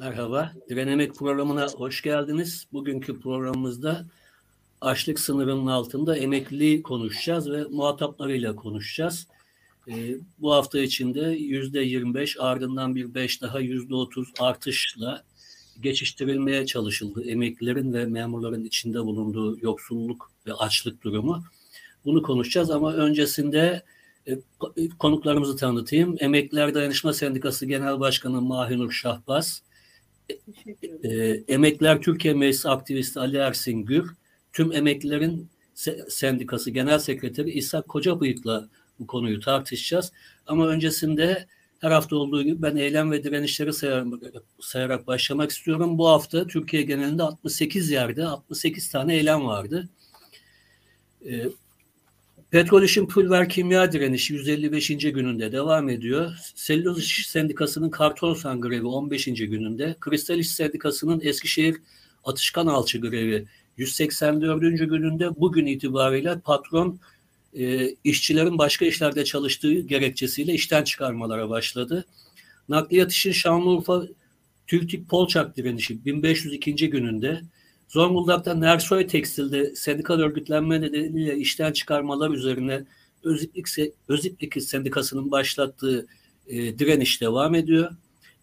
[0.00, 2.66] Merhaba, Diren Emek programına hoş geldiniz.
[2.72, 4.04] Bugünkü programımızda
[4.80, 9.26] açlık sınırının altında emekli konuşacağız ve muhataplarıyla konuşacağız.
[9.88, 15.24] Ee, bu hafta içinde yüzde 25 ardından bir 5 daha yüzde 30 artışla
[15.80, 17.24] geçiştirilmeye çalışıldı.
[17.24, 21.44] Emeklilerin ve memurların içinde bulunduğu yoksulluk ve açlık durumu.
[22.04, 23.82] Bunu konuşacağız ama öncesinde
[24.28, 24.38] e,
[24.98, 26.16] konuklarımızı tanıtayım.
[26.18, 29.62] Emekliler Dayanışma Sendikası Genel Başkanı Mahinur Şahbaz,
[31.02, 34.14] e, Emekliler Türkiye Meclisi aktivisti Ali Ersin Gür,
[34.52, 35.48] tüm emeklilerin
[36.08, 40.12] sendikası genel sekreteri İsa Kocabıyık'la bu konuyu tartışacağız.
[40.46, 41.46] Ama öncesinde
[41.80, 44.06] her hafta olduğu gibi ben eylem ve direnişleri sayarak,
[44.60, 45.98] sayarak başlamak istiyorum.
[45.98, 49.88] Bu hafta Türkiye genelinde 68 yerde 68 tane eylem vardı.
[51.26, 51.46] E,
[52.50, 54.88] Petrol İşin Pulver Kimya Direnişi 155.
[54.88, 56.32] gününde devam ediyor.
[56.54, 59.24] Selüloz İş Sendikası'nın Kartonsan grevi 15.
[59.24, 59.96] gününde.
[60.00, 61.76] Kristal İş Sendikası'nın Eskişehir
[62.24, 64.60] Atışkan Alçı grevi 184.
[64.60, 65.40] gününde.
[65.40, 67.00] Bugün itibariyle patron
[67.58, 72.04] e, işçilerin başka işlerde çalıştığı gerekçesiyle işten çıkarmalara başladı.
[72.68, 74.02] Nakliyat İşin Şanlıurfa
[74.66, 76.90] Türk Polçak direnişi 1502.
[76.90, 77.42] gününde.
[77.90, 82.84] Zonguldak'ta Nersoy Tekstil'de sendikal örgütlenme nedeniyle işten çıkarmalar üzerine
[84.08, 86.06] Öziplik, Sendikası'nın başlattığı
[86.46, 87.90] e, direniş devam ediyor.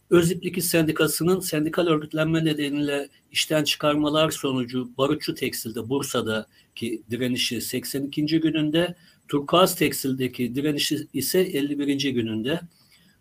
[0.10, 8.26] Öziplik Sendikası'nın sendikal örgütlenme nedeniyle işten çıkarmalar sonucu Barutçu Tekstil'de Bursa'daki direnişi 82.
[8.26, 8.96] gününde,
[9.28, 12.12] Turkuaz Tekstil'deki direnişi ise 51.
[12.12, 12.60] gününde.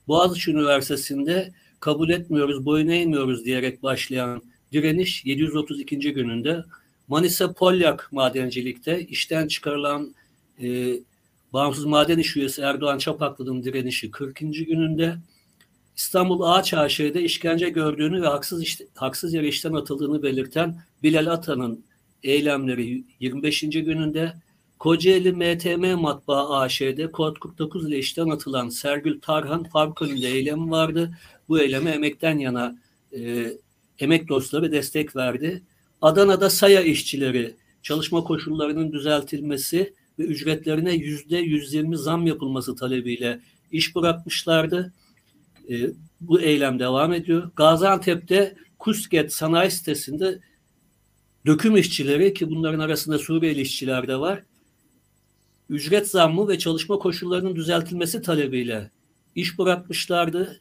[0.09, 4.43] Boğaziçi Üniversitesi'nde kabul etmiyoruz, boyun eğmiyoruz diyerek başlayan
[4.77, 5.99] direniş 732.
[5.99, 6.65] gününde
[7.09, 10.15] Manisa Polyak madencilikte işten çıkarılan
[10.63, 10.99] e,
[11.53, 14.39] bağımsız maden iş üyesi Erdoğan Çapaklı'nın direnişi 40.
[14.39, 15.17] gününde
[15.97, 21.85] İstanbul Ağaç AŞ'de işkence gördüğünü ve haksız işte, haksız yere işten atıldığını belirten Bilal Atan'ın
[22.23, 23.61] eylemleri 25.
[23.61, 24.33] gününde
[24.79, 29.67] Kocaeli MTM Matbaa AŞ'de kod 49 ile işten atılan Sergül Tarhan
[30.01, 31.19] önünde eylemi vardı.
[31.49, 32.77] Bu eyleme emekten yana
[33.13, 33.53] e,
[33.99, 35.63] emek dostları destek verdi.
[36.03, 43.41] Adana'da saya işçileri çalışma koşullarının düzeltilmesi ve ücretlerine yüzde 120 zam yapılması talebiyle
[43.73, 44.93] iş bırakmışlardı.
[45.71, 45.91] E,
[46.21, 47.51] bu eylem devam ediyor.
[47.57, 50.39] Gaziantep'te Kusket sanayi sitesinde
[51.47, 54.43] döküm işçileri ki bunların arasında Suriyeli işçiler de var.
[55.69, 58.91] Ücret zammı ve çalışma koşullarının düzeltilmesi talebiyle
[59.35, 60.61] iş bırakmışlardı.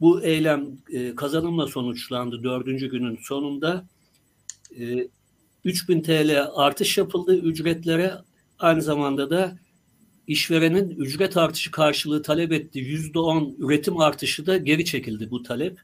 [0.00, 3.84] Bu eylem e, kazanımla sonuçlandı dördüncü günün sonunda.
[4.80, 5.08] E,
[5.64, 8.14] 3000 TL artış yapıldı ücretlere.
[8.58, 9.58] Aynı zamanda da
[10.26, 12.78] işverenin ücret artışı karşılığı talep etti.
[12.78, 15.78] Yüzde on üretim artışı da geri çekildi bu talep.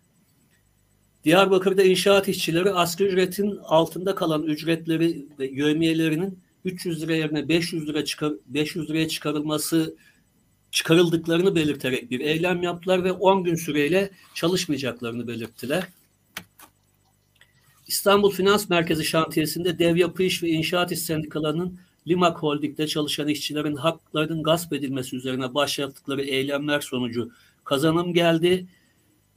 [1.24, 8.04] Diyarbakır'da inşaat işçileri asgari ücretin altında kalan ücretleri ve yövmiyelerinin 300 lira yerine 500 lira
[8.04, 9.96] çıkar 500 liraya çıkarılması
[10.74, 15.84] çıkarıldıklarını belirterek bir eylem yaptılar ve 10 gün süreyle çalışmayacaklarını belirttiler.
[17.86, 23.76] İstanbul Finans Merkezi şantiyesinde dev yapı iş ve inşaat iş sendikalarının Limak Holding'de çalışan işçilerin
[23.76, 27.30] haklarının gasp edilmesi üzerine başlattıkları eylemler sonucu
[27.64, 28.66] kazanım geldi.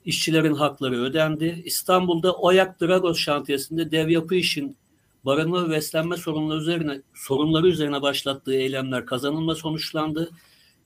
[0.05, 1.61] İşçilerin hakları ödendi.
[1.65, 4.77] İstanbul'da Oyak Dragos şantiyesinde dev yapı işin
[5.25, 10.31] barınma ve beslenme sorunları üzerine sorunları üzerine başlattığı eylemler kazanılma sonuçlandı.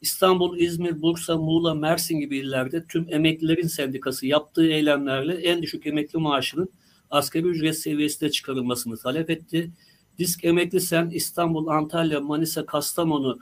[0.01, 6.19] İstanbul, İzmir, Bursa, Muğla, Mersin gibi illerde tüm emeklilerin sendikası yaptığı eylemlerle en düşük emekli
[6.19, 6.69] maaşının
[7.09, 9.71] asgari ücret seviyesine çıkarılmasını talep etti.
[10.19, 13.39] Disk Emekli Sen İstanbul, Antalya, Manisa, Kastamonu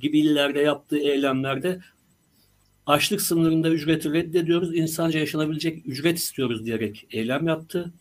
[0.00, 1.80] gibi illerde yaptığı eylemlerde
[2.86, 7.92] açlık sınırında ücreti reddediyoruz, insanca yaşanabilecek ücret istiyoruz diyerek eylem yaptı.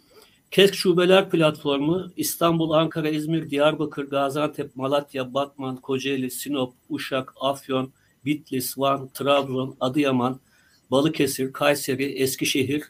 [0.52, 7.94] KESK Şubeler Platformu İstanbul, Ankara, İzmir, Diyarbakır, Gaziantep, Malatya, Batman, Kocaeli, Sinop, Uşak, Afyon,
[8.26, 10.40] Bitlis, Van, Trabzon, Adıyaman,
[10.92, 12.84] Balıkesir, Kayseri, Eskişehir,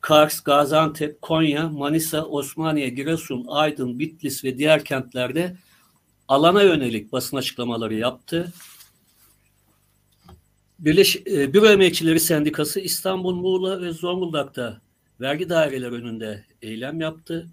[0.00, 5.56] Kars, Gaziantep, Konya, Manisa, Osmaniye, Giresun, Aydın, Bitlis ve diğer kentlerde
[6.28, 8.52] alana yönelik basın açıklamaları yaptı.
[10.78, 14.80] Birleş, e, Büro Emekçileri Sendikası İstanbul, Muğla ve Zonguldak'ta
[15.22, 17.48] vergi daireleri önünde eylem yaptı.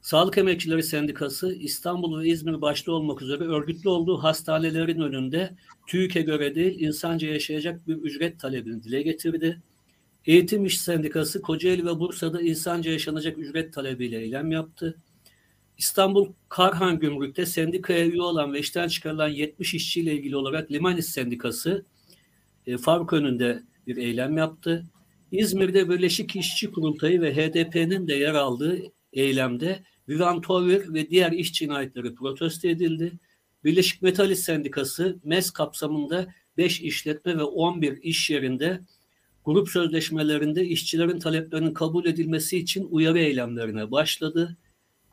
[0.00, 5.56] Sağlık Emekçileri Sendikası İstanbul ve İzmir başta olmak üzere örgütlü olduğu hastanelerin önünde
[5.86, 9.62] TÜİK'e göre değil insanca yaşayacak bir ücret talebini dile getirdi.
[10.26, 14.98] Eğitim İş Sendikası Kocaeli ve Bursa'da insanca yaşanacak ücret talebiyle eylem yaptı.
[15.78, 21.06] İstanbul Karhan Gümrük'te sendikaya üye olan ve işten çıkarılan 70 işçiyle ilgili olarak Liman İş
[21.06, 21.84] Sendikası
[22.66, 24.86] e, Faruk önünde bir eylem yaptı.
[25.32, 28.82] İzmir'de Birleşik İşçi Kurultayı ve HDP'nin de yer aldığı
[29.12, 33.12] eylemde Vivan Tovir ve diğer iş cinayetleri protesto edildi.
[33.64, 38.80] Birleşik Metal Sendikası MES kapsamında 5 işletme ve 11 iş yerinde
[39.44, 44.56] grup sözleşmelerinde işçilerin taleplerinin kabul edilmesi için uyarı eylemlerine başladı.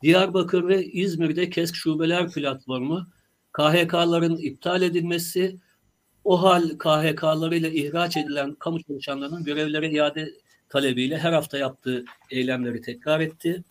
[0.01, 3.07] Diyarbakır ve İzmir'de KESK Şubeler Platformu
[3.51, 5.59] KHK'ların iptal edilmesi,
[6.23, 10.31] o hal KHK'larıyla ihraç edilen kamu çalışanlarının görevlere iade
[10.69, 13.63] talebiyle her hafta yaptığı eylemleri tekrar etti.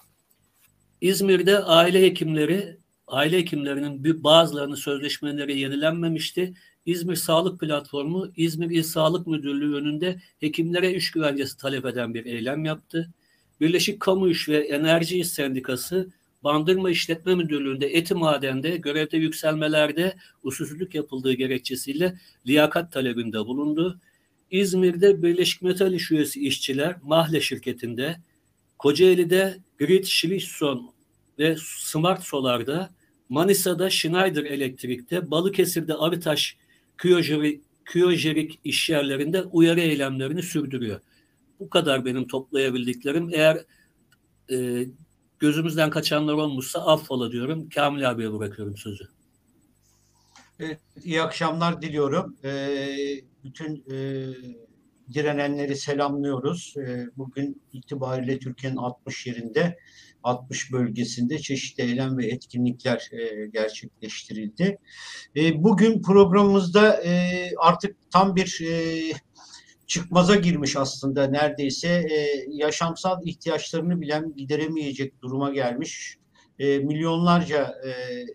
[1.00, 2.76] İzmir'de aile hekimleri,
[3.06, 6.54] aile hekimlerinin bazılarının sözleşmeleri yenilenmemişti.
[6.86, 12.64] İzmir Sağlık Platformu, İzmir İl Sağlık Müdürlüğü önünde hekimlere iş güvencesi talep eden bir eylem
[12.64, 13.10] yaptı.
[13.60, 16.08] Birleşik Kamu İş ve Enerji İş Sendikası,
[16.44, 24.00] Bandırma İşletme Müdürlüğü'nde eti madende görevde yükselmelerde usulsüzlük yapıldığı gerekçesiyle liyakat talebinde bulundu.
[24.50, 28.16] İzmir'de Birleşik Metal İş üyesi işçiler Mahle şirketinde,
[28.78, 30.92] Kocaeli'de Grid Schlisson
[31.38, 32.90] ve Smart Solar'da,
[33.28, 36.56] Manisa'da Schneider Elektrik'te, Balıkesir'de Arıtaş
[37.02, 41.00] Kiyojerik, Kiyojerik iş yerlerinde uyarı eylemlerini sürdürüyor.
[41.60, 43.30] Bu kadar benim toplayabildiklerim.
[43.32, 43.64] Eğer
[44.52, 44.86] e,
[45.40, 47.68] gözümüzden kaçanlar olmuşsa affola diyorum.
[47.68, 49.04] Kamil abiye bırakıyorum sözü.
[50.58, 52.36] Evet, iyi akşamlar diliyorum.
[52.44, 52.96] Ee,
[53.44, 53.96] bütün e,
[55.12, 56.74] direnenleri selamlıyoruz.
[56.76, 59.78] Ee, bugün itibariyle Türkiye'nin 60 yerinde,
[60.22, 64.78] 60 bölgesinde çeşitli eylem ve etkinlikler e, gerçekleştirildi.
[65.36, 69.12] E, bugün programımızda e, artık tam bir e,
[69.90, 76.16] çıkmaza girmiş aslında neredeyse e, yaşamsal ihtiyaçlarını bilen gideremeyecek duruma gelmiş
[76.58, 77.90] e, milyonlarca e,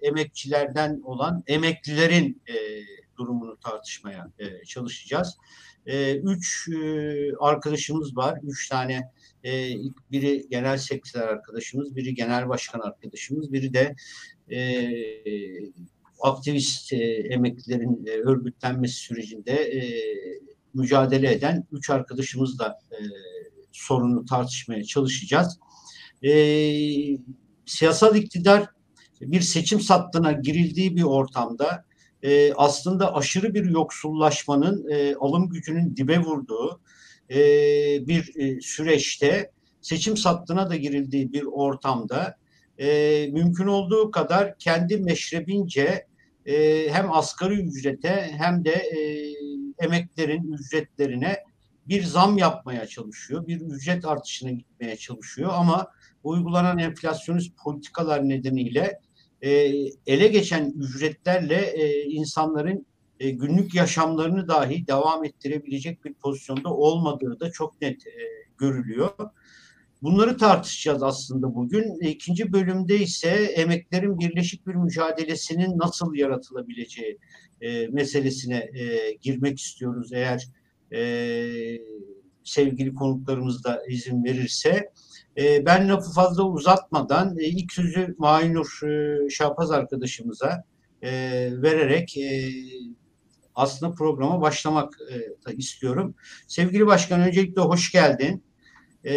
[0.07, 2.53] emekçilerden olan emeklilerin e,
[3.17, 5.37] durumunu tartışmaya e, çalışacağız.
[5.85, 9.11] E, üç e, arkadaşımız var, üç tane
[9.45, 9.69] e,
[10.11, 13.95] biri genel sekreter arkadaşımız, biri genel başkan arkadaşımız, biri de
[14.51, 14.89] e,
[16.21, 19.81] aktivist e, emeklilerin e, örgütlenmesi sürecinde e,
[20.75, 22.97] mücadele eden üç arkadaşımızla e,
[23.71, 25.59] sorunu tartışmaya çalışacağız.
[26.23, 26.31] E,
[27.65, 28.65] siyasal iktidar
[29.21, 31.85] bir seçim sattığına girildiği bir ortamda
[32.23, 36.81] e, aslında aşırı bir yoksullaşmanın e, alım gücünün dibe vurduğu
[37.29, 37.37] e,
[38.07, 39.51] bir e, süreçte
[39.81, 42.37] seçim sattığına da girildiği bir ortamda
[42.77, 46.07] e, mümkün olduğu kadar kendi meşrebince
[46.45, 48.99] e, hem asgari ücrete hem de e,
[49.79, 51.43] emeklerin ücretlerine
[51.87, 53.47] bir zam yapmaya çalışıyor.
[53.47, 55.87] Bir ücret artışına gitmeye çalışıyor ama
[56.23, 58.99] uygulanan enflasyonist politikalar nedeniyle
[59.41, 59.49] e,
[60.07, 62.85] ele geçen ücretlerle e, insanların
[63.19, 68.11] e, günlük yaşamlarını dahi devam ettirebilecek bir pozisyonda olmadığı da çok net e,
[68.57, 69.09] görülüyor.
[70.01, 71.99] Bunları tartışacağız aslında bugün.
[71.99, 77.17] İkinci bölümde ise emeklerin birleşik bir mücadelesinin nasıl yaratılabileceği
[77.61, 80.47] e, meselesine e, girmek istiyoruz eğer
[80.93, 81.01] e,
[82.43, 84.91] sevgili konuklarımız da izin verirse.
[85.37, 90.63] E, ben lafı fazla uzatmadan e, ilk sözü Mahinur e, Şahpaz arkadaşımıza
[91.01, 91.11] e,
[91.61, 92.51] vererek e,
[93.55, 96.15] aslında programa başlamak e, da istiyorum.
[96.47, 98.43] Sevgili Başkan öncelikle hoş geldin.
[99.05, 99.15] E,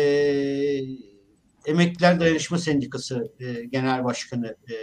[1.66, 4.74] Emekliler Dayanışma Sendikası e, Genel Başkanı e,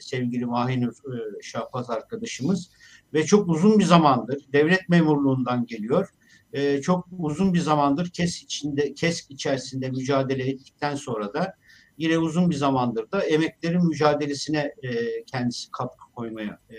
[0.00, 2.70] sevgili Mahinur e, Şahbaz arkadaşımız
[3.14, 6.08] ve çok uzun bir zamandır devlet memurluğundan geliyor.
[6.52, 11.54] E, çok uzun bir zamandır KES içinde KES içerisinde mücadele ettikten sonra da
[11.98, 16.78] yine uzun bir zamandır da emeklerin mücadelesine e, kendisi katkı koymaya e,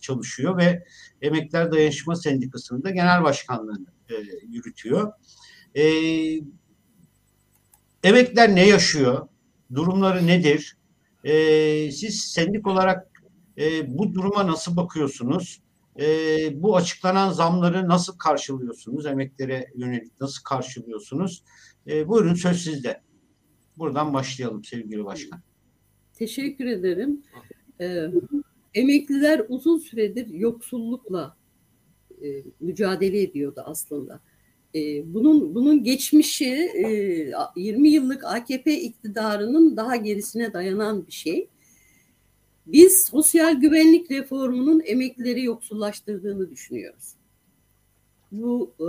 [0.00, 0.84] çalışıyor ve
[1.22, 4.14] Emekler Dayanışma Sendikası'nın da genel başkanlığını e,
[4.48, 5.12] yürütüyor.
[5.74, 5.84] E,
[8.04, 9.28] emekler ne yaşıyor?
[9.74, 10.76] Durumları nedir?
[11.24, 11.32] E,
[11.90, 13.17] siz sendik olarak
[13.58, 15.62] e, bu duruma nasıl bakıyorsunuz?
[16.00, 16.06] E,
[16.62, 19.06] bu açıklanan zamları nasıl karşılıyorsunuz?
[19.06, 21.44] Emeklere yönelik nasıl karşılıyorsunuz?
[21.86, 23.02] E, buyurun söz sizde.
[23.78, 25.40] Buradan başlayalım sevgili başkan.
[26.14, 27.22] Teşekkür ederim.
[27.80, 28.06] Ee,
[28.74, 31.36] emekliler uzun süredir yoksullukla
[32.22, 32.26] e,
[32.60, 34.20] mücadele ediyordu aslında.
[34.74, 41.48] E, bunun bunun geçmişi e, 20 yıllık AKP iktidarının daha gerisine dayanan bir şey.
[42.68, 47.14] Biz sosyal güvenlik reformunun emeklileri yoksullaştırdığını düşünüyoruz.
[48.32, 48.88] Bu e,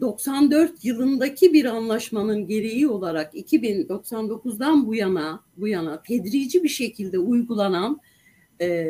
[0.00, 8.00] 94 yılındaki bir anlaşmanın gereği olarak 2099'dan bu yana bu yana tedrici bir şekilde uygulanan
[8.60, 8.86] e,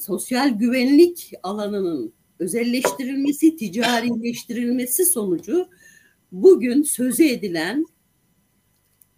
[0.00, 5.68] sosyal güvenlik alanının özelleştirilmesi, ticarileştirilmesi sonucu
[6.32, 7.86] bugün sözü edilen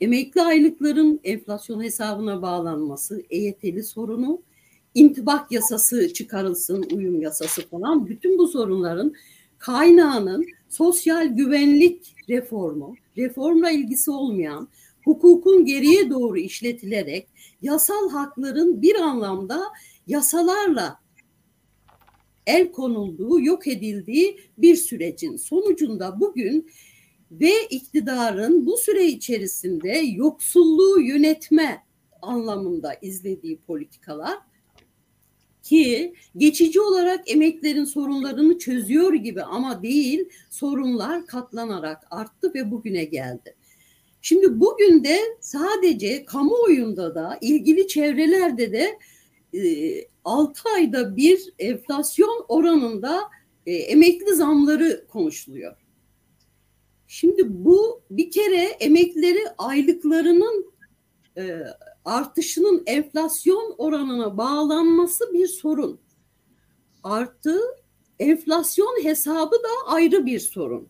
[0.05, 4.43] emekli aylıkların enflasyon hesabına bağlanması, EYT'li sorunu,
[4.95, 8.07] intibak yasası çıkarılsın, uyum yasası falan.
[8.07, 9.15] Bütün bu sorunların
[9.59, 14.69] kaynağının sosyal güvenlik reformu, reformla ilgisi olmayan,
[15.05, 17.29] hukukun geriye doğru işletilerek
[17.63, 19.63] yasal hakların bir anlamda
[20.07, 20.99] yasalarla
[22.47, 26.71] el konulduğu, yok edildiği bir sürecin sonucunda bugün
[27.31, 31.83] ve iktidarın bu süre içerisinde yoksulluğu yönetme
[32.23, 34.39] anlamında izlediği politikalar
[35.63, 43.55] ki geçici olarak emeklerin sorunlarını çözüyor gibi ama değil sorunlar katlanarak arttı ve bugüne geldi.
[44.23, 48.99] Şimdi bugün de sadece kamuoyunda da ilgili çevrelerde de
[49.59, 53.21] e, 6 ayda bir enflasyon oranında
[53.67, 55.84] e, emekli zamları konuşuluyor.
[57.15, 60.73] Şimdi bu bir kere emeklileri aylıklarının
[61.37, 61.61] e,
[62.05, 66.01] artışının enflasyon oranına bağlanması bir sorun.
[67.03, 67.61] Artı
[68.19, 70.89] enflasyon hesabı da ayrı bir sorun.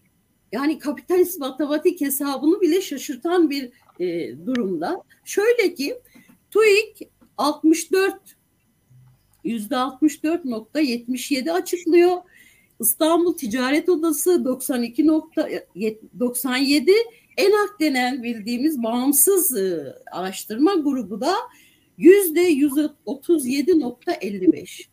[0.53, 5.03] Yani kapitalist matematik hesabını bile şaşırtan bir e, durumda.
[5.25, 6.01] Şöyle ki
[6.51, 8.21] TÜİK 64
[9.45, 12.17] yüzde 64.77 açıklıyor.
[12.81, 16.91] İstanbul Ticaret Odası 92.97
[17.37, 21.35] ENAK denen bildiğimiz bağımsız e, araştırma grubu da
[21.99, 24.85] yüzde 137.55.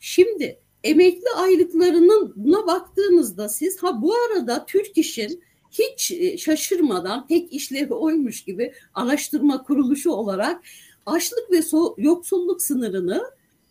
[0.00, 7.52] Şimdi emekli aylıklarının buna baktığınızda siz ha bu arada Türk İş'in hiç e, şaşırmadan tek
[7.52, 10.64] işlevi oymuş gibi araştırma kuruluşu olarak
[11.06, 13.24] açlık ve so yoksulluk sınırını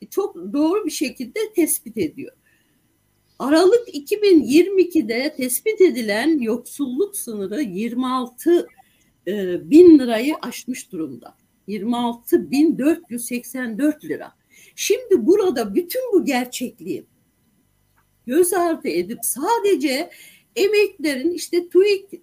[0.09, 2.31] çok doğru bir şekilde tespit ediyor.
[3.39, 8.67] Aralık 2022'de tespit edilen yoksulluk sınırı 26
[9.27, 11.35] e, bin lirayı aşmış durumda.
[11.67, 14.31] 26 bin 484 lira.
[14.75, 17.05] Şimdi burada bütün bu gerçekliği
[18.25, 20.09] göz ardı edip sadece
[20.55, 22.19] emeklerin işte TÜİK e,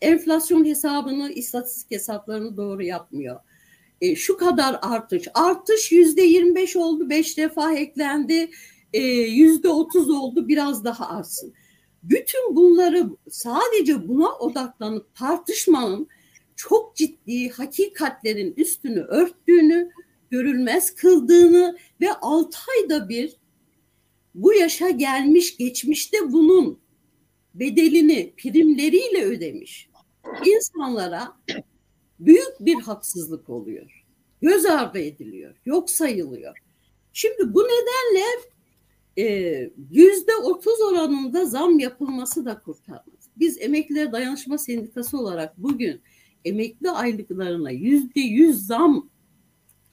[0.00, 3.40] enflasyon hesabını, istatistik hesaplarını doğru yapmıyor.
[4.00, 5.28] E, şu kadar artış.
[5.34, 8.50] Artış yüzde 25 oldu, 5 defa eklendi
[9.00, 11.54] yüzde otuz oldu biraz daha artsın.
[12.02, 16.08] Bütün bunları sadece buna odaklanıp tartışmanın
[16.56, 19.90] çok ciddi hakikatlerin üstünü örttüğünü,
[20.30, 23.36] görülmez kıldığını ve altı ayda bir
[24.34, 26.80] bu yaşa gelmiş geçmişte bunun
[27.54, 29.88] bedelini primleriyle ödemiş
[30.46, 31.36] insanlara
[32.20, 34.04] büyük bir haksızlık oluyor.
[34.40, 36.58] Göz ardı ediliyor, yok sayılıyor.
[37.12, 38.24] Şimdi bu nedenle
[39.90, 43.28] yüzde otuz oranında zam yapılması da kurtarmaz.
[43.36, 46.00] Biz Emekliler Dayanışma Sendikası olarak bugün
[46.44, 49.08] emekli aylıklarına yüzde yüz zam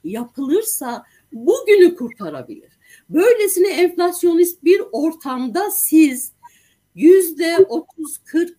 [0.04, 2.72] yapılırsa bugünü kurtarabilir.
[3.10, 6.32] Böylesine enflasyonist bir ortamda siz
[6.94, 8.58] yüzde otuz kırk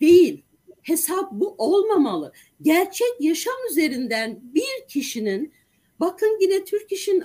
[0.00, 0.42] değil
[0.82, 2.32] hesap bu olmamalı.
[2.62, 5.52] Gerçek yaşam üzerinden bir kişinin
[6.00, 7.24] Bakın yine Türk İş'in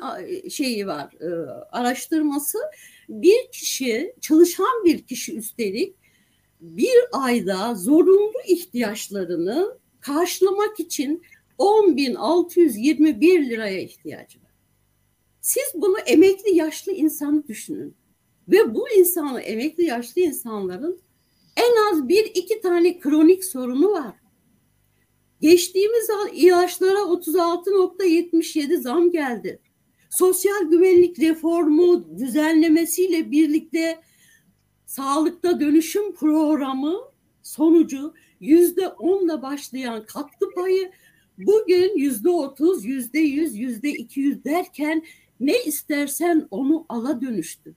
[0.49, 1.27] şeyi var, e,
[1.71, 2.57] araştırması.
[3.09, 5.95] Bir kişi, çalışan bir kişi üstelik
[6.61, 11.23] bir ayda zorunlu ihtiyaçlarını karşılamak için
[11.59, 14.51] 10.621 liraya ihtiyacı var.
[15.41, 17.95] Siz bunu emekli yaşlı insanı düşünün.
[18.47, 21.01] Ve bu insanı, emekli yaşlı insanların
[21.57, 24.20] en az bir iki tane kronik sorunu var.
[25.41, 29.59] Geçtiğimiz ilaçlara 36.77 zam geldi.
[30.09, 33.99] Sosyal güvenlik reformu düzenlemesiyle birlikte
[34.85, 36.95] sağlıkta dönüşüm programı
[37.43, 40.91] sonucu yüzde onla başlayan katkı payı
[41.37, 45.03] bugün yüzde otuz, yüzde yüz, yüzde iki yüz derken
[45.39, 47.75] ne istersen onu ala dönüştü.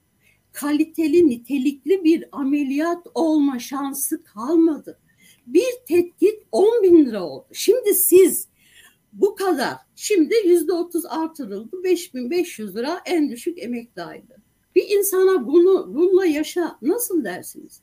[0.52, 4.99] Kaliteli, nitelikli bir ameliyat olma şansı kalmadı
[5.46, 7.46] bir tetkik 10 bin lira oldu.
[7.52, 8.48] Şimdi siz
[9.12, 9.74] bu kadar.
[9.96, 11.84] Şimdi yüzde otuz artırıldı.
[11.84, 14.36] 5500 lira en düşük emekli aylığı.
[14.74, 17.80] Bir insana bunu bununla yaşa nasıl dersiniz?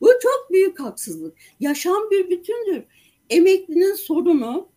[0.00, 1.36] Bu çok büyük haksızlık.
[1.60, 2.84] Yaşam bir bütündür.
[3.30, 4.68] Emeklinin sorunu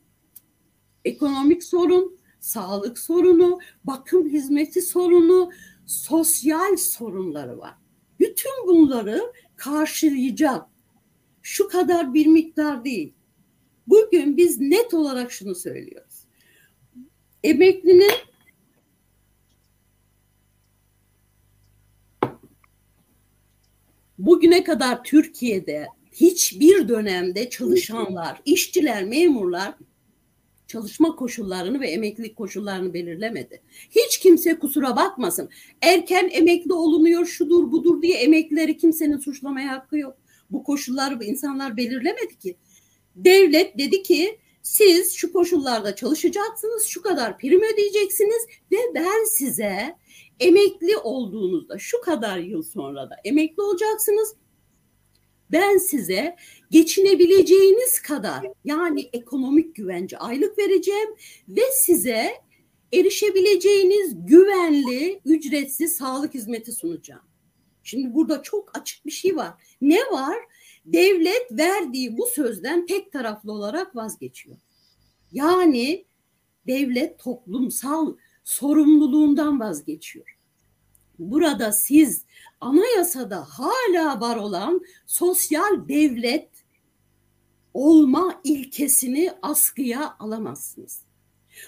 [1.05, 5.51] ekonomik sorun, sağlık sorunu, bakım hizmeti sorunu,
[5.86, 7.74] sosyal sorunları var.
[8.19, 10.65] Bütün bunları karşılayacak
[11.48, 13.13] şu kadar bir miktar değil.
[13.88, 16.24] Bugün biz net olarak şunu söylüyoruz.
[17.44, 18.12] Emeklinin
[24.20, 29.75] bugüne kadar Türkiye'de hiçbir dönemde çalışanlar, işçiler, memurlar
[30.68, 33.62] çalışma koşullarını ve emeklilik koşullarını belirlemedi.
[33.89, 35.50] Hiç kimse kusura bakmasın.
[35.82, 40.26] Erken emekli olunuyor, şudur budur diye emeklileri kimsenin suçlamaya hakkı yok.
[40.51, 42.58] Bu koşulları bu insanlar belirlemedi ki.
[43.16, 49.96] Devlet dedi ki siz şu koşullarda çalışacaksınız, şu kadar prim ödeyeceksiniz ve ben size
[50.39, 54.36] emekli olduğunuzda şu kadar yıl sonra da emekli olacaksınız.
[55.51, 56.36] Ben size
[56.72, 61.10] geçinebileceğiniz kadar yani ekonomik güvence aylık vereceğim
[61.50, 62.32] ve size
[62.94, 67.26] erişebileceğiniz güvenli, ücretsiz sağlık hizmeti sunacağım.
[67.88, 69.53] Şimdi burada çok açık bir şey var.
[69.82, 70.38] Ne var?
[70.86, 74.58] Devlet verdiği bu sözden tek taraflı olarak vazgeçiyor.
[75.32, 76.06] Yani
[76.67, 80.38] devlet toplumsal sorumluluğundan vazgeçiyor.
[81.20, 82.25] Burada siz
[82.62, 86.50] anayasada hala var olan sosyal devlet
[87.74, 91.07] olma ilkesini askıya alamazsınız.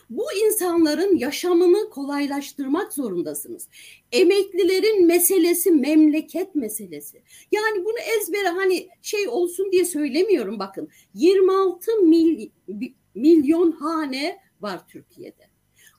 [0.10, 3.68] Bu insanların yaşamını kolaylaştırmak zorundasınız.
[4.12, 7.22] Emeklilerin meselesi memleket meselesi.
[7.52, 10.90] Yani bunu ezbere hani şey olsun diye söylemiyorum bakın.
[11.14, 12.50] 26 mil,
[13.16, 15.50] milyon hane var Türkiye'de.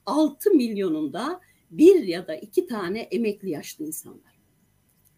[0.06, 4.40] 6 milyonunda bir ya da iki tane emekli yaşlı insanlar.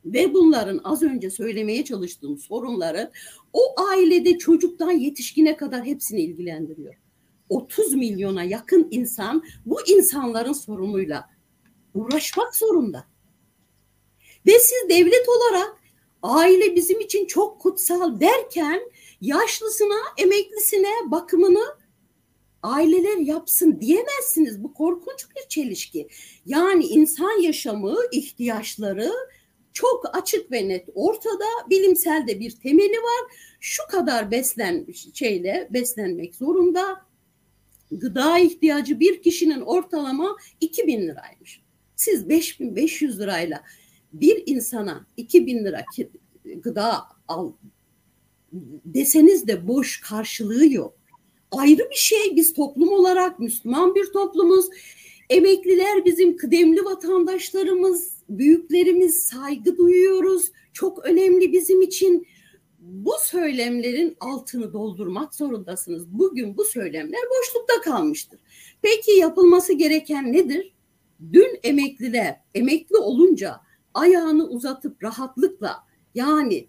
[0.05, 3.11] Ve bunların az önce söylemeye çalıştığım sorunları
[3.53, 3.61] o
[3.91, 6.95] ailede çocuktan yetişkine kadar hepsini ilgilendiriyor.
[7.53, 11.31] 30 milyona yakın insan bu insanların sorunuyla
[11.95, 13.05] uğraşmak zorunda.
[14.47, 15.77] Ve siz devlet olarak
[16.23, 18.81] aile bizim için çok kutsal derken
[19.21, 21.65] yaşlısına, emeklisine bakımını
[22.63, 24.63] aileler yapsın diyemezsiniz.
[24.63, 26.09] Bu korkunç bir çelişki.
[26.47, 29.13] Yani insan yaşamı, ihtiyaçları
[29.73, 31.45] çok açık ve net ortada.
[31.71, 33.37] Bilimsel de bir temeli var.
[33.61, 37.12] Şu kadar beslenmiş şeyle beslenmek zorunda.
[37.93, 41.63] Gıda ihtiyacı bir kişinin ortalama 2000 liraymış.
[41.97, 43.63] Siz 5500 lirayla
[44.13, 45.85] bir insana 2000 lira
[46.45, 47.53] gıda al
[48.85, 50.95] deseniz de boş karşılığı yok.
[51.51, 54.67] Ayrı bir şey biz toplum olarak Müslüman bir toplumuz.
[55.31, 60.53] Emekliler bizim kıdemli vatandaşlarımız, büyüklerimiz saygı duyuyoruz.
[60.73, 62.27] Çok önemli bizim için.
[62.83, 66.09] Bu söylemlerin altını doldurmak zorundasınız.
[66.09, 68.41] Bugün bu söylemler boşlukta kalmıştır.
[68.83, 70.73] Peki yapılması gereken nedir?
[71.33, 73.61] Dün emekliler emekli olunca
[73.95, 76.69] ayağını uzatıp rahatlıkla yani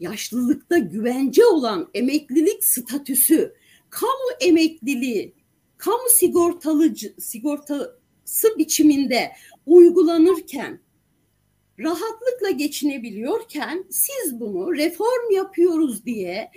[0.00, 3.54] yaşlılıkta güvence olan emeklilik statüsü,
[3.90, 5.34] kamu emekliliği,
[5.76, 9.32] kamu sigortalıcı sigortası biçiminde
[9.66, 10.80] uygulanırken
[11.78, 16.50] rahatlıkla geçinebiliyorken siz bunu reform yapıyoruz diye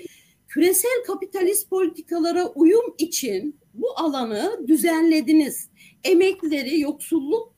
[0.48, 5.70] küresel kapitalist politikalara uyum için bu alanı düzenlediniz.
[6.04, 7.54] Emeklileri yoksulluktan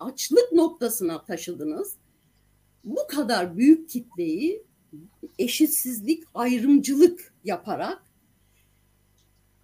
[0.00, 1.96] açlık noktasına taşıdınız.
[2.84, 4.64] Bu kadar büyük kitleyi
[5.38, 8.02] eşitsizlik, ayrımcılık yaparak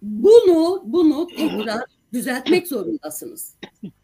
[0.01, 3.55] bunu bunu tekrar düzeltmek zorundasınız.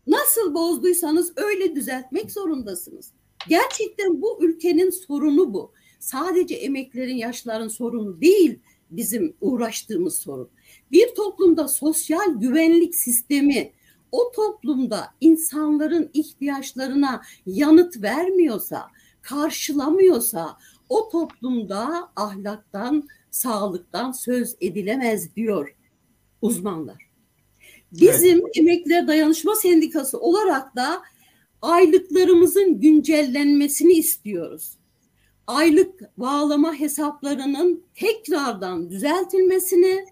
[0.08, 3.12] Nasıl bozduysanız öyle düzeltmek zorundasınız.
[3.50, 5.72] Gerçekten bu ülkenin sorunu bu.
[6.00, 8.60] Sadece emeklerin, yaşların sorunu değil
[8.92, 10.50] bizim uğraştığımız sorun.
[10.92, 13.72] Bir toplumda sosyal güvenlik sistemi
[14.12, 18.88] o toplumda insanların ihtiyaçlarına yanıt vermiyorsa,
[19.22, 20.58] karşılamıyorsa
[20.90, 25.76] o toplumda ahlaktan, sağlıktan söz edilemez diyor
[26.42, 27.11] uzmanlar.
[27.92, 28.58] Bizim evet.
[28.58, 31.02] Emekliler Dayanışma Sendikası olarak da
[31.62, 34.78] aylıklarımızın güncellenmesini istiyoruz.
[35.48, 40.06] Aylık bağlama hesaplarının tekrardan düzeltilmesini,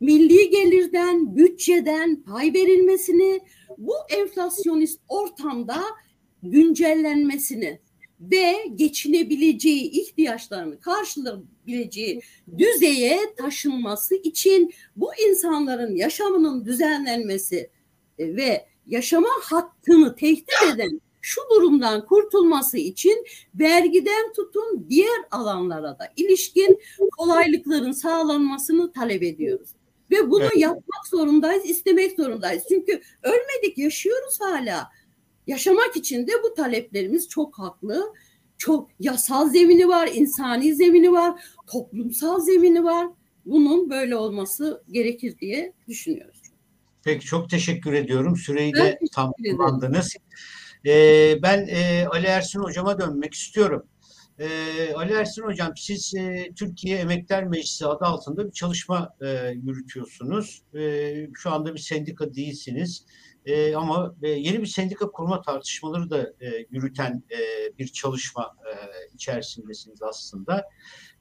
[0.00, 3.40] milli gelirden, bütçeden pay verilmesini,
[3.78, 5.82] bu enflasyonist ortamda
[6.42, 7.80] güncellenmesini
[8.20, 12.20] ve geçinebileceği ihtiyaçlarını karşılayabileceği
[12.58, 17.70] düzeye taşınması için bu insanların yaşamının düzenlenmesi
[18.18, 26.12] e, ve yaşama hakkını tehdit eden şu durumdan kurtulması için vergiden tutun diğer alanlara da
[26.16, 26.78] ilişkin
[27.18, 29.68] kolaylıkların sağlanmasını talep ediyoruz.
[30.10, 30.56] Ve bunu evet.
[30.56, 32.62] yapmak zorundayız, istemek zorundayız.
[32.68, 34.88] Çünkü ölmedik, yaşıyoruz hala.
[35.46, 38.14] Yaşamak için de bu taleplerimiz çok haklı.
[38.58, 43.08] Çok yasal zemini var, insani zemini var, toplumsal zemini var.
[43.46, 46.42] Bunun böyle olması gerekir diye düşünüyoruz.
[47.04, 48.36] Peki çok teşekkür ediyorum.
[48.36, 50.16] Süreyi de tam kullandınız.
[50.86, 50.92] E,
[51.42, 53.86] ben e, Ali Ersin Hocam'a dönmek istiyorum.
[54.38, 54.48] E,
[54.94, 60.62] Ali Ersin Hocam siz e, Türkiye Emekler Meclisi adı altında bir çalışma e, yürütüyorsunuz.
[60.74, 63.04] E, şu anda bir sendika değilsiniz.
[63.46, 67.38] E, ama e, yeni bir sendika kurma tartışmaları da e, yürüten e,
[67.78, 68.72] bir çalışma e,
[69.14, 70.64] içerisindesiniz aslında.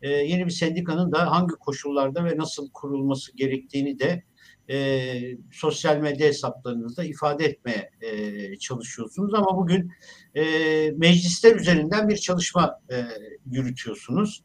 [0.02, 4.24] E, yeni bir sendikanın da hangi koşullarda ve nasıl kurulması gerektiğini de
[4.70, 9.34] e, sosyal medya hesaplarınızda ifade etmeye e, çalışıyorsunuz.
[9.34, 9.92] Ama bugün
[10.36, 10.44] e,
[10.92, 13.06] meclisler üzerinden bir çalışma e,
[13.52, 14.44] yürütüyorsunuz.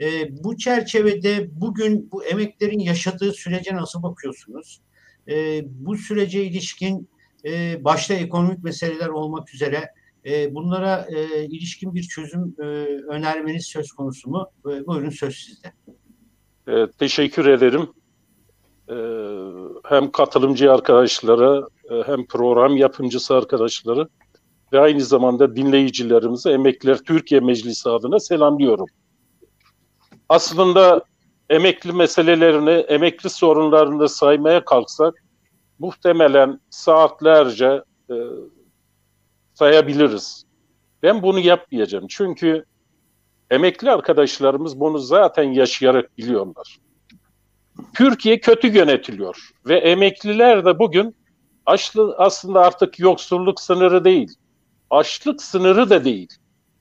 [0.00, 4.80] E, bu çerçevede bugün bu emeklerin yaşadığı sürece nasıl bakıyorsunuz?
[5.28, 7.08] E, bu sürece ilişkin
[7.46, 9.90] e, başta ekonomik meseleler olmak üzere
[10.26, 12.64] e, bunlara e, ilişkin bir çözüm e,
[13.08, 14.46] önermeniz söz konusu mu?
[14.66, 15.72] E, buyurun söz sizde.
[16.66, 17.88] Evet, teşekkür ederim.
[18.90, 18.94] Ee,
[19.84, 24.08] hem katılımcı arkadaşlara e, hem program yapımcısı arkadaşları
[24.72, 28.86] ve aynı zamanda dinleyicilerimize Emekliler Türkiye Meclisi adına selamlıyorum.
[30.28, 31.04] Aslında
[31.50, 35.24] emekli meselelerini, emekli sorunlarını saymaya kalksak
[35.78, 38.14] muhtemelen saatlerce e,
[39.54, 40.44] sayabiliriz.
[41.02, 42.06] Ben bunu yapmayacağım.
[42.08, 42.64] Çünkü
[43.50, 46.78] emekli arkadaşlarımız bunu zaten yaşayarak biliyorlar.
[47.94, 51.16] Türkiye kötü yönetiliyor ve emekliler de bugün
[51.66, 54.34] açlı, aslında artık yoksulluk sınırı değil,
[54.90, 56.28] açlık sınırı da değil,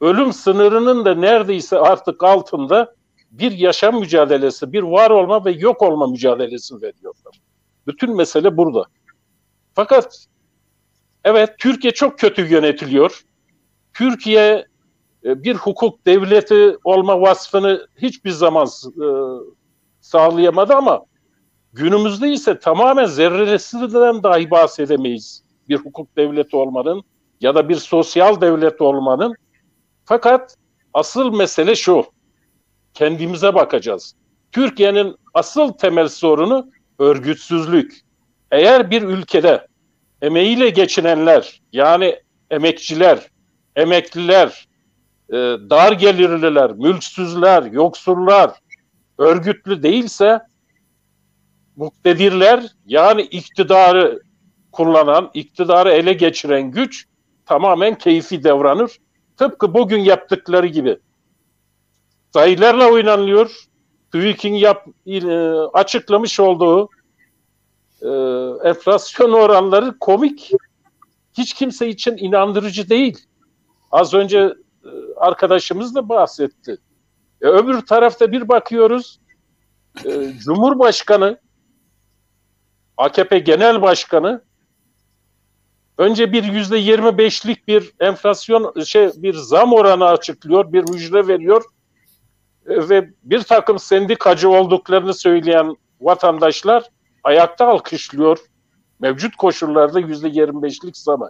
[0.01, 2.95] ölüm sınırının da neredeyse artık altında
[3.31, 7.41] bir yaşam mücadelesi, bir var olma ve yok olma mücadelesi veriyorlar.
[7.87, 8.85] Bütün mesele burada.
[9.73, 10.25] Fakat
[11.23, 13.21] evet Türkiye çok kötü yönetiliyor.
[13.93, 14.65] Türkiye
[15.25, 19.07] e, bir hukuk devleti olma vasfını hiçbir zaman e,
[20.01, 21.05] sağlayamadı ama
[21.73, 27.03] günümüzde ise tamamen zerresinden dahi bahsedemeyiz bir hukuk devleti olmanın
[27.41, 29.35] ya da bir sosyal devlet olmanın.
[30.05, 30.55] Fakat
[30.93, 32.05] asıl mesele şu,
[32.93, 34.15] kendimize bakacağız.
[34.51, 38.01] Türkiye'nin asıl temel sorunu örgütsüzlük.
[38.51, 39.67] Eğer bir ülkede
[40.21, 42.19] emeğiyle geçinenler yani
[42.51, 43.19] emekçiler,
[43.75, 44.67] emekliler,
[45.29, 45.35] e,
[45.69, 48.51] dar gelirliler, mülksüzler, yoksullar,
[49.17, 50.39] örgütlü değilse
[51.75, 54.21] muktedirler yani iktidarı
[54.71, 57.05] kullanan, iktidarı ele geçiren güç
[57.45, 58.97] tamamen keyfi davranır.
[59.37, 60.97] Tıpkı bugün yaptıkları gibi.
[62.33, 63.65] Sayılarla oynanıyor.
[64.15, 65.35] TÜİK'in yap, e,
[65.73, 66.89] açıklamış olduğu
[68.01, 68.09] e,
[68.69, 70.51] enflasyon oranları komik.
[71.37, 73.25] Hiç kimse için inandırıcı değil.
[73.91, 76.77] Az önce e, arkadaşımız da bahsetti.
[77.41, 79.19] E, öbür tarafta bir bakıyoruz
[80.05, 81.39] e, Cumhurbaşkanı
[82.97, 84.43] AKP Genel Başkanı
[85.97, 91.63] önce bir yüzde yirmi beşlik bir enflasyon şey bir zam oranı açıklıyor, bir müjde veriyor
[92.65, 96.83] ve bir takım sendikacı olduklarını söyleyen vatandaşlar
[97.23, 98.37] ayakta alkışlıyor
[98.99, 101.29] mevcut koşullarda yüzde yirmi beşlik zamı.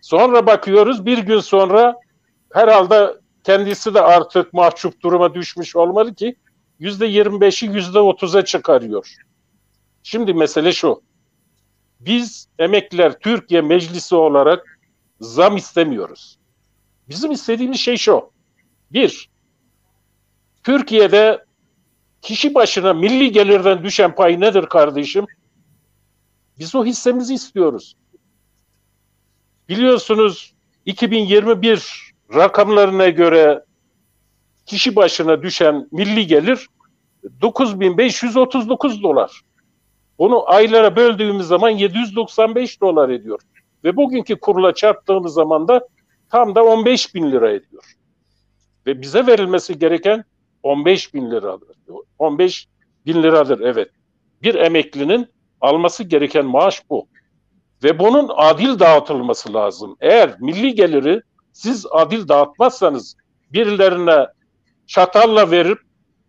[0.00, 1.96] Sonra bakıyoruz bir gün sonra
[2.52, 3.14] herhalde
[3.44, 6.36] kendisi de artık mahcup duruma düşmüş olmalı ki
[6.78, 9.14] yüzde yirmi beşi yüzde otuza çıkarıyor.
[10.02, 11.02] Şimdi mesele şu.
[12.00, 14.78] Biz emekliler Türkiye Meclisi olarak
[15.20, 16.38] zam istemiyoruz.
[17.08, 18.30] Bizim istediğimiz şey şu.
[18.92, 19.30] Bir,
[20.64, 21.44] Türkiye'de
[22.22, 25.26] kişi başına milli gelirden düşen pay nedir kardeşim?
[26.58, 27.96] Biz o hissemizi istiyoruz.
[29.68, 30.54] Biliyorsunuz
[30.86, 33.64] 2021 rakamlarına göre
[34.66, 36.68] kişi başına düşen milli gelir
[37.40, 39.40] 9539 dolar.
[40.18, 43.40] Bunu aylara böldüğümüz zaman 795 dolar ediyor.
[43.84, 45.88] Ve bugünkü kurla çarptığımız zaman da
[46.30, 47.84] tam da 15 bin lira ediyor.
[48.86, 50.24] Ve bize verilmesi gereken
[50.62, 51.68] 15 bin liradır.
[52.18, 52.68] 15
[53.06, 53.90] bin liradır evet.
[54.42, 55.28] Bir emeklinin
[55.60, 57.08] alması gereken maaş bu.
[57.82, 59.96] Ve bunun adil dağıtılması lazım.
[60.00, 63.16] Eğer milli geliri siz adil dağıtmazsanız
[63.52, 64.26] birilerine
[64.86, 65.78] çatalla verip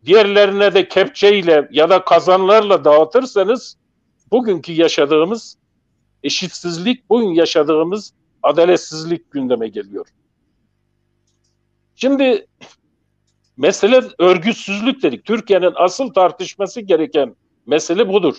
[0.06, 3.78] diğerlerine de kepçeyle ya da kazanlarla dağıtırsanız
[4.32, 5.58] bugünkü yaşadığımız
[6.24, 8.14] eşitsizlik, bugün yaşadığımız
[8.44, 10.08] adaletsizlik gündeme geliyor.
[11.96, 12.48] Şimdi
[13.60, 15.26] mesele örgütsüzlük dedik.
[15.26, 18.36] Türkiye'nin asıl tartışması gereken mesele budur.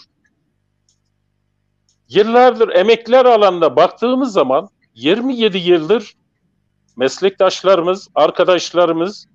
[2.08, 6.14] Yıllardır emekler alanına baktığımız zaman 27 yıldır
[6.96, 9.26] meslektaşlarımız, arkadaşlarımız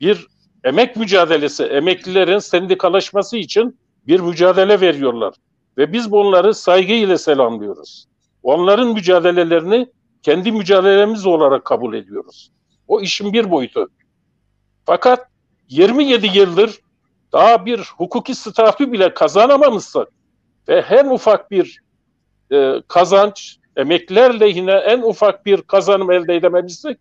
[0.00, 0.26] bir
[0.64, 5.34] emek mücadelesi, emeklilerin sendikalaşması için bir mücadele veriyorlar.
[5.78, 8.06] Ve biz bunları saygıyla selamlıyoruz.
[8.42, 9.86] Onların mücadelelerini
[10.22, 12.50] kendi mücadelemiz olarak kabul ediyoruz.
[12.88, 13.88] O işin bir boyutu.
[14.86, 15.28] Fakat
[15.68, 16.80] 27 yıldır
[17.32, 20.08] daha bir hukuki statü bile kazanamamışsak
[20.68, 21.80] ve her ufak bir
[22.52, 26.98] e, kazanç, emekliler lehine en ufak bir kazanım elde edememişsek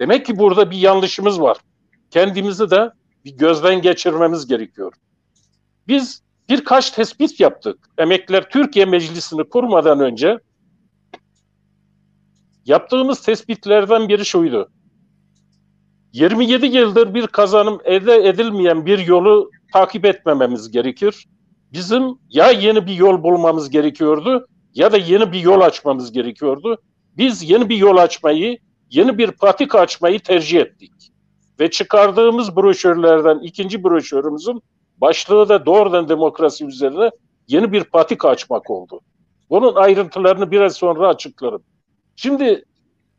[0.00, 1.56] demek ki burada bir yanlışımız var.
[2.10, 2.90] Kendimizi de
[3.24, 4.92] bir gözden geçirmemiz gerekiyor.
[5.88, 7.78] Biz birkaç tespit yaptık.
[7.98, 10.38] Emekliler Türkiye Meclisi'ni kurmadan önce
[12.66, 14.70] yaptığımız tespitlerden biri şuydu.
[16.12, 21.26] 27 yıldır bir kazanım elde edilmeyen bir yolu takip etmememiz gerekir.
[21.72, 26.78] Bizim ya yeni bir yol bulmamız gerekiyordu ya da yeni bir yol açmamız gerekiyordu.
[27.16, 28.58] Biz yeni bir yol açmayı,
[28.90, 30.92] yeni bir patika açmayı tercih ettik.
[31.60, 34.62] Ve çıkardığımız broşürlerden ikinci broşürümüzün
[34.96, 37.10] başlığı da doğrudan demokrasi üzerine
[37.48, 39.00] yeni bir patika açmak oldu.
[39.50, 41.62] Bunun ayrıntılarını biraz sonra açıklarım.
[42.16, 42.64] Şimdi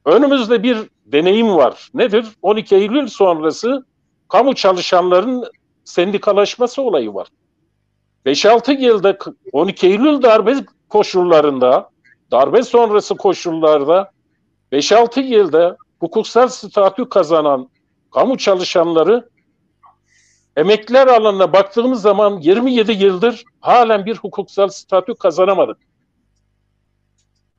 [0.06, 0.78] önümüzde bir
[1.12, 1.90] deneyim var.
[1.94, 2.26] Nedir?
[2.42, 3.86] 12 Eylül sonrası
[4.28, 5.46] kamu çalışanların
[5.84, 7.28] sendikalaşması olayı var.
[8.26, 9.18] 5-6 yılda
[9.52, 10.56] 12 Eylül darbe
[10.90, 11.90] koşullarında,
[12.32, 14.12] darbe sonrası koşullarda
[14.72, 17.70] 5-6 yılda hukuksal statü kazanan
[18.12, 19.30] kamu çalışanları
[20.58, 25.78] emekliler alanına baktığımız zaman 27 yıldır halen bir hukuksal statü kazanamadık.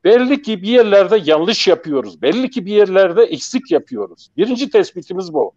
[0.04, 2.22] Belli ki bir yerlerde yanlış yapıyoruz.
[2.22, 4.28] Belli ki bir yerlerde eksik yapıyoruz.
[4.36, 5.52] Birinci tespitimiz bu.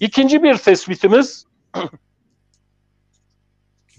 [0.00, 1.44] İkinci bir tespitimiz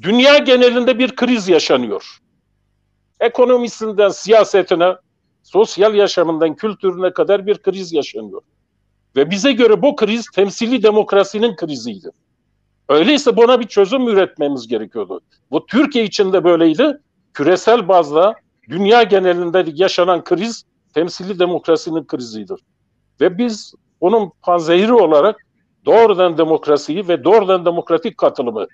[0.01, 2.17] dünya genelinde bir kriz yaşanıyor.
[3.19, 4.95] Ekonomisinden siyasetine,
[5.43, 8.41] sosyal yaşamından kültürüne kadar bir kriz yaşanıyor.
[9.15, 12.09] Ve bize göre bu kriz temsili demokrasinin kriziydi.
[12.89, 15.21] Öyleyse buna bir çözüm üretmemiz gerekiyordu.
[15.51, 16.97] Bu Türkiye için de böyleydi.
[17.33, 18.35] Küresel bazda
[18.69, 22.59] dünya genelinde yaşanan kriz temsili demokrasinin krizidir.
[23.21, 25.35] Ve biz onun panzehiri olarak
[25.85, 28.67] doğrudan demokrasiyi ve doğrudan demokratik katılımı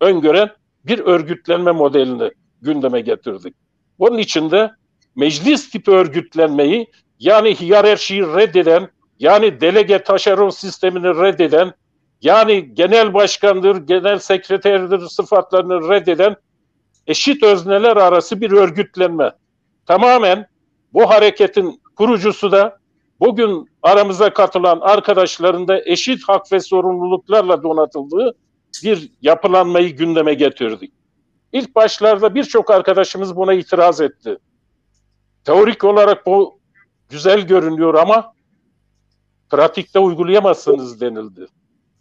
[0.00, 0.50] öngören
[0.84, 2.30] bir örgütlenme modelini
[2.62, 3.54] gündeme getirdik.
[3.98, 4.70] Bunun içinde
[5.16, 6.86] meclis tipi örgütlenmeyi
[7.18, 11.72] yani hiyerarşiyi reddeden, yani delege taşeron sistemini reddeden,
[12.22, 16.36] yani genel başkandır, genel sekreterdir sıfatlarını reddeden
[17.06, 19.32] eşit özneler arası bir örgütlenme.
[19.86, 20.46] Tamamen
[20.92, 22.78] bu hareketin kurucusu da
[23.20, 28.34] bugün aramıza katılan arkadaşların da eşit hak ve sorumluluklarla donatıldığı
[28.84, 30.92] bir yapılanmayı gündeme getirdik.
[31.52, 34.38] İlk başlarda birçok arkadaşımız buna itiraz etti.
[35.44, 36.58] Teorik olarak bu
[37.08, 38.32] güzel görünüyor ama
[39.50, 41.46] pratikte uygulayamazsınız denildi.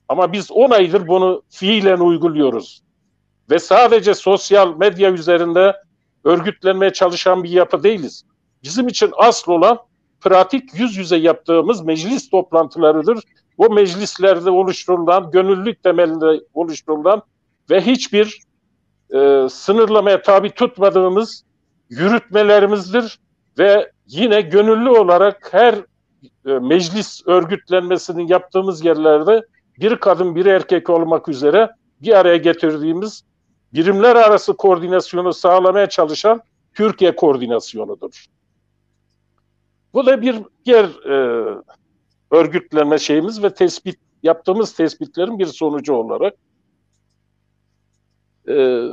[0.09, 2.84] Ama biz 10 aydır bunu fiilen uyguluyoruz.
[3.49, 5.75] Ve sadece sosyal medya üzerinde
[6.23, 8.25] örgütlenmeye çalışan bir yapı değiliz.
[8.63, 9.79] Bizim için asıl olan
[10.21, 13.23] pratik yüz yüze yaptığımız meclis toplantılarıdır.
[13.57, 17.21] Bu meclislerde oluşturulan, gönüllülük temelinde oluşturulan
[17.69, 18.39] ve hiçbir
[19.13, 21.43] e, sınırlamaya tabi tutmadığımız
[21.89, 23.19] yürütmelerimizdir
[23.57, 25.73] ve yine gönüllü olarak her
[26.45, 29.41] e, meclis örgütlenmesinin yaptığımız yerlerde
[29.79, 31.69] bir kadın bir erkek olmak üzere
[32.01, 33.23] bir araya getirdiğimiz
[33.75, 36.41] birimler arası koordinasyonu sağlamaya çalışan
[36.73, 38.25] Türkiye koordinasyonudur.
[39.93, 40.35] Bu da bir
[40.65, 41.45] diğer e,
[42.31, 46.33] örgütlenme şeyimiz ve tespit yaptığımız tespitlerin bir sonucu olarak
[48.49, 48.83] e,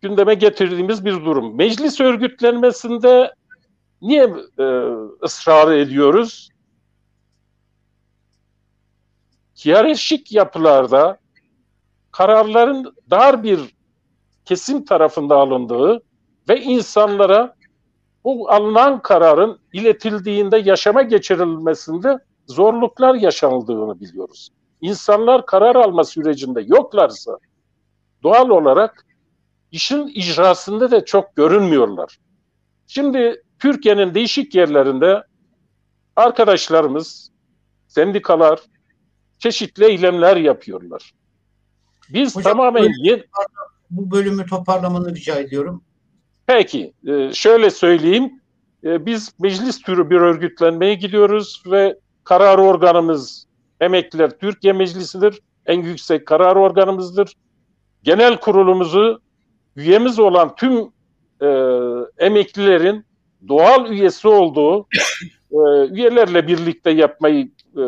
[0.00, 1.56] gündeme getirdiğimiz bir durum.
[1.56, 3.34] Meclis örgütlenmesinde
[4.02, 4.64] niye e,
[5.22, 6.48] ısrar ediyoruz?
[9.64, 11.18] Hiyerarşik yapılarda
[12.10, 13.77] kararların dar bir
[14.48, 16.02] kesim tarafında alındığı
[16.48, 17.54] ve insanlara
[18.24, 24.48] bu alınan kararın iletildiğinde yaşama geçirilmesinde zorluklar yaşanıldığını biliyoruz.
[24.80, 27.38] İnsanlar karar alma sürecinde yoklarsa
[28.22, 29.06] doğal olarak
[29.72, 32.18] işin icrasında da çok görünmüyorlar.
[32.86, 35.22] Şimdi Türkiye'nin değişik yerlerinde
[36.16, 37.30] arkadaşlarımız,
[37.88, 38.60] sendikalar
[39.38, 41.12] çeşitli eylemler yapıyorlar.
[42.10, 43.24] Biz Hocam, tamamen yeni...
[43.90, 45.82] bu bölümü toparlamanı rica ediyorum.
[46.46, 48.40] Peki, e, şöyle söyleyeyim.
[48.84, 53.46] E, biz meclis türü bir örgütlenmeye gidiyoruz ve karar organımız
[53.80, 55.40] emekliler Türkiye Meclisi'dir.
[55.66, 57.32] En yüksek karar organımızdır.
[58.02, 59.20] Genel kurulumuzu
[59.76, 60.92] üyemiz olan tüm
[61.42, 61.48] e,
[62.18, 63.04] emeklilerin
[63.48, 64.86] doğal üyesi olduğu
[65.50, 65.58] e,
[65.90, 67.82] üyelerle birlikte yapmayı e,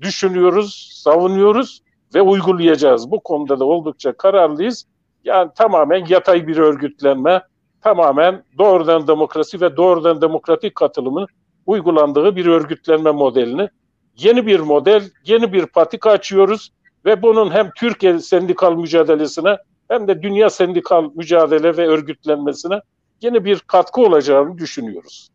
[0.00, 1.82] düşünüyoruz, savunuyoruz
[2.14, 3.10] ve uygulayacağız.
[3.10, 4.84] Bu konuda da oldukça kararlıyız.
[5.24, 7.42] Yani tamamen yatay bir örgütlenme,
[7.80, 11.26] tamamen doğrudan demokrasi ve doğrudan demokratik katılımı
[11.66, 13.68] uygulandığı bir örgütlenme modelini
[14.16, 16.72] yeni bir model, yeni bir patika açıyoruz
[17.04, 19.56] ve bunun hem Türkiye sendikal mücadelesine
[19.88, 22.80] hem de dünya sendikal mücadele ve örgütlenmesine
[23.20, 25.28] yeni bir katkı olacağını düşünüyoruz.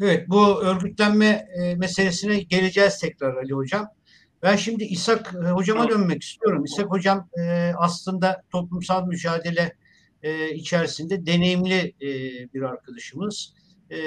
[0.00, 3.86] Evet bu örgütlenme e, meselesine geleceğiz tekrar Ali Hocam.
[4.46, 6.64] Ben şimdi İshak e, Hocama dönmek istiyorum.
[6.64, 9.72] İshak Hocam e, aslında toplumsal mücadele
[10.22, 12.08] e, içerisinde deneyimli e,
[12.54, 13.54] bir arkadaşımız.
[13.90, 13.98] E,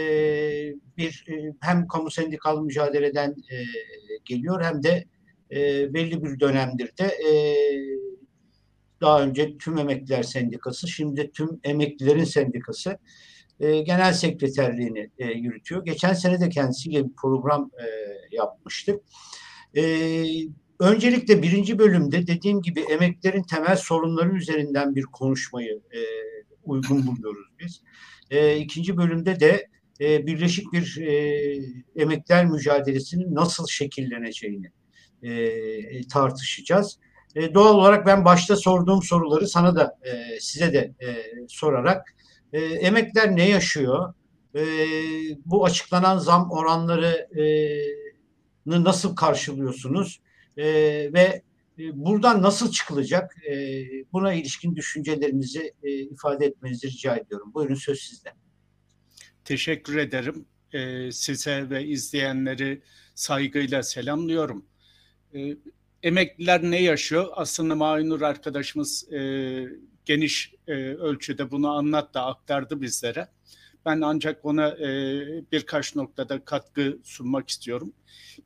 [0.97, 3.57] bir e, hem kamu sendikal mücadeleden e,
[4.25, 5.05] geliyor hem de
[5.51, 7.31] e, belli bir dönemdir de e,
[9.01, 12.97] daha önce Tüm Emekliler Sendikası, şimdi Tüm Emeklilerin Sendikası
[13.59, 15.85] e, genel sekreterliğini e, yürütüyor.
[15.85, 17.85] Geçen sene de kendisiyle bir program e,
[18.35, 19.01] yapmıştık.
[19.77, 19.83] E,
[20.79, 25.99] öncelikle birinci bölümde dediğim gibi emeklerin temel sorunları üzerinden bir konuşmayı e,
[26.63, 27.81] uygun buluyoruz biz.
[28.31, 29.67] E, ikinci bölümde de
[30.01, 31.13] e, birleşik bir e,
[31.95, 34.71] emekler mücadelesinin nasıl şekilleneceğini
[35.23, 36.99] e, tartışacağız.
[37.35, 41.07] E, doğal olarak ben başta sorduğum soruları sana da e, size de e,
[41.47, 42.15] sorarak
[42.53, 44.13] e, emekler ne yaşıyor?
[44.55, 44.63] E,
[45.45, 47.43] bu açıklanan zam oranları e,
[48.69, 50.19] nasıl karşılıyorsunuz?
[50.57, 50.63] E,
[51.13, 51.41] ve
[51.77, 53.35] buradan nasıl çıkılacak?
[53.49, 57.53] E, buna ilişkin düşüncelerinizi e, ifade etmenizi rica ediyorum.
[57.53, 58.29] Buyurun söz sizde.
[59.45, 60.45] Teşekkür ederim.
[60.73, 62.81] E, size ve izleyenleri
[63.15, 64.65] saygıyla selamlıyorum.
[65.33, 65.57] E,
[66.03, 67.27] emekliler ne yaşıyor?
[67.33, 69.19] Aslında Mainur arkadaşımız e,
[70.05, 73.27] geniş e, ölçüde bunu anlattı, aktardı bizlere.
[73.85, 74.89] Ben ancak ona e,
[75.51, 77.93] birkaç noktada katkı sunmak istiyorum.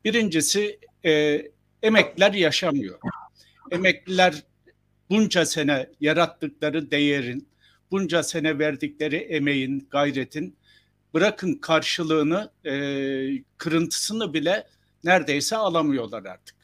[0.06, 1.42] Birincisi e,
[1.84, 3.00] emekliler yaşamıyor.
[3.72, 4.44] Emekliler
[5.10, 7.48] bunca sene yarattıkları değerin,
[7.92, 10.58] bunca sene verdikleri emeğin, gayretin
[11.14, 12.74] bırakın karşılığını, e,
[13.58, 14.68] kırıntısını bile
[15.04, 16.56] neredeyse alamıyorlar artık.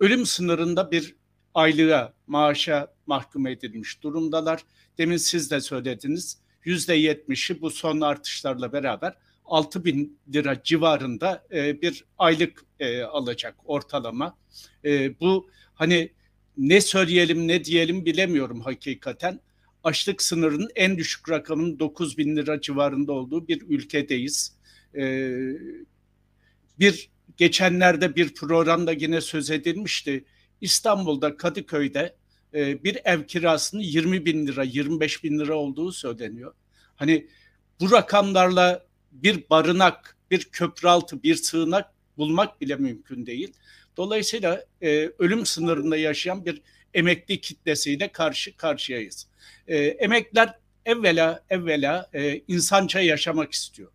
[0.00, 1.16] Ölüm sınırında bir
[1.54, 4.64] aylığa, maaşa mahkum edilmiş durumdalar.
[4.98, 6.38] Demin siz de söylediniz.
[6.64, 13.54] Yüzde yetmişi bu son artışlarla beraber 6 bin lira civarında e, bir aylık e, alacak
[13.64, 14.36] ortalama.
[14.84, 16.10] E, bu hani
[16.58, 19.40] ne söyleyelim ne diyelim bilemiyorum hakikaten.
[19.84, 24.54] Açlık sınırının en düşük rakamının 9 bin lira civarında olduğu bir ülkedeyiz.
[24.94, 25.32] E,
[26.78, 30.24] bir geçenlerde bir programda yine söz edilmişti.
[30.60, 32.14] İstanbul'da Kadıköy'de
[32.54, 36.54] e, bir ev kirasının 20 bin lira, 25 bin lira olduğu söyleniyor.
[36.96, 37.26] Hani
[37.80, 43.52] bu rakamlarla bir barınak, bir köprü bir sığınak bulmak bile mümkün değil.
[43.96, 46.62] Dolayısıyla e, ölüm sınırında yaşayan bir
[46.94, 49.26] emekli kitlesiyle karşı karşıyayız.
[49.68, 53.92] E, emekliler evvela evvela e, insanca yaşamak istiyor.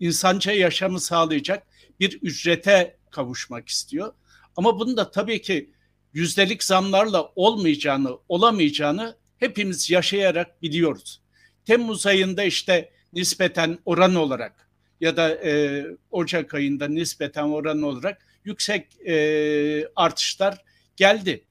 [0.00, 1.66] İnsanca yaşamı sağlayacak
[2.00, 4.12] bir ücrete kavuşmak istiyor.
[4.56, 5.70] Ama bunu da tabii ki
[6.12, 11.20] yüzdelik zamlarla olmayacağını, olamayacağını hepimiz yaşayarak biliyoruz.
[11.64, 14.68] Temmuz ayında işte nispeten oran olarak
[15.00, 20.64] ya da e, Ocak ayında nispeten oran olarak yüksek e, artışlar
[20.96, 21.44] geldi.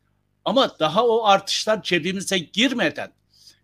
[0.45, 3.11] Ama daha o artışlar cebimize girmeden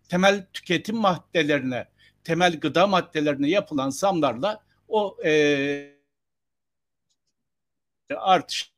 [0.08, 1.88] temel tüketim maddelerine,
[2.24, 5.96] temel gıda maddelerine yapılan zamlarla o e,
[8.16, 8.75] artış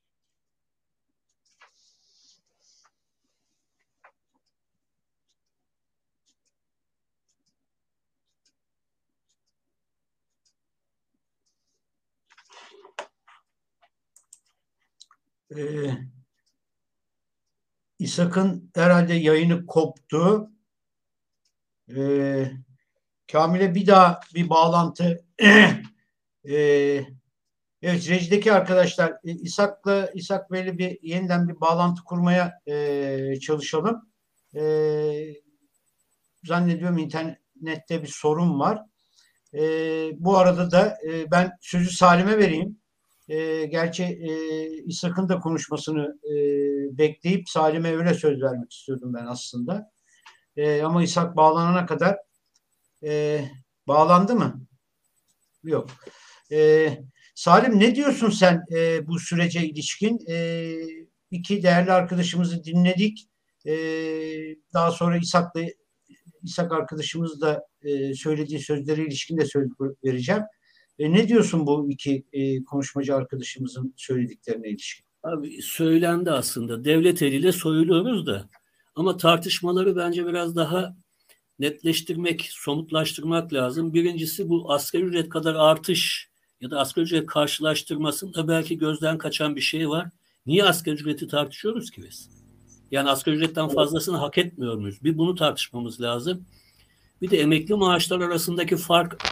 [15.57, 15.61] e,
[17.99, 20.51] İshak'ın herhalde yayını koptu.
[21.97, 22.53] E,
[23.33, 25.25] Kamil'e bir daha bir bağlantı
[26.49, 27.05] e,
[27.83, 34.09] Evet rejideki arkadaşlar İshak'la İshak Bey'le bir yeniden bir bağlantı kurmaya e, çalışalım.
[34.55, 34.63] E,
[36.45, 38.83] zannediyorum internette bir sorun var.
[39.55, 39.61] E,
[40.19, 42.81] bu arada da e, ben sözü Salim'e vereyim.
[43.29, 44.33] E, gerçi e,
[44.85, 46.35] İshak'ın da konuşmasını e,
[46.99, 49.91] bekleyip Salim'e öyle söz vermek istiyordum ben aslında.
[50.57, 52.17] E, ama İshak bağlanana kadar
[53.05, 53.45] e,
[53.89, 54.67] bağlandı mı?
[55.65, 55.91] Yok.
[56.53, 56.89] E,
[57.35, 60.19] Salim ne diyorsun sen e, bu sürece ilişkin?
[60.29, 60.75] E,
[61.31, 63.29] iki değerli arkadaşımızı dinledik.
[63.67, 63.75] E,
[64.75, 65.61] daha sonra İshak'la
[66.43, 69.69] İshak arkadaşımız da e, söylediği sözlere ilişkin de söz
[70.05, 70.43] vereceğim.
[70.99, 75.07] E, ne diyorsun bu iki e, konuşmacı arkadaşımızın söylediklerine ilişkin?
[75.23, 76.85] Abi söylendi aslında.
[76.85, 78.49] Devlet eliyle soyuluyoruz da.
[78.95, 80.97] Ama tartışmaları bence biraz daha
[81.59, 83.95] netleştirmek, somutlaştırmak lazım.
[83.95, 86.29] Birincisi bu asgari ücret kadar artış
[86.61, 90.09] ya da asgari ücret karşılaştırmasında belki gözden kaçan bir şey var.
[90.47, 92.31] Niye asgari ücreti tartışıyoruz ki biz?
[92.91, 95.05] Yani asgari ücretten fazlasını hak etmiyor muyuz?
[95.05, 96.47] Bir bunu tartışmamız lazım.
[97.23, 99.25] Bir de emekli maaşlar arasındaki fark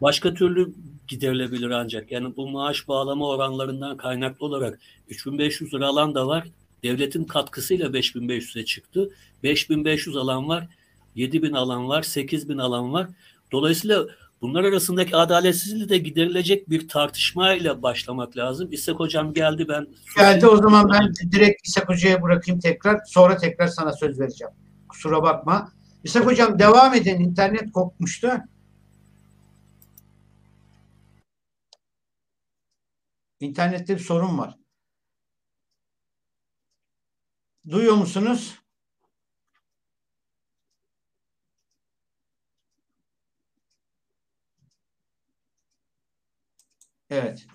[0.00, 0.72] başka türlü
[1.08, 2.12] giderilebilir ancak.
[2.12, 4.78] Yani bu maaş bağlama oranlarından kaynaklı olarak
[5.08, 6.48] 3500 lira alan da var.
[6.82, 9.10] Devletin katkısıyla 5500'e çıktı.
[9.42, 10.68] 5500 alan var.
[11.14, 12.02] 7000 alan var.
[12.02, 13.08] 8000 alan var.
[13.52, 14.06] Dolayısıyla
[14.40, 18.68] bunlar arasındaki adaletsizliği de giderilecek bir tartışmayla başlamak lazım.
[18.72, 19.86] İshak Hocam geldi ben...
[20.16, 23.00] Geldi o zaman ben direkt İshak Hoca'ya bırakayım tekrar.
[23.06, 24.52] Sonra tekrar sana söz vereceğim.
[24.88, 25.72] Kusura bakma.
[26.04, 27.20] İshak Hocam devam edin.
[27.20, 28.28] İnternet kopmuştu.
[33.40, 34.58] İnternette bir sorun var.
[37.70, 38.58] Duyuyor musunuz?
[47.10, 47.46] Evet.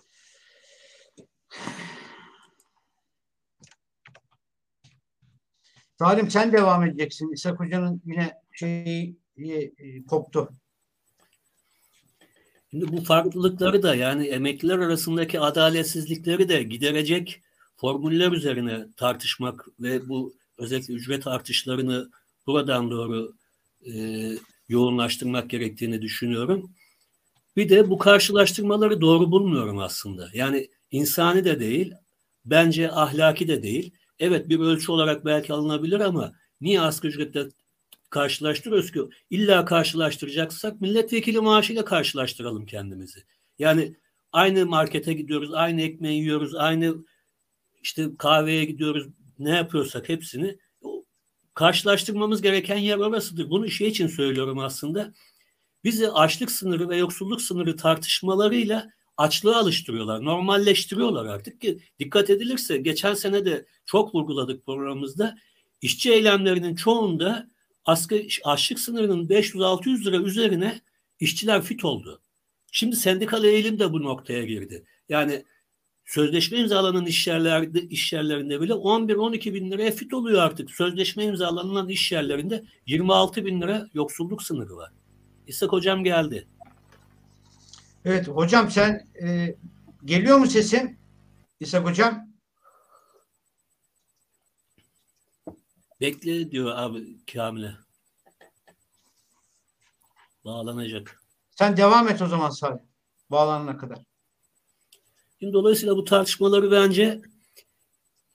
[6.00, 7.34] Salim sen devam edeceksin.
[7.34, 10.50] İshak Hoca'nın yine şeyi e, koptu.
[12.72, 17.42] Şimdi bu farklılıkları da yani emekliler arasındaki adaletsizlikleri de giderecek
[17.78, 22.10] formüller üzerine tartışmak ve bu özellikle ücret artışlarını
[22.48, 23.34] buradan doğru
[23.94, 23.94] e,
[24.70, 26.72] yoğunlaştırmak gerektiğini düşünüyorum.
[27.56, 30.30] Bir de bu karşılaştırmaları doğru bulmuyorum aslında.
[30.34, 31.94] Yani insani de değil,
[32.46, 33.92] bence ahlaki de değil.
[34.20, 37.50] Evet bir ölçü olarak belki alınabilir ama niye asgari ücretle
[38.10, 39.00] karşılaştırıyoruz ki?
[39.30, 43.24] İlla karşılaştıracaksak milletvekili maaşıyla karşılaştıralım kendimizi.
[43.60, 43.96] Yani
[44.32, 46.96] aynı markete gidiyoruz, aynı ekmeği yiyoruz, aynı
[47.82, 49.08] işte kahveye gidiyoruz,
[49.40, 50.58] ne yapıyorsak hepsini
[51.54, 53.50] karşılaştırmamız gereken yer orasıdır.
[53.50, 55.14] Bunu şey için söylüyorum aslında.
[55.84, 63.14] Bizi açlık sınırı ve yoksulluk sınırı tartışmalarıyla açlığa alıştırıyorlar, normalleştiriyorlar artık ki dikkat edilirse geçen
[63.14, 65.38] sene de çok vurguladık programımızda
[65.82, 67.50] işçi eylemlerinin çoğunda
[67.90, 70.82] asgari açlık sınırının 500-600 lira üzerine
[71.20, 72.22] işçiler fit oldu.
[72.72, 74.84] Şimdi sendikal eğilim de bu noktaya girdi.
[75.10, 75.46] Yani
[76.06, 80.72] sözleşme imzalanan iş yerlerde, iş yerlerinde bile 11-12 bin liraya fit oluyor artık.
[80.72, 84.92] Sözleşme imzalanan iş yerlerinde 26 bin lira yoksulluk sınırı var.
[85.48, 86.48] İshak hocam geldi.
[88.06, 89.56] Evet hocam sen e,
[90.06, 90.98] geliyor mu sesin?
[91.60, 92.29] İshak hocam.
[96.02, 97.74] Bekle diyor abi Kamil'e.
[100.46, 101.24] Bağlanacak.
[101.56, 102.80] Sen devam et o zaman Salih.
[103.32, 104.00] Bağlanana kadar.
[105.40, 107.22] Şimdi dolayısıyla bu tartışmaları bence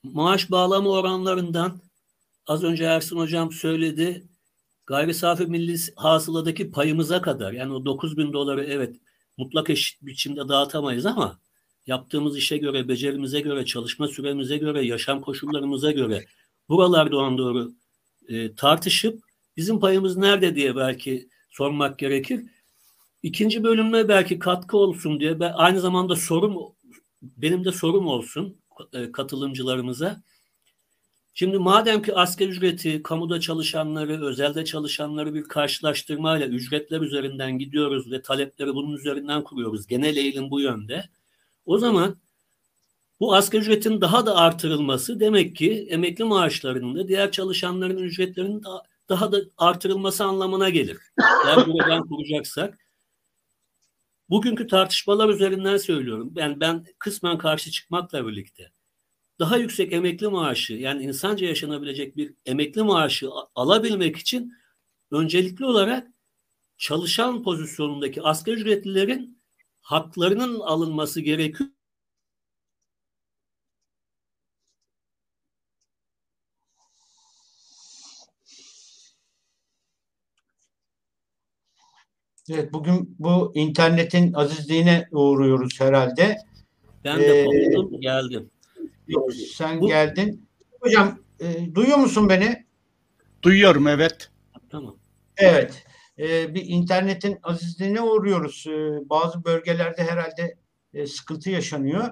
[0.03, 1.81] maaş bağlama oranlarından
[2.47, 4.27] az önce Ersin Hocam söyledi
[4.85, 8.95] gayri safi milli hasıladaki payımıza kadar yani o 9 bin doları evet
[9.37, 11.39] mutlak eşit biçimde dağıtamayız ama
[11.87, 16.25] yaptığımız işe göre, becerimize göre, çalışma süremize göre, yaşam koşullarımıza göre
[16.69, 17.71] buralarda on doğru
[18.27, 19.23] e, tartışıp
[19.57, 22.41] bizim payımız nerede diye belki sormak gerekir.
[23.23, 26.57] İkinci bölüme belki katkı olsun diye ben aynı zamanda sorum
[27.21, 28.57] benim de sorum olsun
[28.93, 30.23] e, katılımcılarımıza.
[31.33, 38.21] Şimdi madem ki asgari ücreti, kamuda çalışanları, özelde çalışanları bir karşılaştırmayla ücretler üzerinden gidiyoruz ve
[38.21, 39.87] talepleri bunun üzerinden kuruyoruz.
[39.87, 41.09] Genel eğilim bu yönde.
[41.65, 42.15] O zaman
[43.19, 48.83] bu asgari ücretin daha da artırılması demek ki emekli maaşlarının da diğer çalışanların ücretlerinin da,
[49.09, 50.97] daha da artırılması anlamına gelir.
[51.45, 52.79] Eğer buradan kuracaksak.
[54.29, 56.33] Bugünkü tartışmalar üzerinden söylüyorum.
[56.35, 58.71] Yani ben kısmen karşı çıkmakla birlikte
[59.39, 64.53] daha yüksek emekli maaşı yani insanca yaşanabilecek bir emekli maaşı alabilmek için
[65.11, 66.07] öncelikli olarak
[66.77, 69.41] çalışan pozisyonundaki asgari ücretlilerin
[69.81, 71.69] haklarının alınması gerekiyor.
[82.49, 86.37] Evet bugün bu internetin azizliğine uğruyoruz herhalde.
[87.03, 87.47] Ben de ee,
[87.99, 88.49] geldim.
[89.53, 89.87] Sen Bu...
[89.87, 90.47] geldin.
[90.81, 92.65] Hocam e, duyuyor musun beni?
[93.41, 94.29] Duyuyorum evet.
[94.69, 94.95] Tamam.
[95.37, 95.85] Evet.
[96.19, 98.65] E, bir internetin azizliğine uğruyoruz.
[98.67, 100.57] E, bazı bölgelerde herhalde
[100.93, 102.09] e, sıkıntı yaşanıyor.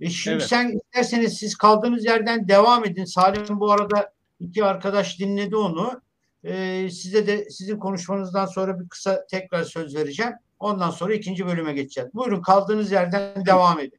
[0.00, 0.46] E, şimdi evet.
[0.46, 3.04] sen isterseniz siz kaldığınız yerden devam edin.
[3.04, 6.02] Salim bu arada iki arkadaş dinledi onu.
[6.44, 10.32] E, size de sizin konuşmanızdan sonra bir kısa tekrar söz vereceğim.
[10.58, 12.14] Ondan sonra ikinci bölüme geçeceğiz.
[12.14, 13.98] Buyurun kaldığınız yerden devam edin.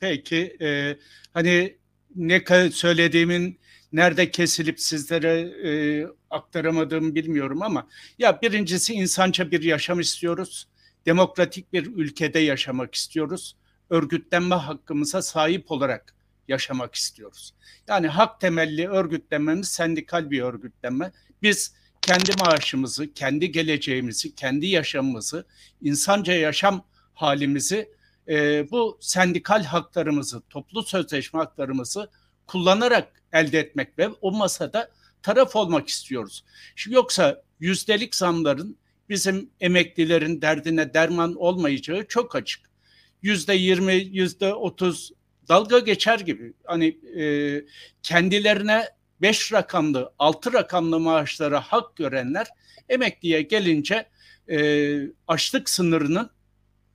[0.00, 0.96] Peki e,
[1.34, 1.76] hani
[2.16, 3.60] ne söylediğimin
[3.92, 7.88] nerede kesilip sizlere e, aktaramadığımı bilmiyorum ama
[8.18, 10.68] ya birincisi insanca bir yaşam istiyoruz.
[11.06, 13.56] demokratik bir ülkede yaşamak istiyoruz.
[13.90, 16.14] Örgütlenme hakkımıza sahip olarak
[16.48, 17.54] yaşamak istiyoruz.
[17.88, 21.12] Yani hak temelli örgütlenmemiz sendikal bir örgütlenme.
[21.42, 25.46] Biz kendi maaşımızı, kendi geleceğimizi, kendi yaşamımızı,
[25.82, 26.84] insanca yaşam
[27.14, 27.88] halimizi
[28.28, 32.10] e, bu sendikal haklarımızı, toplu sözleşme haklarımızı
[32.46, 34.90] kullanarak elde etmek ve o masada
[35.22, 36.44] taraf olmak istiyoruz.
[36.76, 38.76] Şimdi yoksa yüzdelik zamların
[39.08, 42.70] bizim emeklilerin derdine derman olmayacağı çok açık.
[43.22, 45.12] Yüzde yirmi, yüzde otuz
[45.48, 46.52] dalga geçer gibi.
[46.64, 46.86] Hani
[47.22, 47.64] e,
[48.02, 48.88] kendilerine
[49.22, 52.46] beş rakamlı, altı rakamlı maaşlara hak görenler
[52.88, 54.06] emekliye gelince
[54.48, 54.58] e,
[55.28, 56.30] açlık sınırının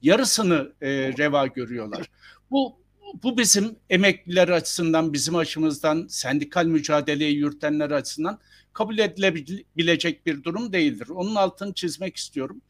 [0.01, 2.09] yarısını e, reva görüyorlar.
[2.51, 2.85] Bu
[3.23, 8.39] bu bizim emekliler açısından, bizim açımızdan, sendikal mücadeleyi yürütenler açısından
[8.73, 11.07] kabul edilebilecek bir durum değildir.
[11.09, 12.61] Onun altını çizmek istiyorum.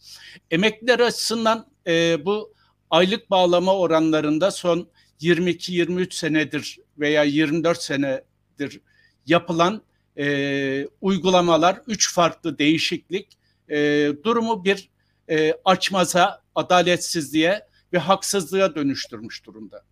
[0.52, 2.54] Emekliler açısından e, bu
[2.90, 4.88] aylık bağlama oranlarında son
[5.22, 8.82] 22-23 senedir veya 24 senedir
[9.26, 9.82] yapılan
[10.18, 13.28] e, uygulamalar, üç farklı değişiklik
[13.70, 13.78] e,
[14.24, 14.90] durumu bir
[15.30, 19.84] e, açmaza, adaletsizliğe ve haksızlığa dönüştürmüş durumda.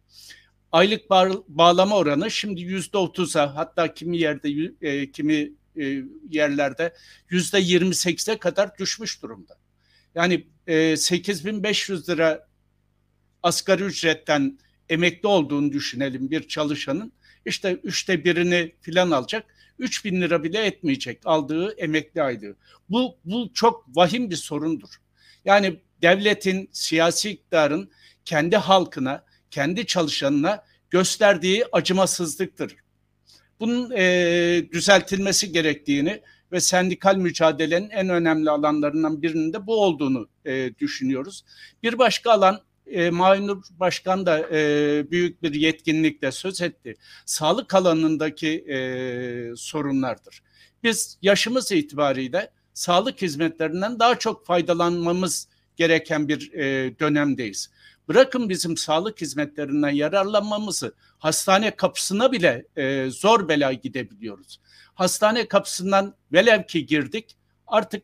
[0.71, 1.09] Aylık
[1.47, 6.93] bağlama oranı şimdi yüzde otuza hatta kimi yerde e, kimi e, yerlerde
[7.29, 9.57] yüzde yirmi sekse kadar düşmüş durumda.
[10.15, 12.47] Yani e, 8500 lira
[13.43, 14.59] asgari ücretten
[14.89, 17.13] emekli olduğunu düşünelim bir çalışanın.
[17.45, 19.45] İşte üçte birini filan alacak.
[19.79, 22.55] 3 bin lira bile etmeyecek aldığı emekli aylığı.
[22.89, 24.89] Bu, bu çok vahim bir sorundur.
[25.45, 27.91] Yani devletin, siyasi iktidarın
[28.25, 32.75] kendi halkına, kendi çalışanına gösterdiği acımasızlıktır.
[33.59, 36.21] Bunun e, düzeltilmesi gerektiğini
[36.51, 41.43] ve sendikal mücadelenin en önemli alanlarından birinin de bu olduğunu e, düşünüyoruz.
[41.83, 46.95] Bir başka alan e, Maynur Başkan da e, büyük bir yetkinlikle söz etti.
[47.25, 48.77] Sağlık alanındaki e,
[49.55, 50.43] sorunlardır.
[50.83, 57.69] Biz yaşımız itibariyle sağlık hizmetlerinden daha çok faydalanmamız gereken bir e, dönemdeyiz.
[58.07, 64.59] Bırakın bizim sağlık hizmetlerinden yararlanmamızı hastane kapısına bile e, zor bela gidebiliyoruz.
[64.93, 68.03] Hastane kapısından velev ki girdik artık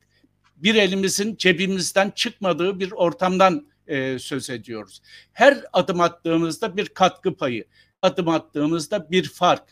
[0.55, 5.01] bir elimizin cebimizden çıkmadığı bir ortamdan e, söz ediyoruz.
[5.33, 7.65] Her adım attığımızda bir katkı payı,
[8.01, 9.63] adım attığımızda bir fark.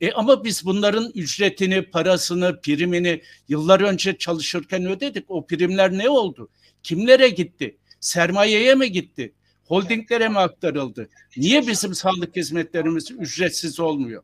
[0.00, 5.24] E ama biz bunların ücretini, parasını, primini yıllar önce çalışırken ödedik.
[5.28, 6.48] O primler ne oldu?
[6.82, 7.76] Kimlere gitti?
[8.00, 9.34] Sermayeye mi gitti?
[9.64, 11.08] Holdinglere mi aktarıldı?
[11.36, 14.22] Niye bizim sağlık hizmetlerimiz ücretsiz olmuyor?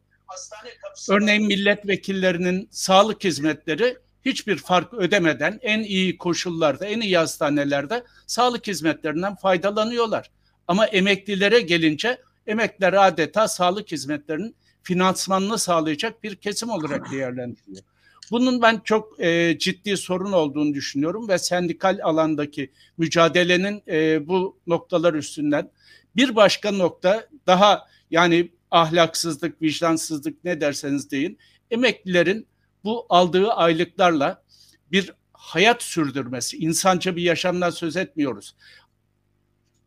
[1.11, 3.97] Örneğin milletvekillerinin sağlık hizmetleri
[4.27, 10.31] hiçbir fark ödemeden en iyi koşullarda, en iyi hastanelerde sağlık hizmetlerinden faydalanıyorlar.
[10.69, 17.85] Ama emeklilere gelince emekliler adeta sağlık hizmetlerinin finansmanını sağlayacak bir kesim olarak değerlendiriliyor.
[18.31, 25.15] Bunun ben çok e, ciddi sorun olduğunu düşünüyorum ve sendikal alandaki mücadelenin e, bu noktalar
[25.15, 25.71] üstünden
[26.17, 31.39] bir başka nokta daha yani ahlaksızlık, vicdansızlık ne derseniz deyin
[31.71, 32.47] emeklilerin
[32.87, 34.43] bu aldığı aylıklarla
[34.93, 38.55] bir hayat sürdürmesi, insanca bir yaşamdan söz etmiyoruz.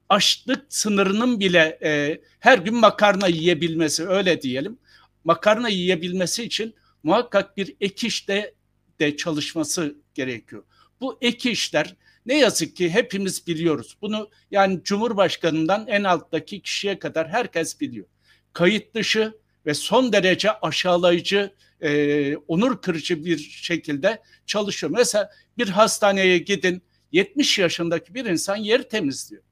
[0.09, 4.79] Açlık sınırının bile e, her gün makarna yiyebilmesi öyle diyelim.
[5.23, 8.53] Makarna yiyebilmesi için muhakkak bir ek işte
[8.99, 10.63] de çalışması gerekiyor.
[11.01, 11.95] Bu ek işler
[12.25, 13.97] ne yazık ki hepimiz biliyoruz.
[14.01, 18.07] Bunu yani Cumhurbaşkanından en alttaki kişiye kadar herkes biliyor.
[18.53, 19.33] Kayıt dışı
[19.65, 24.91] ve son derece aşağılayıcı, e, onur kırıcı bir şekilde çalışıyor.
[24.95, 29.43] Mesela bir hastaneye gidin, 70 yaşındaki bir insan yer temizliyor.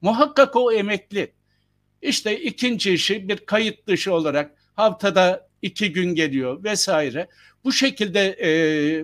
[0.00, 1.32] Muhakkak o emekli.
[2.02, 7.28] İşte ikinci işi bir kayıt dışı olarak haftada iki gün geliyor vesaire.
[7.64, 8.50] Bu şekilde e,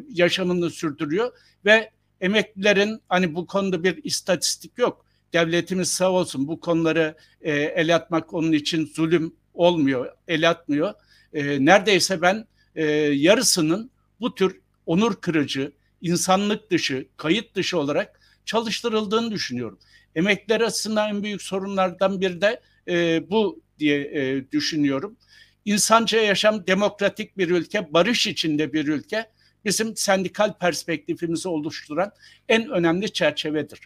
[0.08, 1.32] yaşamını sürdürüyor
[1.64, 5.06] ve emeklilerin hani bu konuda bir istatistik yok.
[5.32, 10.94] Devletimiz sağ olsun bu konuları e, el atmak onun için zulüm olmuyor, el atmıyor.
[11.32, 12.46] E, neredeyse ben
[12.76, 19.78] e, yarısının bu tür onur kırıcı, insanlık dışı, kayıt dışı olarak çalıştırıldığını düşünüyorum.
[20.14, 25.16] Emekliler açısından en büyük sorunlardan biri de e, bu diye e, düşünüyorum
[25.64, 29.30] insanca yaşam demokratik bir ülke, barış içinde bir ülke
[29.64, 32.12] bizim sendikal perspektifimizi oluşturan
[32.48, 33.80] en önemli çerçevedir.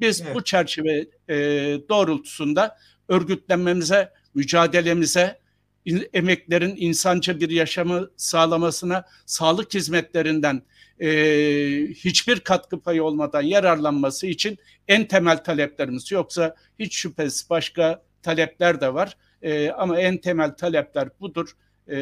[0.00, 0.34] Biz evet.
[0.34, 1.36] bu çerçeve e,
[1.88, 2.78] doğrultusunda
[3.08, 5.38] örgütlenmemize, mücadelemize
[6.12, 10.62] emeklerin insanca bir yaşamı sağlamasına sağlık hizmetlerinden
[11.00, 11.08] e,
[11.94, 14.58] hiçbir katkı payı olmadan yararlanması için
[14.88, 16.10] en temel taleplerimiz.
[16.10, 19.16] Yoksa hiç şüphesiz başka talepler de var.
[19.42, 21.56] E, ama en temel talepler budur.
[21.90, 21.96] E,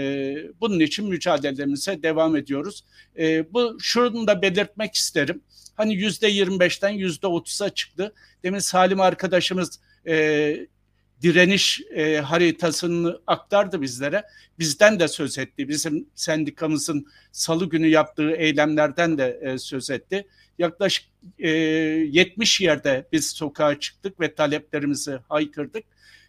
[0.60, 2.84] bunun için mücadelemize devam ediyoruz.
[3.18, 5.42] E, bu şunu da belirtmek isterim.
[5.74, 8.14] Hani yüzde 25'ten yüzde 30'a çıktı.
[8.42, 10.66] Demin Salim arkadaşımız e,
[11.22, 14.24] direniş e, haritasını aktardı bizlere.
[14.58, 15.68] Bizden de söz etti.
[15.68, 20.26] Bizim sendikamızın salı günü yaptığı eylemlerden de e, söz etti.
[20.58, 21.04] Yaklaşık
[21.38, 25.84] e, 70 yerde biz sokağa çıktık ve taleplerimizi haykırdık.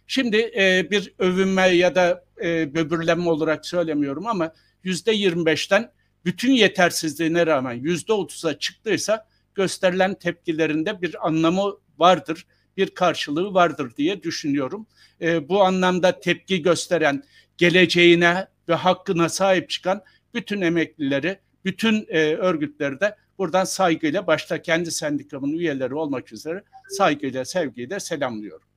[0.06, 4.52] Şimdi e, bir övünme ya da e, böbürlenme olarak söylemiyorum ama
[4.84, 5.90] yüzde 25'ten
[6.24, 12.46] bütün yetersizliğine rağmen yüzde 30'a çıktıysa gösterilen tepkilerinde bir anlamı vardır
[12.78, 14.86] bir karşılığı vardır diye düşünüyorum.
[15.20, 17.22] E, bu anlamda tepki gösteren,
[17.56, 20.02] geleceğine ve hakkına sahip çıkan
[20.34, 27.44] bütün emeklileri, bütün e, örgütleri de buradan saygıyla başta kendi sendikamın üyeleri olmak üzere saygıyla,
[27.44, 28.68] sevgiyle selamlıyorum.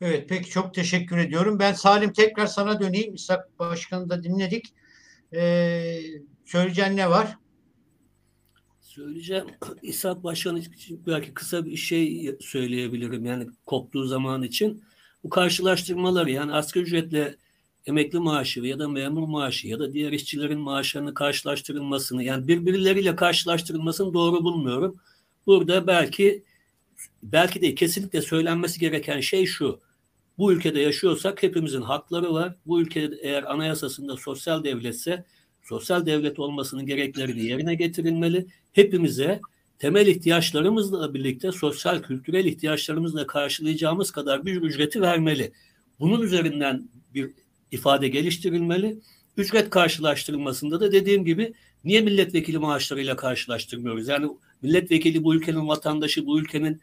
[0.00, 1.58] Evet peki çok teşekkür ediyorum.
[1.58, 3.14] Ben Salim tekrar sana döneyim.
[3.14, 4.74] İshak Başkanı da dinledik.
[5.34, 6.00] Ee,
[6.44, 7.36] söyleyeceğin ne var?
[8.98, 9.44] Söyleyeceğim.
[9.82, 13.24] İshak Başkan için belki kısa bir şey söyleyebilirim.
[13.24, 14.82] Yani koptuğu zaman için.
[15.24, 17.36] Bu karşılaştırmaları yani asgari ücretle
[17.86, 24.14] emekli maaşı ya da memur maaşı ya da diğer işçilerin maaşlarını karşılaştırılmasını yani birbirleriyle karşılaştırılmasını
[24.14, 25.00] doğru bulmuyorum.
[25.46, 26.44] Burada belki
[27.22, 29.80] belki de kesinlikle söylenmesi gereken şey şu.
[30.38, 32.56] Bu ülkede yaşıyorsak hepimizin hakları var.
[32.66, 35.24] Bu ülkede eğer anayasasında sosyal devletse
[35.68, 38.46] sosyal devlet olmasının gereklerini yerine getirilmeli.
[38.78, 39.40] Hepimize
[39.78, 45.52] temel ihtiyaçlarımızla birlikte sosyal kültürel ihtiyaçlarımızla karşılayacağımız kadar bir ücreti vermeli.
[46.00, 47.30] Bunun üzerinden bir
[47.70, 48.98] ifade geliştirilmeli.
[49.36, 51.54] Ücret karşılaştırılmasında da dediğim gibi
[51.84, 54.08] niye milletvekili maaşlarıyla karşılaştırmıyoruz?
[54.08, 54.28] Yani
[54.62, 56.80] milletvekili bu ülkenin vatandaşı, bu ülkenin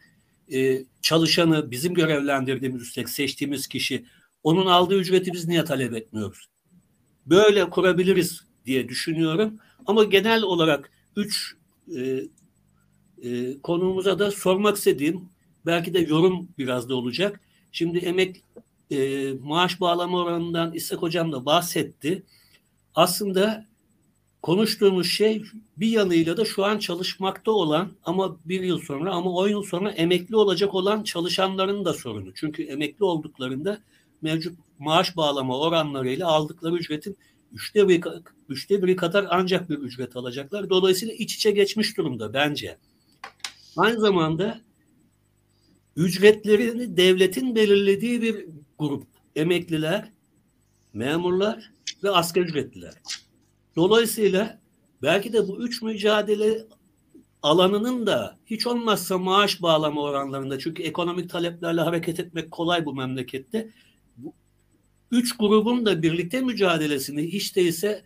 [0.53, 4.05] e, çalışanı, bizim görevlendirdiğimiz üstelik seçtiğimiz kişi
[4.43, 6.49] onun aldığı ücreti biz niye talep etmiyoruz?
[7.25, 9.59] Böyle kurabiliriz diye düşünüyorum.
[9.85, 11.55] Ama genel olarak üç
[11.95, 12.23] e,
[13.23, 15.29] e, konumuza da sormak istediğim
[15.65, 17.41] belki de yorum biraz da olacak.
[17.71, 18.43] Şimdi emek
[18.91, 22.23] e, maaş bağlama oranından İshak Hocam da bahsetti.
[22.95, 23.65] Aslında
[24.41, 25.43] konuştuğumuz şey
[25.77, 29.91] bir yanıyla da şu an çalışmakta olan ama bir yıl sonra ama on yıl sonra
[29.91, 32.33] emekli olacak olan çalışanların da sorunu.
[32.33, 33.79] Çünkü emekli olduklarında
[34.21, 37.17] mevcut maaş bağlama oranlarıyla aldıkları ücretin
[37.53, 38.01] üçte biri,
[38.49, 40.69] üçte biri kadar ancak bir ücret alacaklar.
[40.69, 42.77] Dolayısıyla iç içe geçmiş durumda bence.
[43.77, 44.61] Aynı zamanda
[45.95, 48.45] ücretlerini devletin belirlediği bir
[48.79, 49.03] grup
[49.35, 50.11] emekliler,
[50.93, 51.71] memurlar
[52.03, 52.93] ve asgari ücretliler.
[53.75, 54.59] Dolayısıyla
[55.01, 56.65] belki de bu üç mücadele
[57.43, 63.69] alanının da hiç olmazsa maaş bağlama oranlarında çünkü ekonomik taleplerle hareket etmek kolay bu memlekette
[65.15, 68.03] üç grubun da birlikte mücadelesini hiç değilse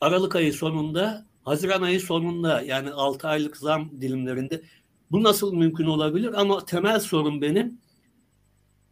[0.00, 4.62] Aralık ayı sonunda, Haziran ayı sonunda yani 6 aylık zam dilimlerinde
[5.10, 6.40] bu nasıl mümkün olabilir?
[6.40, 7.78] Ama temel sorun benim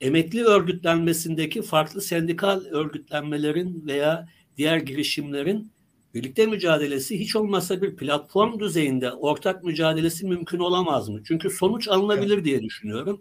[0.00, 5.72] emekli örgütlenmesindeki farklı sendikal örgütlenmelerin veya diğer girişimlerin
[6.14, 11.20] birlikte mücadelesi hiç olmazsa bir platform düzeyinde ortak mücadelesi mümkün olamaz mı?
[11.24, 12.44] Çünkü sonuç alınabilir evet.
[12.44, 13.20] diye düşünüyorum.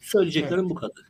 [0.00, 0.70] Söyleyeceklerim evet.
[0.70, 1.04] bu kadar.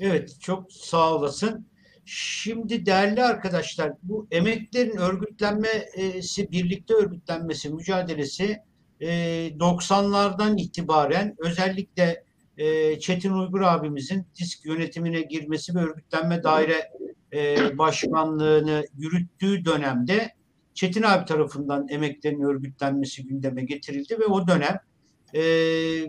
[0.00, 1.69] Evet, çok sağ olasın.
[2.12, 8.58] Şimdi değerli arkadaşlar bu emeklerin örgütlenmesi, birlikte örgütlenmesi mücadelesi
[9.00, 12.24] 90'lardan e, itibaren özellikle
[12.56, 16.90] e, Çetin Uygur abimizin disk yönetimine girmesi ve örgütlenme daire
[17.32, 20.30] e, başkanlığını yürüttüğü dönemde
[20.74, 24.78] Çetin abi tarafından emeklerin örgütlenmesi gündeme getirildi ve o dönem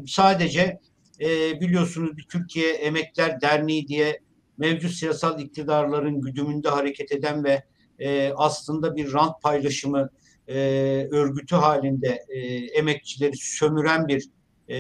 [0.08, 0.80] sadece
[1.62, 4.20] biliyorsunuz bir Türkiye Emekler Derneği diye
[4.58, 7.64] mevcut siyasal iktidarların güdümünde hareket eden ve
[8.00, 10.10] e, aslında bir rant paylaşımı
[10.48, 10.58] e,
[11.12, 14.30] örgütü halinde e, emekçileri sömüren bir
[14.68, 14.78] e,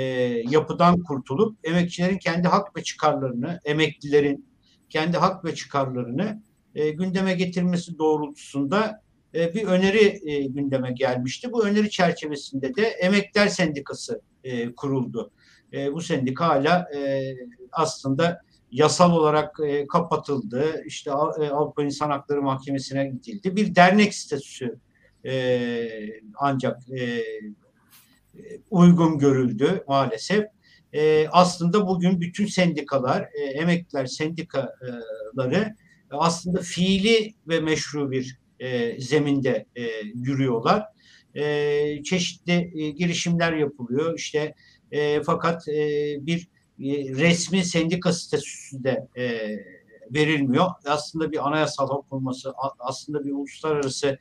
[0.49, 4.45] yapıdan kurtulup emekçilerin kendi hak ve çıkarlarını, emeklilerin
[4.89, 6.41] kendi hak ve çıkarlarını
[6.76, 9.01] e, gündeme getirmesi doğrultusunda
[9.36, 11.51] e, bir öneri e, gündeme gelmişti.
[11.51, 15.32] Bu öneri çerçevesinde de Emekler Sendikası e, kuruldu.
[15.74, 17.34] E, bu sendika hala e,
[17.72, 18.41] aslında
[18.72, 20.84] yasal olarak e, kapatıldı.
[20.86, 23.55] İşte e, Avrupa İnsan Hakları Mahkemesi'ne gidildi.
[23.55, 24.80] Bir dernek statüsü
[25.26, 25.89] e,
[26.36, 27.24] ancak e,
[28.69, 30.45] uygun görüldü maalesef.
[30.93, 35.76] E, aslında bugün bütün sendikalar, e, emekliler sendikaları
[36.11, 39.82] aslında fiili ve meşru bir e, zeminde e,
[40.15, 40.86] yürüyorlar.
[41.36, 44.17] E, çeşitli e, girişimler yapılıyor.
[44.17, 44.55] İşte
[44.91, 45.74] e, fakat e,
[46.22, 46.47] bir e,
[47.18, 49.26] resmi sendika statüsü de e,
[50.14, 50.66] verilmiyor.
[50.86, 54.18] Aslında bir anayasal hak olması, aslında bir uluslararası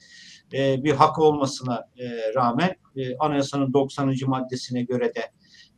[0.52, 4.14] e, bir hak olmasına e, rağmen e, anayasanın 90.
[4.26, 5.30] maddesine göre de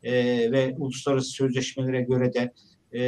[0.03, 0.13] e,
[0.53, 2.53] ve uluslararası sözleşmelere göre de
[2.93, 3.03] e,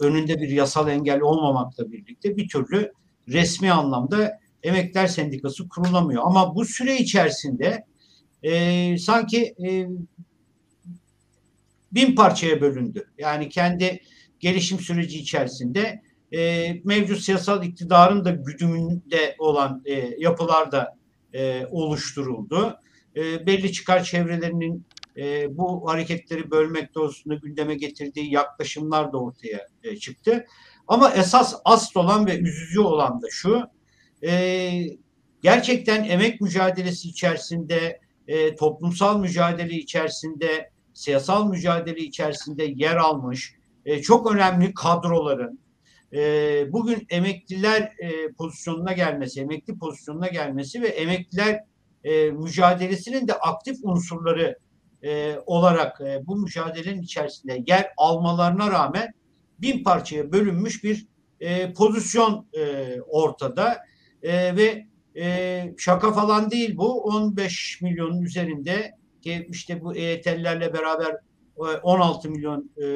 [0.00, 2.92] önünde bir yasal engel olmamakla birlikte bir türlü
[3.28, 6.22] resmi anlamda emekler sendikası kurulamıyor.
[6.26, 7.84] Ama bu süre içerisinde
[8.42, 9.88] e, sanki e,
[11.94, 13.04] bin parçaya bölündü.
[13.18, 14.00] Yani kendi
[14.40, 16.02] gelişim süreci içerisinde
[16.34, 20.96] e, mevcut siyasal iktidarın da güdümünde olan e, yapılar da
[21.32, 22.78] e, oluşturuldu.
[23.16, 24.86] E, belli çıkar çevrelerinin
[25.16, 30.44] e, bu hareketleri bölmek doğrultusunda gündeme getirdiği yaklaşımlar da ortaya e, çıktı.
[30.88, 33.62] Ama esas asıl olan ve üzücü olan da şu,
[34.26, 34.72] e,
[35.42, 44.32] gerçekten emek mücadelesi içerisinde, e, toplumsal mücadele içerisinde, siyasal mücadele içerisinde yer almış e, çok
[44.32, 45.58] önemli kadroların,
[46.12, 51.60] e, bugün emekliler e, pozisyonuna gelmesi, emekli pozisyonuna gelmesi ve emekliler
[52.04, 54.58] e, mücadelesinin de aktif unsurları
[55.02, 59.14] e, olarak e, bu mücadelenin içerisinde yer almalarına rağmen
[59.58, 61.06] bin parçaya bölünmüş bir
[61.40, 63.78] e, pozisyon e, ortada.
[64.22, 64.86] E, ve
[65.16, 67.02] e, şaka falan değil bu.
[67.02, 68.92] 15 milyonun üzerinde
[69.24, 71.16] ki işte bu EYT'lilerle beraber
[71.82, 72.86] 16 milyon e,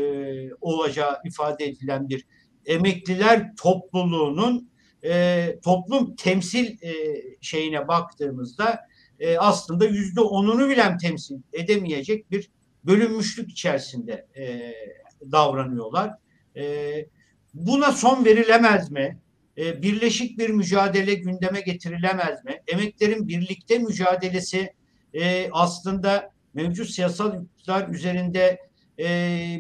[0.61, 2.27] olacağı ifade edilen bir
[2.67, 4.71] emekliler topluluğunun
[5.05, 8.81] e, toplum temsil e, şeyine baktığımızda
[9.21, 12.51] e, aslında yüzde onunu bilen temsil edemeyecek bir
[12.85, 14.73] bölünmüşlük içerisinde e,
[15.33, 16.15] davranıyorlar.
[16.57, 16.95] E,
[17.55, 19.19] buna son verilemez mi?
[19.59, 22.63] E, birleşik bir mücadele gündeme getirilemez mi?
[22.67, 24.78] Emeklerin birlikte mücadelesi
[25.15, 28.59] e, aslında mevcut siyasal iktidar üzerinde
[28.99, 29.07] e,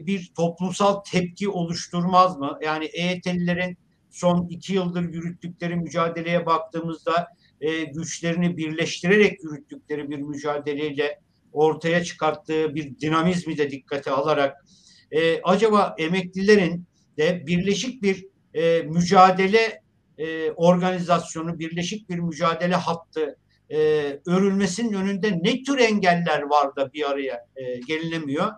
[0.07, 2.59] bir toplumsal tepki oluşturmaz mı?
[2.63, 3.79] Yani EYT'lilerin
[4.11, 7.29] son iki yıldır yürüttükleri mücadeleye baktığımızda
[7.61, 11.21] e, güçlerini birleştirerek yürüttükleri bir mücadeleyle
[11.53, 14.65] ortaya çıkarttığı bir dinamizmi de dikkate alarak
[15.11, 16.85] e, acaba emeklilerin
[17.19, 19.83] de birleşik bir e, mücadele
[20.19, 23.37] e, organizasyonu, birleşik bir mücadele hattı
[23.71, 23.79] e,
[24.27, 28.53] örülmesinin önünde ne tür engeller var da bir araya e, gelinemiyor?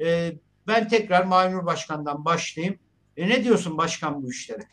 [0.00, 0.32] E,
[0.66, 2.78] ben tekrar Maynur Başkan'dan başlayayım.
[3.16, 4.68] E, ne diyorsun başkan bu işlere?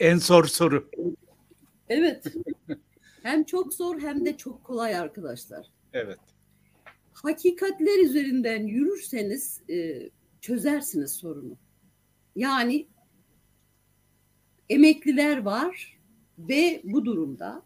[0.00, 0.90] En zor soru.
[1.88, 2.24] Evet.
[3.22, 5.66] Hem çok zor hem de çok kolay arkadaşlar.
[5.92, 6.18] Evet.
[7.12, 10.10] Hakikatler üzerinden yürürseniz e,
[10.40, 11.56] çözersiniz sorunu.
[12.36, 12.88] Yani
[14.70, 15.98] emekliler var
[16.38, 17.62] ve bu durumda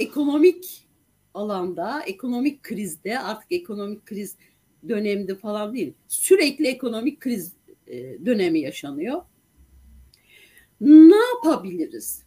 [0.00, 0.88] ekonomik
[1.34, 4.36] alanda, ekonomik krizde artık ekonomik kriz
[4.88, 5.92] dönemde falan değil.
[6.08, 7.52] Sürekli ekonomik kriz
[7.86, 9.22] e, dönemi yaşanıyor
[10.80, 12.22] ne yapabiliriz?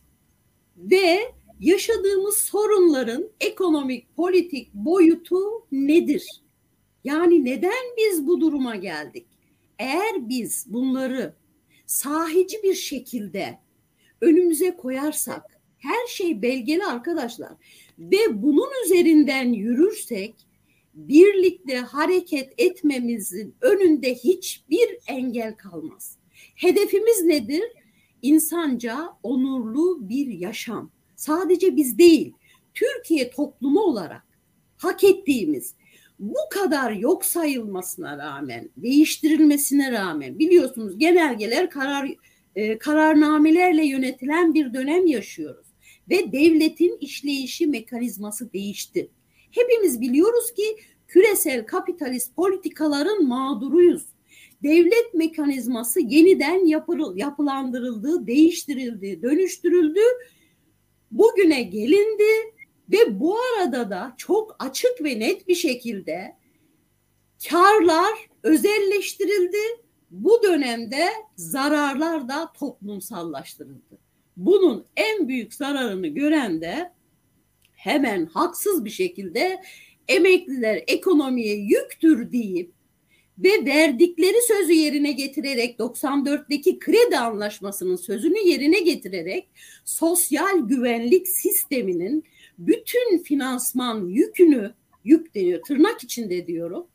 [0.77, 1.19] Ve
[1.59, 5.39] yaşadığımız sorunların ekonomik, politik boyutu
[5.71, 6.27] nedir?
[7.03, 9.27] Yani neden biz bu duruma geldik?
[9.79, 11.33] Eğer biz bunları
[11.85, 13.59] sahici bir şekilde
[14.21, 15.43] önümüze koyarsak,
[15.77, 17.51] her şey belgeli arkadaşlar
[17.99, 20.35] ve bunun üzerinden yürürsek
[20.93, 26.17] birlikte hareket etmemizin önünde hiçbir engel kalmaz.
[26.55, 27.63] Hedefimiz nedir?
[28.21, 30.91] insanca onurlu bir yaşam.
[31.15, 32.33] Sadece biz değil,
[32.73, 34.23] Türkiye toplumu olarak
[34.77, 35.75] hak ettiğimiz
[36.19, 42.11] bu kadar yok sayılmasına rağmen, değiştirilmesine rağmen biliyorsunuz genelgeler karar
[42.55, 45.67] e, kararnamelerle yönetilen bir dönem yaşıyoruz
[46.09, 49.11] ve devletin işleyişi mekanizması değişti.
[49.51, 50.77] Hepimiz biliyoruz ki
[51.07, 54.05] küresel kapitalist politikaların mağduruyuz
[54.63, 59.99] devlet mekanizması yeniden yapırıl, yapılandırıldı, değiştirildi, dönüştürüldü.
[61.11, 62.53] Bugüne gelindi
[62.91, 66.35] ve bu arada da çok açık ve net bir şekilde
[67.49, 69.80] karlar özelleştirildi.
[70.11, 73.99] Bu dönemde zararlar da toplumsallaştırıldı.
[74.37, 76.91] Bunun en büyük zararını gören de
[77.71, 79.61] hemen haksız bir şekilde
[80.07, 82.71] emekliler ekonomiye yüktür deyip
[83.37, 89.49] ve verdikleri sözü yerine getirerek 94'teki kredi anlaşmasının sözünü yerine getirerek
[89.85, 92.23] sosyal güvenlik sisteminin
[92.57, 96.87] bütün finansman yükünü yük deniyor tırnak içinde diyorum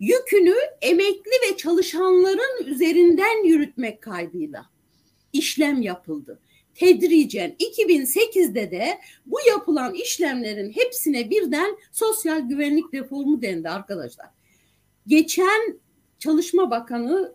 [0.00, 4.66] yükünü emekli ve çalışanların üzerinden yürütmek kaydıyla
[5.32, 6.40] işlem yapıldı.
[6.74, 14.26] Tedricen 2008'de de bu yapılan işlemlerin hepsine birden sosyal güvenlik reformu dendi arkadaşlar.
[15.06, 15.80] Geçen
[16.18, 17.34] Çalışma Bakanı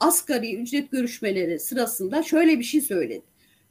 [0.00, 3.22] asgari ücret görüşmeleri sırasında şöyle bir şey söyledi.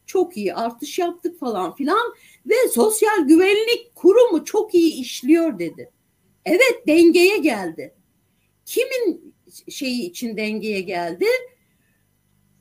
[0.05, 2.13] Çok iyi artış yaptık falan filan
[2.45, 5.91] ve sosyal güvenlik kurumu çok iyi işliyor dedi.
[6.45, 7.93] Evet dengeye geldi.
[8.65, 9.35] Kimin
[9.69, 11.25] şeyi için dengeye geldi?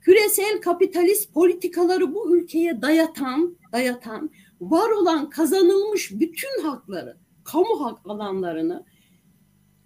[0.01, 4.31] Küresel kapitalist politikaları bu ülkeye dayatan, dayatan,
[4.61, 8.87] var olan kazanılmış bütün hakları, kamu hak alanlarını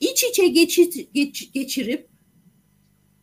[0.01, 2.09] iç içe geçit, geç, geçirip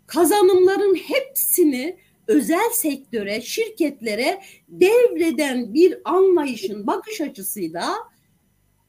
[0.08, 7.96] kazanımların hepsini özel sektöre, şirketlere devreden bir anlayışın bakış açısıyla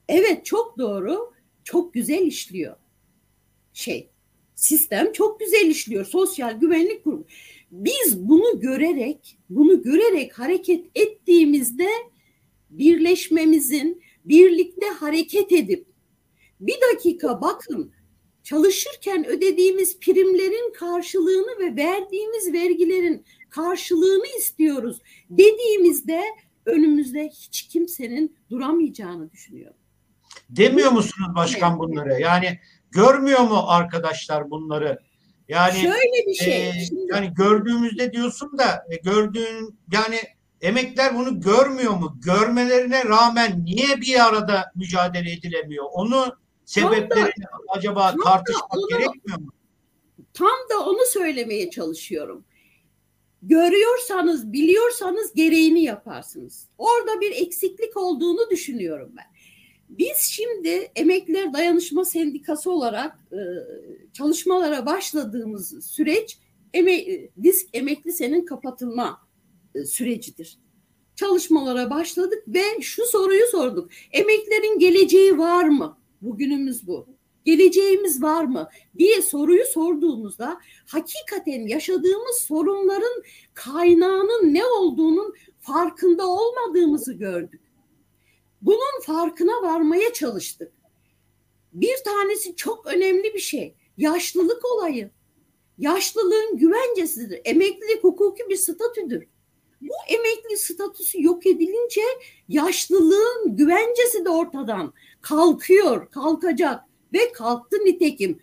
[0.09, 1.33] evet çok doğru,
[1.63, 2.75] çok güzel işliyor.
[3.73, 4.09] Şey,
[4.55, 6.05] sistem çok güzel işliyor.
[6.05, 7.25] Sosyal güvenlik kurumu.
[7.71, 11.87] Biz bunu görerek, bunu görerek hareket ettiğimizde
[12.69, 15.85] birleşmemizin, birlikte hareket edip
[16.59, 17.93] bir dakika bakın
[18.43, 26.21] çalışırken ödediğimiz primlerin karşılığını ve verdiğimiz vergilerin karşılığını istiyoruz dediğimizde
[26.65, 29.77] önümüzde hiç kimsenin duramayacağını düşünüyorum.
[30.49, 32.21] Demiyor musunuz başkan bunları?
[32.21, 32.59] Yani
[32.93, 34.99] görmüyor mu arkadaşlar bunları?
[35.47, 36.69] Yani şöyle bir şey.
[36.69, 36.73] E,
[37.13, 40.19] yani gördüğümüzde diyorsun da e, gördüğün yani
[40.61, 42.17] emekler bunu görmüyor mu?
[42.25, 45.85] Görmelerine rağmen niye bir arada mücadele edilemiyor?
[45.91, 46.35] Onu
[46.65, 49.51] sebeplerini da, acaba tartışmak onu, gerekmiyor mu?
[50.33, 52.45] Tam da onu söylemeye çalışıyorum.
[53.41, 56.67] Görüyorsanız, biliyorsanız gereğini yaparsınız.
[56.77, 59.25] Orada bir eksiklik olduğunu düşünüyorum ben.
[59.97, 63.39] Biz şimdi Emekliler Dayanışma Sendikası olarak e,
[64.13, 66.37] çalışmalara başladığımız süreç
[66.73, 67.05] eme,
[67.43, 69.21] disk emekli senin kapatılma
[69.75, 70.57] e, sürecidir.
[71.15, 73.89] Çalışmalara başladık ve şu soruyu sorduk.
[74.11, 75.97] Emeklerin geleceği var mı?
[76.21, 77.07] Bugünümüz bu.
[77.45, 83.23] Geleceğimiz var mı diye soruyu sorduğumuzda hakikaten yaşadığımız sorunların
[83.53, 87.61] kaynağının ne olduğunun farkında olmadığımızı gördük.
[88.63, 90.71] Bunun farkına varmaya çalıştık.
[91.73, 93.75] Bir tanesi çok önemli bir şey.
[93.97, 95.11] Yaşlılık olayı.
[95.77, 97.41] Yaşlılığın güvencesidir.
[97.45, 99.27] Emeklilik hukuki bir statüdür.
[99.81, 102.01] Bu emekli statüsü yok edilince
[102.49, 106.81] yaşlılığın güvencesi de ortadan kalkıyor, kalkacak
[107.13, 108.41] ve kalktı nitekim.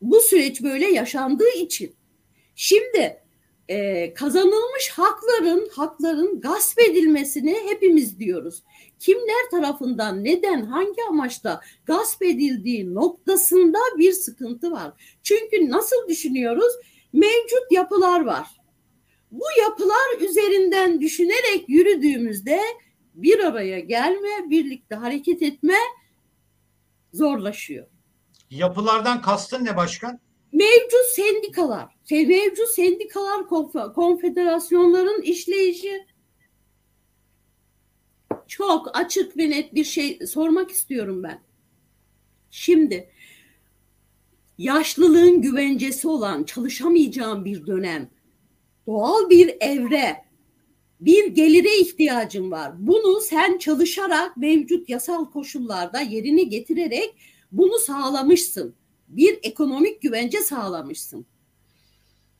[0.00, 1.96] Bu süreç böyle yaşandığı için.
[2.54, 3.23] Şimdi
[3.68, 8.62] e, kazanılmış hakların hakların gasp edilmesini hepimiz diyoruz.
[8.98, 14.92] Kimler tarafından neden hangi amaçta gasp edildiği noktasında bir sıkıntı var.
[15.22, 16.72] Çünkü nasıl düşünüyoruz?
[17.12, 18.46] Mevcut yapılar var.
[19.30, 22.60] Bu yapılar üzerinden düşünerek yürüdüğümüzde
[23.14, 25.74] bir araya gelme, birlikte hareket etme
[27.12, 27.86] zorlaşıyor.
[28.50, 30.20] Yapılardan kastın ne başkan?
[30.54, 33.48] Mevcut sendikalar, mevcut sendikalar
[33.94, 36.06] konfederasyonların işleyişi
[38.48, 41.42] çok açık ve net bir şey sormak istiyorum ben.
[42.50, 43.10] Şimdi
[44.58, 48.10] yaşlılığın güvencesi olan çalışamayacağım bir dönem,
[48.86, 50.24] doğal bir evre,
[51.00, 52.72] bir gelire ihtiyacın var.
[52.78, 57.14] Bunu sen çalışarak mevcut yasal koşullarda yerini getirerek
[57.52, 58.74] bunu sağlamışsın.
[59.08, 61.26] Bir ekonomik güvence sağlamışsın.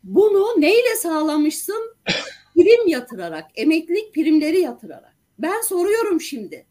[0.04, 1.94] Bunu neyle sağlamışsın?
[2.54, 5.16] Prim yatırarak, emeklilik primleri yatırarak.
[5.38, 6.66] Ben soruyorum şimdi.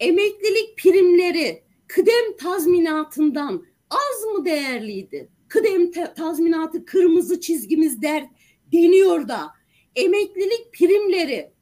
[0.00, 5.28] Emeklilik primleri kıdem tazminatından az mı değerliydi?
[5.48, 8.28] Kıdem tazminatı kırmızı çizgimiz der
[8.72, 9.50] deniyor da
[9.96, 11.52] emeklilik primleri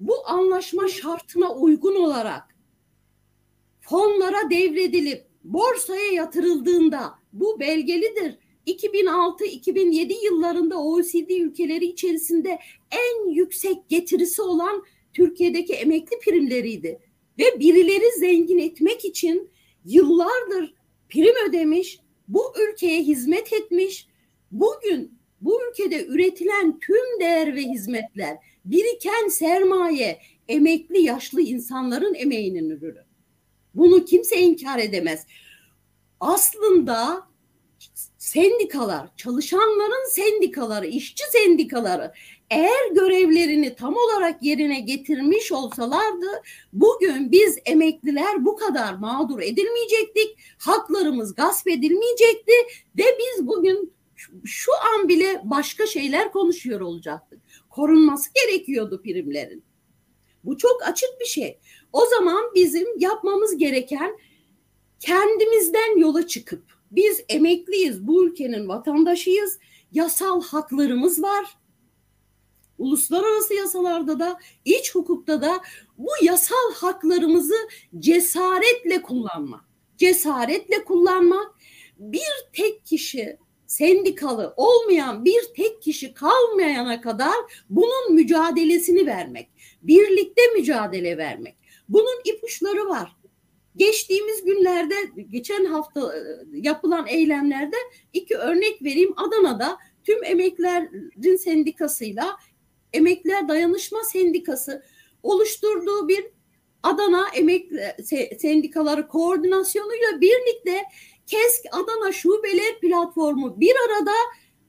[0.00, 2.56] bu anlaşma şartına uygun olarak
[3.80, 8.38] fonlara devredilip borsaya yatırıldığında bu belgelidir.
[8.66, 12.58] 2006-2007 yıllarında OECD ülkeleri içerisinde
[12.90, 16.98] en yüksek getirisi olan Türkiye'deki emekli primleriydi.
[17.38, 19.50] Ve birileri zengin etmek için
[19.84, 20.74] yıllardır
[21.08, 24.08] prim ödemiş, bu ülkeye hizmet etmiş.
[24.50, 30.18] Bugün bu ülkede üretilen tüm değer ve hizmetler, biriken sermaye,
[30.48, 33.04] emekli yaşlı insanların emeğinin ürünü.
[33.74, 35.26] Bunu kimse inkar edemez.
[36.20, 37.26] Aslında
[38.18, 42.12] sendikalar, çalışanların sendikaları, işçi sendikaları
[42.50, 46.26] eğer görevlerini tam olarak yerine getirmiş olsalardı
[46.72, 50.38] bugün biz emekliler bu kadar mağdur edilmeyecektik.
[50.58, 52.52] Haklarımız gasp edilmeyecekti
[52.98, 53.92] ve biz bugün
[54.44, 57.40] şu an bile başka şeyler konuşuyor olacaktık.
[57.70, 59.64] Korunması gerekiyordu primlerin.
[60.44, 61.58] Bu çok açık bir şey.
[61.94, 64.18] O zaman bizim yapmamız gereken
[65.00, 69.58] kendimizden yola çıkıp biz emekliyiz, bu ülkenin vatandaşıyız,
[69.92, 71.58] yasal haklarımız var.
[72.78, 75.60] Uluslararası yasalarda da, iç hukukta da
[75.98, 77.68] bu yasal haklarımızı
[77.98, 79.64] cesaretle kullanmak.
[79.96, 81.54] Cesaretle kullanmak
[81.98, 87.34] bir tek kişi sendikalı olmayan bir tek kişi kalmayana kadar
[87.70, 89.48] bunun mücadelesini vermek.
[89.82, 91.63] Birlikte mücadele vermek.
[91.88, 93.16] Bunun ipuçları var.
[93.76, 94.94] Geçtiğimiz günlerde,
[95.30, 96.20] geçen hafta e,
[96.52, 97.76] yapılan eylemlerde
[98.12, 99.14] iki örnek vereyim.
[99.16, 102.36] Adana'da tüm emeklerin sendikasıyla
[102.92, 104.82] Emekliler Dayanışma Sendikası
[105.22, 106.24] oluşturduğu bir
[106.82, 107.94] Adana Emekli
[108.38, 110.82] Sendikaları Koordinasyonuyla birlikte
[111.26, 114.12] KESK Adana Şubeler Platformu bir arada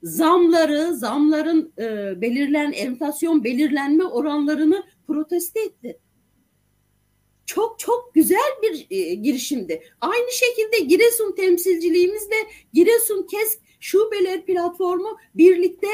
[0.03, 5.99] zamları, zamların e, belirlen enflasyon belirlenme oranlarını protesto etti.
[7.45, 9.83] Çok çok güzel bir e, girişimdi.
[10.01, 12.35] Aynı şekilde Giresun temsilciliğimizde
[12.73, 15.87] Giresun KESK Şubeler Platformu birlikte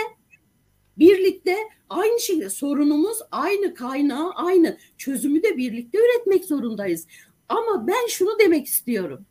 [0.98, 1.58] birlikte
[1.90, 7.08] aynı şekilde sorunumuz aynı kaynağı aynı çözümü de birlikte üretmek zorundayız.
[7.50, 9.26] Ama ben şunu demek istiyorum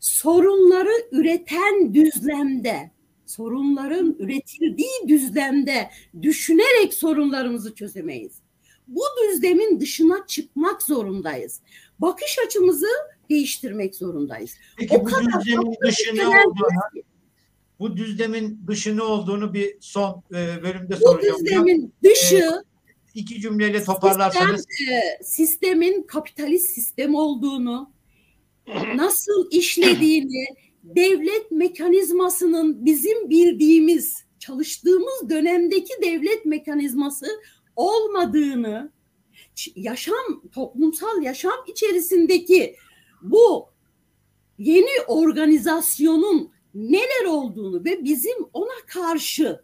[0.00, 2.90] sorunları üreten düzlemde,
[3.26, 5.90] sorunların üretildiği düzlemde
[6.22, 8.39] düşünerek sorunlarımızı çözemeyiz.
[8.90, 11.60] Bu düzlemin dışına çıkmak zorundayız.
[11.98, 12.86] Bakış açımızı
[13.30, 14.54] değiştirmek zorundayız.
[14.76, 17.04] Peki o bu düzlemin dışı ne olduğunu,
[17.78, 21.36] bu düzlemin dışı ne olduğunu bir son e, bölümde bu soracağım.
[21.40, 22.64] Bu düzlemin dışı e,
[23.14, 24.66] iki cümleyle toparlarsanız.
[24.68, 27.92] Sistem, e, sistemin kapitalist sistem olduğunu,
[28.96, 30.46] nasıl işlediğini,
[30.84, 37.26] devlet mekanizmasının bizim bildiğimiz, çalıştığımız dönemdeki devlet mekanizması
[37.76, 38.92] olmadığını,
[39.76, 42.76] yaşam, toplumsal yaşam içerisindeki
[43.22, 43.68] bu
[44.58, 49.60] yeni organizasyonun neler olduğunu ve bizim ona karşı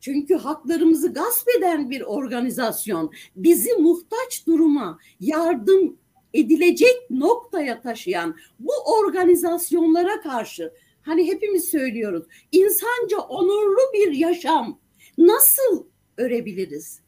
[0.00, 5.98] çünkü haklarımızı gasp eden bir organizasyon bizi muhtaç duruma yardım
[6.34, 10.72] edilecek noktaya taşıyan bu organizasyonlara karşı
[11.02, 14.80] hani hepimiz söylüyoruz insanca onurlu bir yaşam
[15.18, 17.07] nasıl örebiliriz?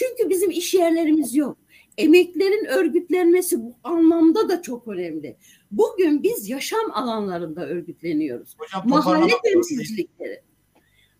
[0.00, 1.56] Çünkü bizim iş yerlerimiz yok.
[1.98, 5.36] Emeklerin örgütlenmesi bu anlamda da çok önemli.
[5.70, 8.56] Bugün biz yaşam alanlarında örgütleniyoruz.
[8.58, 10.42] Hocam, Mahalle temsilcilikleri.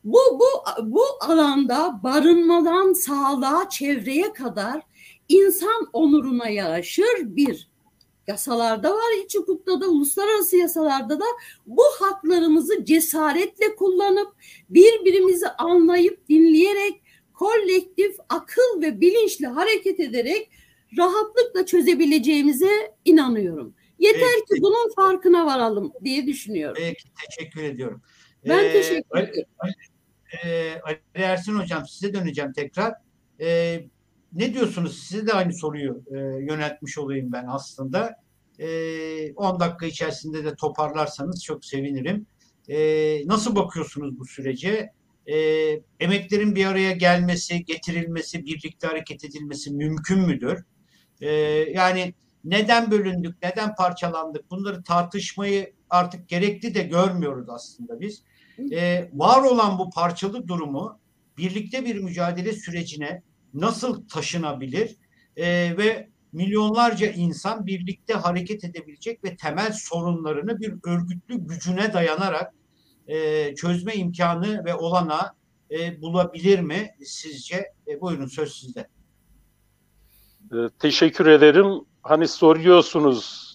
[0.04, 0.46] Bu, bu,
[0.82, 4.82] bu alanda barınmadan sağlığa, çevreye kadar
[5.28, 7.70] insan onuruna yaraşır bir
[8.26, 11.24] yasalarda var, iç hukukta da, uluslararası yasalarda da
[11.66, 14.28] bu haklarımızı cesaretle kullanıp
[14.70, 16.99] birbirimizi anlayıp dinleyerek
[17.40, 20.50] kolektif akıl ve bilinçle hareket ederek
[20.98, 23.74] rahatlıkla çözebileceğimize inanıyorum.
[23.98, 24.54] Yeter Peki.
[24.54, 26.76] ki bunun farkına varalım diye düşünüyorum.
[26.78, 28.02] Peki teşekkür ediyorum.
[28.48, 29.44] Ben ee, teşekkür ederim.
[29.58, 29.72] Ali,
[30.44, 32.94] Ali, Ali Ersin Hocam size döneceğim tekrar.
[33.40, 33.84] Ee,
[34.32, 35.02] ne diyorsunuz?
[35.02, 38.16] Size de aynı soruyu e, yöneltmiş olayım ben aslında.
[38.58, 42.26] E, 10 dakika içerisinde de toparlarsanız çok sevinirim.
[42.68, 42.78] E,
[43.26, 44.90] nasıl bakıyorsunuz bu sürece?
[45.32, 45.36] E,
[46.00, 50.64] emeklerin bir araya gelmesi, getirilmesi, birlikte hareket edilmesi mümkün müdür?
[51.20, 51.30] E,
[51.74, 52.14] yani
[52.44, 54.50] neden bölündük, neden parçalandık?
[54.50, 58.22] Bunları tartışmayı artık gerekli de görmüyoruz aslında biz.
[58.72, 61.00] E, var olan bu parçalı durumu
[61.38, 63.22] birlikte bir mücadele sürecine
[63.54, 64.96] nasıl taşınabilir
[65.36, 72.54] e, ve milyonlarca insan birlikte hareket edebilecek ve temel sorunlarını bir örgütlü gücüne dayanarak
[73.10, 75.34] e, çözme imkanı ve olana
[75.70, 77.72] e, bulabilir mi sizce?
[77.86, 78.88] E, buyurun söz sizde.
[80.52, 81.80] E, teşekkür ederim.
[82.02, 83.54] Hani soruyorsunuz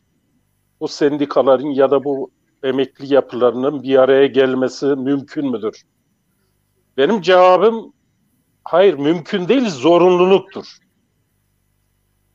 [0.79, 2.31] bu sendikaların ya da bu
[2.63, 5.83] emekli yapılarının bir araya gelmesi mümkün müdür?
[6.97, 7.95] Benim cevabım
[8.65, 10.77] Hayır mümkün değil zorunluluktur.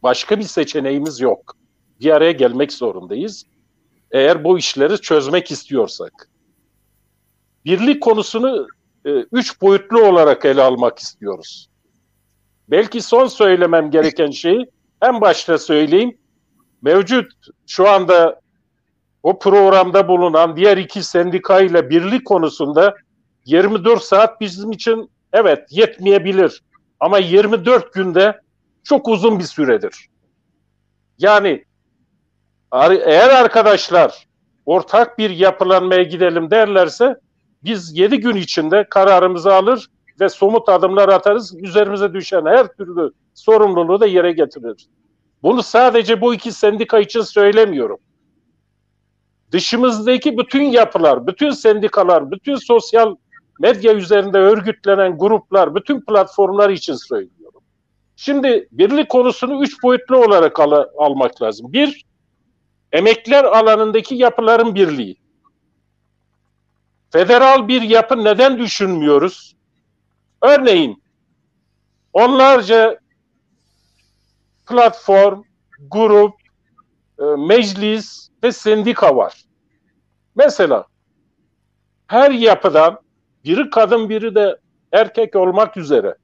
[0.02, 1.56] Başka bir seçeneğimiz yok.
[2.00, 3.44] Bir araya gelmek zorundayız.
[4.10, 6.30] Eğer bu işleri çözmek istiyorsak.
[7.64, 8.66] Birlik konusunu
[9.04, 11.70] e, üç boyutlu olarak ele almak istiyoruz.
[12.68, 14.70] Belki son söylemem gereken şeyi
[15.02, 16.18] en başta söyleyeyim.
[16.82, 17.32] Mevcut
[17.66, 18.40] şu anda
[19.22, 22.94] o programda bulunan diğer iki sendikayla birlik konusunda
[23.44, 26.62] 24 saat bizim için evet yetmeyebilir
[27.00, 28.40] ama 24 günde
[28.84, 30.08] çok uzun bir süredir.
[31.18, 31.64] Yani
[33.04, 34.26] eğer arkadaşlar
[34.66, 37.16] ortak bir yapılanmaya gidelim derlerse
[37.64, 39.86] biz 7 gün içinde kararımızı alır
[40.20, 41.54] ve somut adımlar atarız.
[41.62, 44.88] Üzerimize düşen her türlü sorumluluğu da yere getiririz.
[45.42, 47.98] Bunu sadece bu iki sendika için söylemiyorum.
[49.52, 53.16] Dışımızdaki bütün yapılar, bütün sendikalar, bütün sosyal
[53.60, 57.60] medya üzerinde örgütlenen gruplar, bütün platformlar için söylüyorum.
[58.16, 61.72] Şimdi birlik konusunu üç boyutlu olarak al almak lazım.
[61.72, 62.04] Bir,
[62.92, 65.19] emekliler alanındaki yapıların birliği.
[67.10, 69.56] Federal bir yapı neden düşünmüyoruz?
[70.42, 71.02] Örneğin
[72.12, 72.98] onlarca
[74.68, 75.42] platform,
[75.90, 76.34] grup,
[77.18, 79.44] e, meclis ve sendika var.
[80.34, 80.84] Mesela
[82.06, 82.98] her yapıdan
[83.44, 84.56] biri kadın biri de
[84.92, 86.14] erkek olmak üzere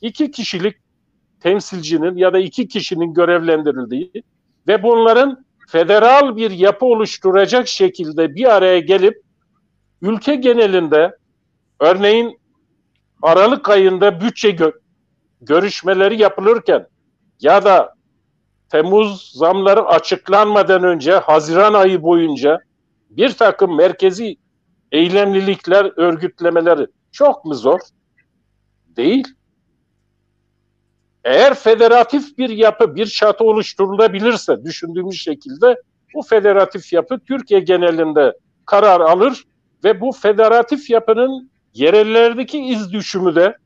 [0.00, 0.76] iki kişilik
[1.40, 4.12] temsilcinin ya da iki kişinin görevlendirildiği
[4.68, 9.22] ve bunların federal bir yapı oluşturacak şekilde bir araya gelip
[10.02, 11.16] ülke genelinde
[11.80, 12.40] örneğin
[13.22, 14.70] Aralık ayında bütçe gö
[15.40, 16.86] görüşmeleri yapılırken
[17.40, 17.94] ya da
[18.68, 22.60] Temmuz zamları açıklanmadan önce Haziran ayı boyunca
[23.10, 24.36] bir takım merkezi
[24.92, 27.80] eylemlilikler, örgütlemeleri çok mu zor?
[28.86, 29.28] Değil.
[31.24, 35.82] Eğer federatif bir yapı, bir çatı oluşturulabilirse düşündüğümüz şekilde
[36.14, 38.32] bu federatif yapı Türkiye genelinde
[38.66, 39.44] karar alır
[39.84, 43.56] ve bu federatif yapının yerellerdeki iz düşümü de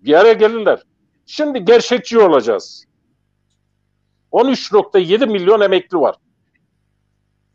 [0.00, 0.82] bir araya gelirler.
[1.26, 2.84] Şimdi gerçekçi olacağız.
[4.32, 6.16] 13.7 milyon emekli var.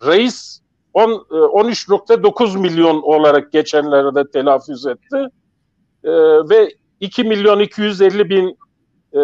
[0.05, 0.61] Reis
[0.93, 5.17] 13.9 e, milyon olarak geçenlerde telaffuz etti.
[6.03, 6.11] Ee,
[6.49, 6.69] ve
[6.99, 8.57] 2 milyon 250 bin
[9.13, 9.21] e,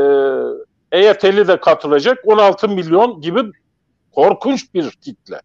[0.91, 2.17] EYT'li de katılacak.
[2.25, 3.43] 16 milyon gibi
[4.11, 5.41] korkunç bir kitle.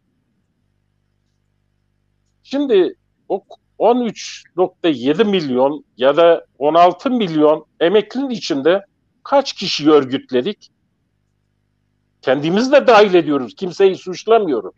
[2.43, 2.95] Şimdi
[3.29, 3.43] o
[3.79, 8.85] 13.7 milyon ya da 16 milyon emeklinin içinde
[9.25, 10.71] kaç kişi örgütledik?
[12.23, 13.55] Kendimiz de dahil ediyoruz.
[13.55, 14.73] Kimseyi suçlamıyorum.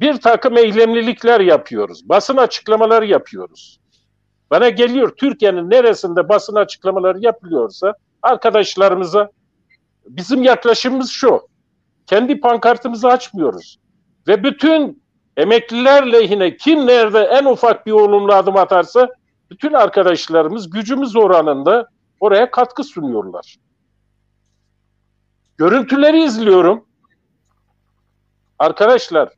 [0.00, 2.08] Bir takım eylemlilikler yapıyoruz.
[2.08, 3.80] Basın açıklamaları yapıyoruz.
[4.50, 9.30] Bana geliyor Türkiye'nin neresinde basın açıklamaları yapılıyorsa arkadaşlarımıza
[10.06, 11.48] bizim yaklaşımımız şu.
[12.06, 13.78] Kendi pankartımızı açmıyoruz.
[14.28, 15.02] Ve bütün
[15.38, 19.08] emekliler lehine kim nerede en ufak bir olumlu adım atarsa
[19.50, 21.88] bütün arkadaşlarımız gücümüz oranında
[22.20, 23.56] oraya katkı sunuyorlar.
[25.56, 26.84] Görüntüleri izliyorum.
[28.58, 29.28] Arkadaşlar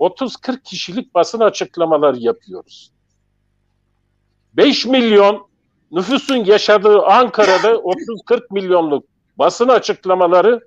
[0.00, 2.92] 30-40 kişilik basın açıklamaları yapıyoruz.
[4.52, 5.46] 5 milyon
[5.90, 9.04] nüfusun yaşadığı Ankara'da 30-40 milyonluk
[9.36, 10.60] basın açıklamaları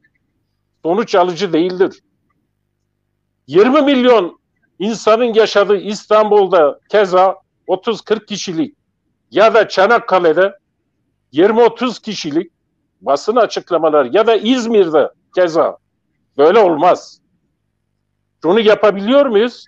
[0.84, 2.00] sonuç alıcı değildir.
[3.48, 4.43] 20 milyon
[4.84, 7.36] insanın yaşadığı İstanbul'da keza
[7.68, 8.76] 30-40 kişilik
[9.32, 10.58] ya da Çanakkale'de
[11.34, 12.52] 20-30 kişilik
[13.02, 15.78] basın açıklamaları ya da İzmir'de keza
[16.38, 17.22] böyle olmaz.
[18.42, 19.66] Şunu yapabiliyor muyuz?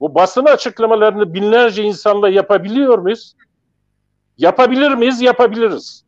[0.00, 3.34] Bu basın açıklamalarını binlerce insanla yapabiliyor muyuz?
[4.38, 5.20] Yapabilir miyiz?
[5.22, 6.04] Yapabiliriz.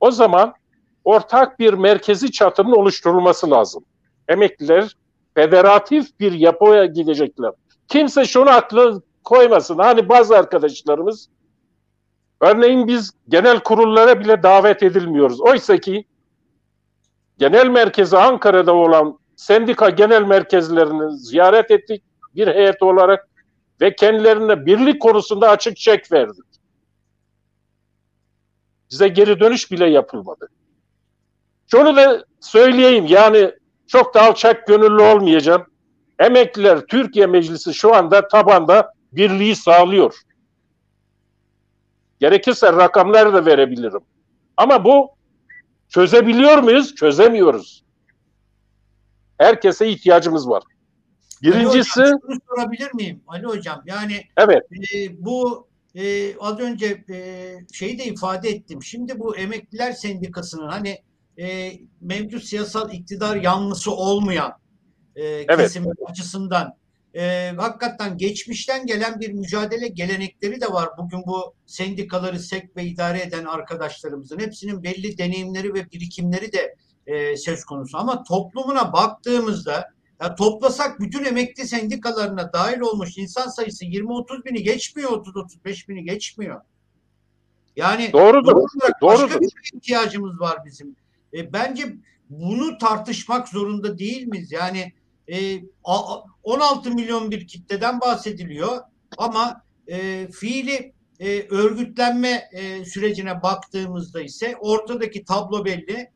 [0.00, 0.54] O zaman
[1.04, 3.84] ortak bir merkezi çatının oluşturulması lazım.
[4.28, 4.96] Emekliler
[5.38, 7.52] federatif bir yapıya gidecekler.
[7.88, 9.78] Kimse şunu aklı koymasın.
[9.78, 11.28] Hani bazı arkadaşlarımız
[12.40, 15.40] örneğin biz genel kurullara bile davet edilmiyoruz.
[15.40, 16.04] Oysa ki
[17.38, 22.02] genel merkezi Ankara'da olan sendika genel merkezlerini ziyaret ettik
[22.34, 23.28] bir heyet olarak
[23.80, 26.44] ve kendilerine birlik konusunda açık çek verdik.
[28.90, 30.48] Bize geri dönüş bile yapılmadı.
[31.66, 33.52] Şunu da söyleyeyim yani
[33.88, 35.66] çok da alçak gönüllü olmayacağım.
[36.18, 40.14] Emekliler Türkiye Meclisi şu anda tabanda birliği sağlıyor.
[42.20, 44.00] Gerekirse rakamları da verebilirim.
[44.56, 45.10] Ama bu
[45.88, 46.94] çözebiliyor muyuz?
[46.94, 47.84] Çözemiyoruz.
[49.38, 50.62] Herkese ihtiyacımız var.
[51.42, 52.00] Birincisi...
[52.00, 53.82] Ali hocam, sorabilir miyim Ali Hocam?
[53.86, 54.62] Yani evet.
[54.94, 58.82] E, bu e, az önce e, şeyi de ifade ettim.
[58.82, 60.98] Şimdi bu emekliler sendikasının hani
[61.38, 64.52] e, mevcut siyasal iktidar yanlısı olmayan
[65.16, 65.58] e, evet.
[65.58, 66.74] kesim açısından
[67.14, 70.88] e, hakikaten geçmişten gelen bir mücadele gelenekleri de var.
[70.98, 76.74] Bugün bu sendikaları sek ve idare eden arkadaşlarımızın hepsinin belli deneyimleri ve birikimleri de
[77.06, 77.98] e, söz konusu.
[77.98, 79.88] Ama toplumuna baktığımızda
[80.22, 86.60] ya toplasak bütün emekli sendikalarına dahil olmuş insan sayısı 20-30 bini geçmiyor, 30-35 bini geçmiyor.
[87.76, 88.46] Yani Doğrudur.
[88.46, 89.40] doğal olarak başka Doğrudur.
[89.40, 90.96] bir şeye ihtiyacımız var bizim.
[91.34, 91.96] E, bence
[92.30, 94.52] bunu tartışmak zorunda değil miyiz?
[94.52, 94.92] Yani
[95.28, 98.78] e, a- a- 16 milyon bir kitleden bahsediliyor
[99.18, 106.10] ama e, fiili e, örgütlenme e, sürecine baktığımızda ise ortadaki tablo belli.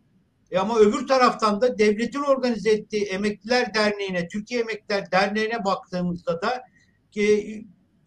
[0.50, 6.62] E, ama öbür taraftan da devletin organize ettiği Emekliler Derneği'ne, Türkiye Emekliler Derneği'ne baktığımızda da
[7.16, 7.22] e,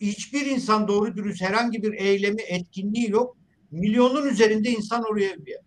[0.01, 3.37] hiçbir insan doğru dürüst herhangi bir eylemi, etkinliği yok.
[3.71, 5.61] Milyonun üzerinde insan oraya üye.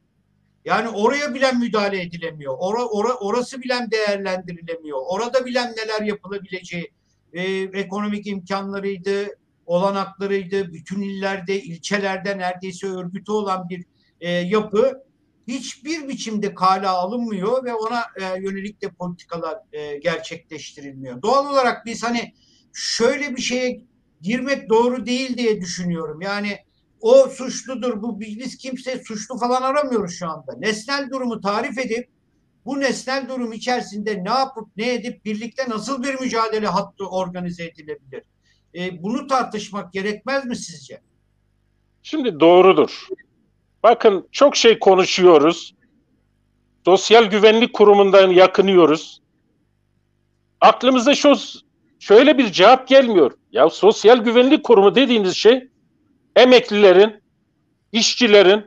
[0.65, 2.55] Yani oraya bilen müdahale edilemiyor.
[2.59, 4.99] Ora, ora, orası bilen değerlendirilemiyor.
[5.07, 6.91] Orada bilen neler yapılabileceği
[7.33, 9.27] e, ekonomik imkanlarıydı,
[9.67, 10.73] olanaklarıydı.
[10.73, 13.85] Bütün illerde, ilçelerde neredeyse örgütü olan bir
[14.21, 15.03] e, yapı
[15.49, 21.23] hiçbir biçimde kale alınmıyor ve ona e, yönelik de politikalar e, gerçekleştirilmiyor.
[21.23, 22.35] Doğal olarak biz hani
[22.73, 23.81] şöyle bir şeye
[24.21, 26.21] girmek doğru değil diye düşünüyorum.
[26.21, 26.59] Yani
[27.01, 30.57] o suçludur, bu biz kimse suçlu falan aramıyoruz şu anda.
[30.59, 32.09] Nesnel durumu tarif edip
[32.67, 38.23] bu nesnel durum içerisinde ne yapıp ne edip birlikte nasıl bir mücadele hattı organize edilebilir?
[38.75, 41.01] E, bunu tartışmak gerekmez mi sizce?
[42.03, 43.07] Şimdi doğrudur.
[43.83, 45.75] Bakın çok şey konuşuyoruz.
[46.85, 49.21] Sosyal Güvenlik Kurumu'ndan yakınıyoruz.
[50.61, 51.35] Aklımıza şu
[51.99, 53.33] şöyle bir cevap gelmiyor.
[53.53, 55.69] Ya Sosyal Güvenlik Kurumu dediğiniz şey
[56.39, 57.23] emeklilerin,
[57.93, 58.65] işçilerin,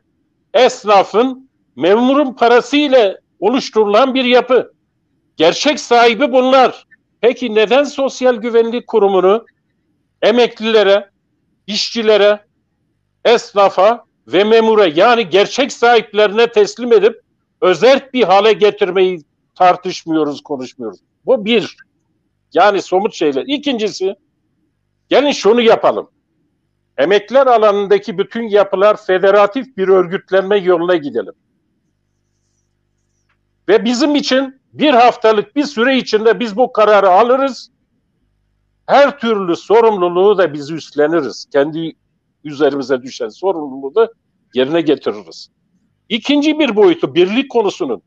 [0.54, 4.74] esnafın, memurun parasıyla oluşturulan bir yapı.
[5.38, 6.88] Gerçek sahibi bunlar.
[7.22, 9.46] Peki neden Sosyal Güvenlik Kurumu'nu
[10.22, 11.10] emeklilere,
[11.68, 12.46] işçilere,
[13.26, 17.22] esnafa ve memura yani gerçek sahiplerine teslim edip
[17.62, 19.22] özerk bir hale getirmeyi
[19.56, 21.00] tartışmıyoruz, konuşmuyoruz.
[21.26, 21.78] Bu bir.
[22.54, 23.44] Yani somut şeyler.
[23.48, 24.16] İkincisi,
[25.10, 26.10] gelin şunu yapalım.
[27.02, 31.34] Emekler alanındaki bütün yapılar federatif bir örgütlenme yoluna gidelim.
[33.68, 37.72] Ve bizim için bir haftalık bir süre içinde biz bu kararı alırız.
[38.86, 41.46] Her türlü sorumluluğu da biz üstleniriz.
[41.54, 41.94] Kendi
[42.44, 44.10] üzerimize düşen sorumluluğu da
[44.54, 45.50] yerine getiririz.
[46.10, 48.02] İkinci bir boyutu birlik konusunun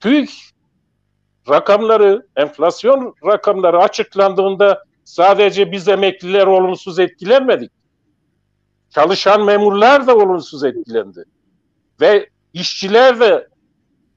[0.00, 0.30] TÜİK
[1.48, 7.79] rakamları, enflasyon rakamları açıklandığında sadece biz emekliler olumsuz etkilenmedik.
[8.90, 11.24] Çalışan memurlar da olumsuz etkilendi.
[12.00, 13.48] Ve işçiler de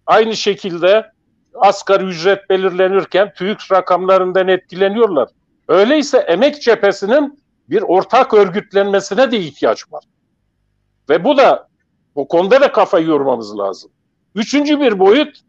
[0.05, 1.11] aynı şekilde
[1.55, 5.29] asgari ücret belirlenirken TÜİK rakamlarından etkileniyorlar.
[5.67, 10.03] Öyleyse emek cephesinin bir ortak örgütlenmesine de ihtiyaç var.
[11.09, 11.67] Ve bu da
[12.15, 13.91] bu konuda da kafayı yormamız lazım.
[14.35, 15.39] Üçüncü bir boyut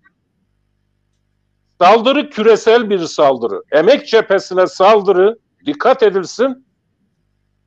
[1.81, 3.63] saldırı küresel bir saldırı.
[3.73, 6.64] Emek cephesine saldırı dikkat edilsin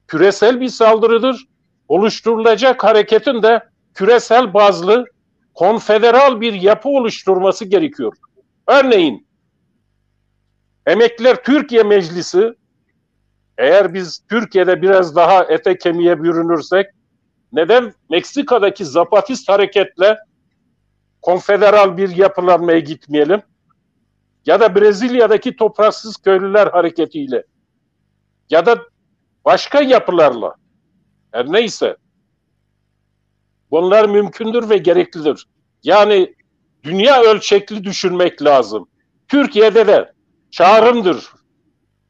[0.08, 1.48] küresel bir saldırıdır.
[1.88, 5.06] Oluşturulacak hareketin de küresel bazlı
[5.54, 8.14] konfederal bir yapı oluşturması gerekiyor.
[8.68, 9.28] Örneğin
[10.86, 12.54] Emekliler Türkiye Meclisi
[13.58, 16.88] eğer biz Türkiye'de biraz daha ete kemiğe bürünürsek
[17.54, 20.18] neden Meksika'daki Zapatist hareketle
[21.22, 23.42] konfederal bir yapılanmaya gitmeyelim?
[24.46, 27.44] Ya da Brezilya'daki topraksız köylüler hareketiyle
[28.50, 28.80] ya da
[29.48, 30.56] başka yapılarla
[31.32, 31.98] her neyse
[33.72, 35.48] bunlar mümkündür ve gereklidir.
[35.84, 36.36] Yani
[36.84, 38.88] dünya ölçekli düşünmek lazım.
[39.28, 40.14] Türkiye'de de
[40.52, 41.26] çağrımdır.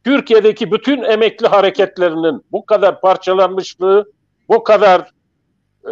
[0.04, 4.12] Türkiye'deki bütün emekli hareketlerinin bu kadar parçalanmışlığı,
[4.50, 5.12] bu kadar
[5.86, 5.92] e,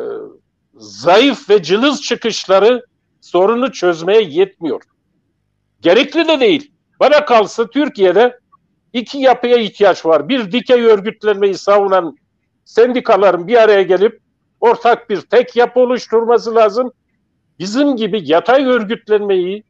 [0.74, 2.86] zayıf ve cılız çıkışları
[3.22, 4.82] sorunu çözmeye yetmiyor.
[5.82, 6.72] Gerekli de değil.
[7.00, 8.40] Bana kalsa Türkiye'de
[8.96, 10.30] iki yapıya ihtiyaç var.
[10.30, 12.18] Bir dikey örgütlenmeyi savunan
[12.66, 14.20] sendikaların bir araya gelip
[14.60, 16.92] ortak bir tek yapı oluşturması lazım.
[17.60, 19.64] Bizim gibi yatay örgütlenmeyi,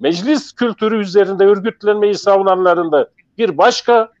[0.00, 4.12] meclis kültürü üzerinde örgütlenmeyi savunanların da bir başka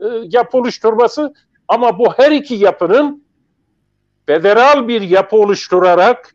[0.00, 1.34] e, yapı oluşturması
[1.68, 3.24] ama bu her iki yapının
[4.26, 6.34] federal bir yapı oluşturarak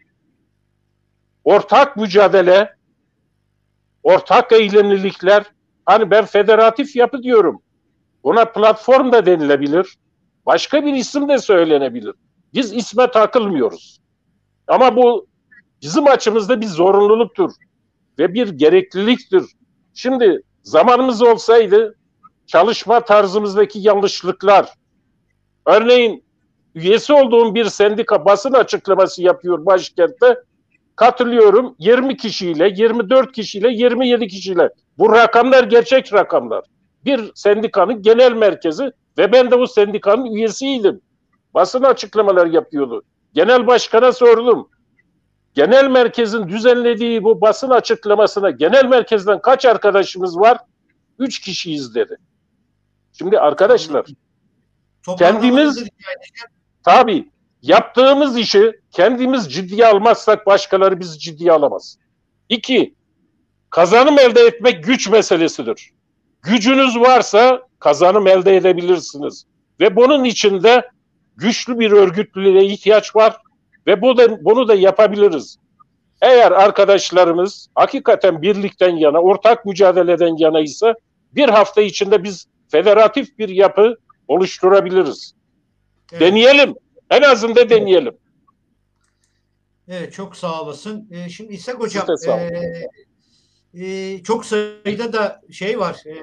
[1.44, 2.76] ortak mücadele,
[4.04, 5.44] ortak eylemlilikler,
[5.86, 7.62] hani ben federatif yapı diyorum.
[8.26, 9.96] Buna platform da denilebilir.
[10.46, 12.14] Başka bir isim de söylenebilir.
[12.54, 14.00] Biz isme takılmıyoruz.
[14.68, 15.28] Ama bu
[15.82, 17.52] bizim açımızda bir zorunluluktur
[18.20, 19.44] ve bir gerekliliktir.
[19.94, 21.96] Şimdi zamanımız olsaydı
[22.48, 24.70] çalışma tarzımızdaki yanlışlıklar,
[25.66, 26.24] örneğin
[26.76, 30.38] üyesi olduğum bir sendika basın açıklaması yapıyor başkentte,
[30.96, 34.70] katılıyorum 20 kişiyle, 24 kişiyle, 27 kişiyle.
[34.98, 36.64] Bu rakamlar gerçek rakamlar.
[37.06, 41.02] Bir sendikanın genel merkezi ve ben de o sendikanın üyesiydim.
[41.54, 43.04] Basın açıklamalar yapıyordu.
[43.34, 44.70] Genel başkana sordum.
[45.54, 50.58] Genel merkezin düzenlediği bu basın açıklamasına genel merkezden kaç arkadaşımız var?
[51.20, 52.18] Üç kişiyiz dedi.
[53.14, 54.06] Şimdi arkadaşlar
[55.18, 55.84] kendimiz
[56.84, 57.30] tabii
[57.62, 61.98] yaptığımız işi kendimiz ciddiye almazsak başkaları bizi ciddiye alamaz.
[62.50, 62.96] İki,
[63.70, 65.95] kazanım elde etmek güç meselesidir.
[66.46, 69.46] Gücünüz varsa kazanım elde edebilirsiniz.
[69.80, 70.90] Ve bunun içinde
[71.36, 73.38] güçlü bir örgütlülüğe ihtiyaç var
[73.88, 75.58] ve bu da, bunu da yapabiliriz.
[76.22, 80.94] Eğer arkadaşlarımız hakikaten birlikten yana, ortak mücadeleden yana ise
[81.36, 83.96] bir hafta içinde biz federatif bir yapı
[84.28, 85.34] oluşturabiliriz.
[86.12, 86.22] Evet.
[86.22, 86.76] Deneyelim.
[87.12, 88.18] En azından deneyelim.
[89.88, 91.10] Evet çok sağ olasın.
[91.12, 92.54] Ee, şimdi İshak Hocam e,
[93.80, 96.04] e, çok sayıda da şey var.
[96.06, 96.16] E,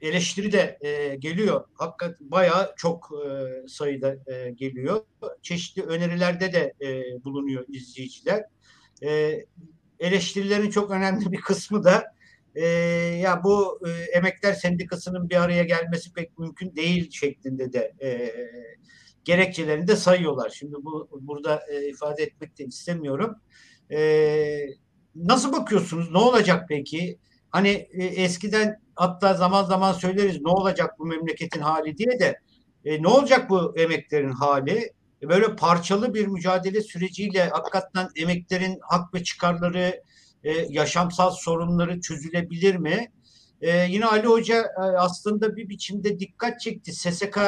[0.00, 1.64] eleştiri de e, geliyor.
[1.74, 5.04] Hakikaten bayağı çok e, sayıda e, geliyor.
[5.42, 8.44] Çeşitli önerilerde de e, bulunuyor izleyiciler.
[9.02, 9.40] E,
[10.00, 12.04] eleştirilerin çok önemli bir kısmı da
[12.54, 12.66] e,
[13.22, 18.34] ya bu e, emekler sendikasının bir araya gelmesi pek mümkün değil şeklinde de e,
[19.24, 20.50] gerekçelerini de sayıyorlar.
[20.50, 23.36] Şimdi bu burada e, ifade etmek de istemiyorum.
[23.90, 23.98] E,
[25.14, 26.10] nasıl bakıyorsunuz?
[26.10, 27.18] Ne olacak peki?
[27.50, 32.40] Hani e, eskiden hatta zaman zaman söyleriz ne olacak bu memleketin hali diye de
[32.84, 34.92] e, ne olacak bu emeklerin hali?
[35.22, 40.02] E, böyle parçalı bir mücadele süreciyle hakikaten emeklerin hak ve çıkarları,
[40.44, 43.08] e, yaşamsal sorunları çözülebilir mi?
[43.60, 46.92] E, yine Ali Hoca e, aslında bir biçimde dikkat çekti.
[46.92, 47.38] SSK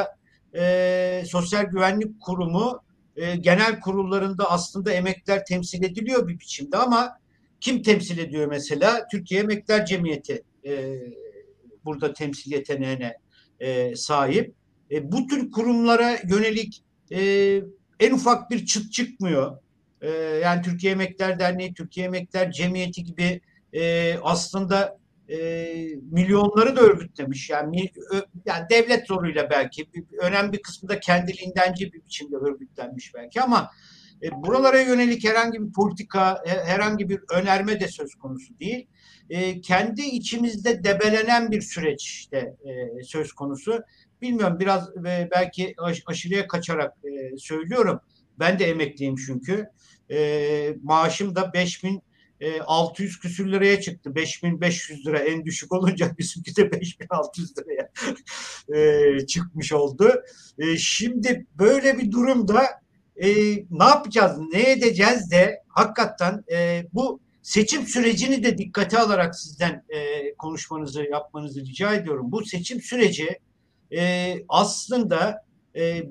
[0.56, 2.80] e, Sosyal Güvenlik Kurumu
[3.16, 7.18] e, genel kurullarında aslında emekler temsil ediliyor bir biçimde ama
[7.64, 9.08] kim temsil ediyor mesela?
[9.10, 10.94] Türkiye Emekler Cemiyeti e,
[11.84, 13.16] burada temsil yeteneğine
[13.60, 14.54] e, sahip.
[14.90, 16.82] E, bu tür kurumlara yönelik
[17.12, 17.20] e,
[18.00, 19.58] en ufak bir çıt çıkmıyor.
[20.00, 20.10] E,
[20.42, 23.40] yani Türkiye Emekler Derneği, Türkiye Emekler Cemiyeti gibi
[23.72, 25.38] e, aslında e,
[26.10, 27.50] milyonları da örgütlemiş.
[27.50, 27.90] Yani,
[28.46, 29.86] yani devlet zoruyla belki
[30.20, 33.70] önemli bir kısmı da kendiliğindenci bir biçimde örgütlenmiş belki ama
[34.22, 38.86] e, buralara yönelik herhangi bir politika, herhangi bir önerme de söz konusu değil.
[39.30, 43.82] E, kendi içimizde debelenen bir süreç işte e, söz konusu.
[44.22, 48.00] Bilmiyorum biraz e, belki aş, aşırıya kaçarak e, söylüyorum.
[48.38, 49.66] Ben de emekliyim çünkü.
[50.10, 52.02] E, maaşım da 5000
[52.66, 54.14] 600 küsür liraya çıktı.
[54.14, 57.90] 5500 lira en düşük olunca bizimki de 5600 liraya
[58.78, 60.22] e, çıkmış oldu.
[60.58, 62.83] E, şimdi böyle bir durumda
[63.16, 63.28] e,
[63.70, 70.34] ne yapacağız, ne edeceğiz de hakikaten e, bu seçim sürecini de dikkate alarak sizden e,
[70.34, 72.32] konuşmanızı yapmanızı rica ediyorum.
[72.32, 73.38] Bu seçim süreci
[73.96, 76.04] e, aslında e, e,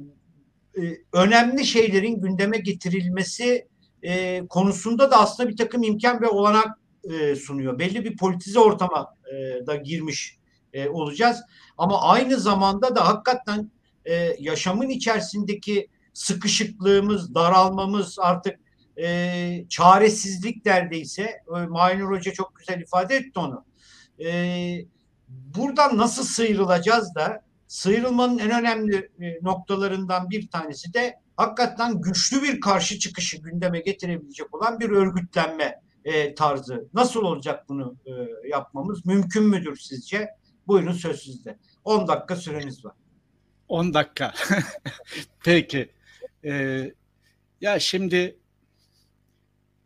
[1.13, 3.67] önemli şeylerin gündeme getirilmesi
[4.03, 7.79] e, konusunda da aslında bir takım imkan ve olanak e, sunuyor.
[7.79, 10.37] Belli bir politize ortama e, da girmiş
[10.73, 11.41] e, olacağız.
[11.77, 13.71] Ama aynı zamanda da hakikaten
[14.05, 18.59] e, yaşamın içerisindeki sıkışıklığımız, daralmamız artık
[18.97, 23.65] e, çaresizlik derdeyse e, Maynur Hoca çok güzel ifade etti onu.
[24.25, 24.29] E,
[25.27, 32.61] buradan nasıl sıyrılacağız da sıyrılmanın en önemli e, noktalarından bir tanesi de hakikaten güçlü bir
[32.61, 36.87] karşı çıkışı gündeme getirebilecek olan bir örgütlenme e, tarzı.
[36.93, 38.11] Nasıl olacak bunu e,
[38.47, 39.05] yapmamız?
[39.05, 40.29] Mümkün müdür sizce?
[40.67, 41.57] Buyurun söz sizde.
[41.83, 42.93] 10 dakika süreniz var.
[43.67, 44.33] 10 dakika.
[45.43, 45.89] Peki.
[46.45, 46.93] Ee,
[47.61, 48.37] ya şimdi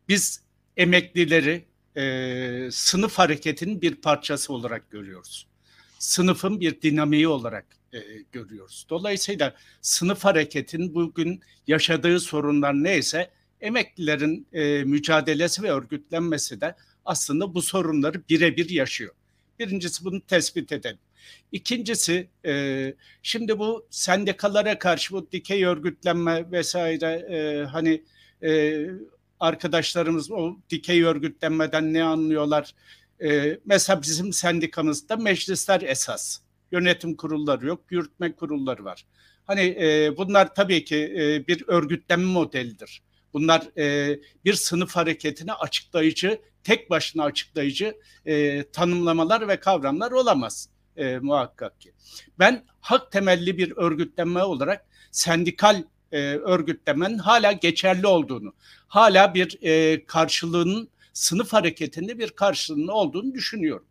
[0.08, 0.44] biz
[0.78, 1.66] emeklileri
[1.98, 5.48] e, sınıf hareketinin bir parçası olarak görüyoruz.
[6.00, 8.00] Sınıfın bir dinamiği olarak e,
[8.32, 8.88] görüyoruz.
[8.90, 13.32] Dolayısıyla sınıf hareketin bugün yaşadığı sorunlar neyse
[13.62, 16.76] emeklilerin e, mücadelesi ve örgütlenmesi de
[17.06, 19.14] aslında bu sorunları birebir yaşıyor.
[19.60, 21.00] Birincisi bunu tespit edelim.
[21.52, 22.94] İkincisi e,
[23.24, 28.04] şimdi bu sendikalara karşı bu dikey örgütlenme vesaire e, hani
[28.44, 28.84] e,
[29.40, 32.74] arkadaşlarımız o dikey örgütlenmeden ne anlıyorlar?
[33.24, 36.40] E, mesela bizim sendikamızda meclisler esas.
[36.72, 39.06] Yönetim kurulları yok, yürütme kurulları var.
[39.46, 43.02] Hani e, bunlar tabii ki e, bir örgütlenme modelidir.
[43.34, 51.20] Bunlar e, bir sınıf hareketini açıklayıcı, tek başına açıklayıcı e, tanımlamalar ve kavramlar olamaz e,
[51.20, 51.92] muhakkak ki.
[52.40, 58.54] Ben hak temelli bir örgütlenme olarak sendikal e, örgütlemenin hala geçerli olduğunu,
[58.88, 63.86] hala bir e, karşılığının sınıf hareketinde bir karşılığının olduğunu düşünüyorum.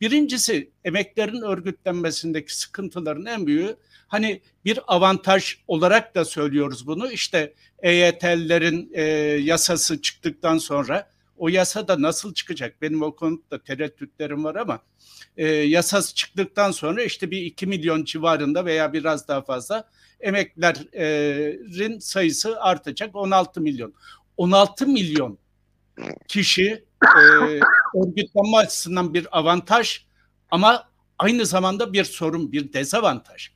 [0.00, 3.76] Birincisi emeklerin örgütlenmesindeki sıkıntıların en büyüğü
[4.12, 7.12] Hani bir avantaj olarak da söylüyoruz bunu.
[7.12, 9.02] İşte EYT'lerin e,
[9.42, 12.82] yasası çıktıktan sonra o yasa da nasıl çıkacak?
[12.82, 14.80] Benim o konuda tereddütlerim var ama
[15.36, 19.88] e, yasası çıktıktan sonra işte bir 2 milyon civarında veya biraz daha fazla
[20.20, 23.94] emeklilerin sayısı artacak 16 milyon.
[24.36, 25.38] 16 milyon
[26.28, 27.20] kişi e,
[27.98, 30.06] örgütlenme açısından bir avantaj
[30.50, 30.88] ama
[31.18, 33.50] aynı zamanda bir sorun, bir dezavantaj.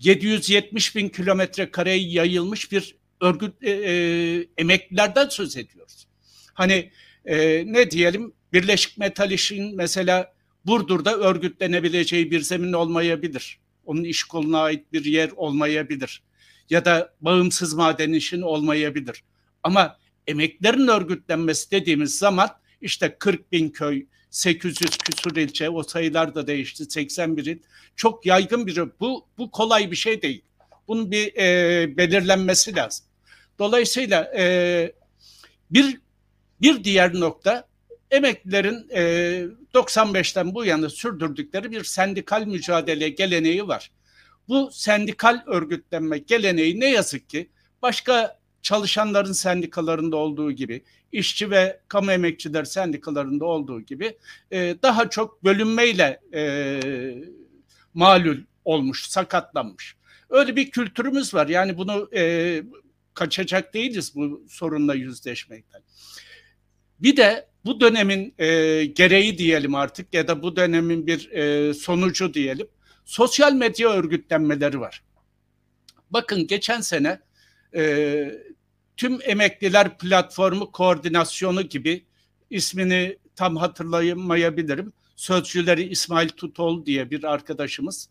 [0.00, 6.07] 770 bin kilometre kareye yayılmış bir örgüt e, e, emeklilerden söz ediyoruz.
[6.58, 6.90] Hani
[7.24, 10.32] e, ne diyelim Birleşik Metal İş'in mesela
[10.66, 13.58] Burdur'da örgütlenebileceği bir zemin olmayabilir.
[13.86, 16.22] Onun iş koluna ait bir yer olmayabilir.
[16.70, 19.22] Ya da bağımsız maden işin olmayabilir.
[19.62, 22.48] Ama emeklerin örgütlenmesi dediğimiz zaman
[22.80, 27.58] işte 40 bin köy, 800 küsur ilçe, o sayılar da değişti, 81 il.
[27.96, 30.42] Çok yaygın bir, bu, bu kolay bir şey değil.
[30.88, 33.06] Bunun bir e, belirlenmesi lazım.
[33.58, 34.92] Dolayısıyla e,
[35.70, 35.98] bir
[36.60, 37.68] bir diğer nokta
[38.10, 39.00] emeklilerin e,
[39.74, 43.90] 95'ten bu yana sürdürdükleri bir sendikal mücadele geleneği var.
[44.48, 47.48] Bu sendikal örgütlenme geleneği ne yazık ki
[47.82, 54.18] başka çalışanların sendikalarında olduğu gibi, işçi ve kamu emekçiler sendikalarında olduğu gibi
[54.50, 56.80] e, daha çok bölünmeyle e,
[57.94, 59.96] malul olmuş, sakatlanmış.
[60.30, 61.48] Öyle bir kültürümüz var.
[61.48, 62.62] Yani bunu e,
[63.14, 65.82] kaçacak değiliz bu sorunla yüzleşmekten.
[67.00, 72.34] Bir de bu dönemin e, gereği diyelim artık ya da bu dönemin bir e, sonucu
[72.34, 72.66] diyelim.
[73.04, 75.02] Sosyal medya örgütlenmeleri var.
[76.10, 77.20] Bakın geçen sene
[77.74, 78.34] e,
[78.96, 82.04] tüm emekliler platformu koordinasyonu gibi
[82.50, 84.92] ismini tam hatırlayamayabilirim.
[85.16, 88.08] Sözcüleri İsmail Tutol diye bir arkadaşımız.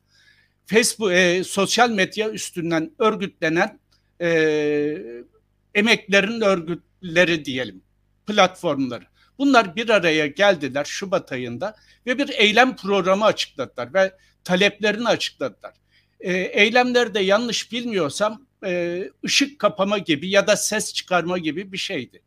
[0.65, 3.79] Facebook, e, sosyal medya üstünden örgütlenen
[4.21, 4.29] e,
[5.75, 7.81] emeklerin örgütleri diyelim,
[8.27, 9.05] platformları.
[9.37, 11.75] Bunlar bir araya geldiler Şubat ayında
[12.05, 14.13] ve bir eylem programı açıkladılar ve
[14.43, 15.73] taleplerini açıkladılar.
[16.19, 22.21] E, eylemlerde yanlış bilmiyorsam e, ışık kapama gibi ya da ses çıkarma gibi bir şeydi.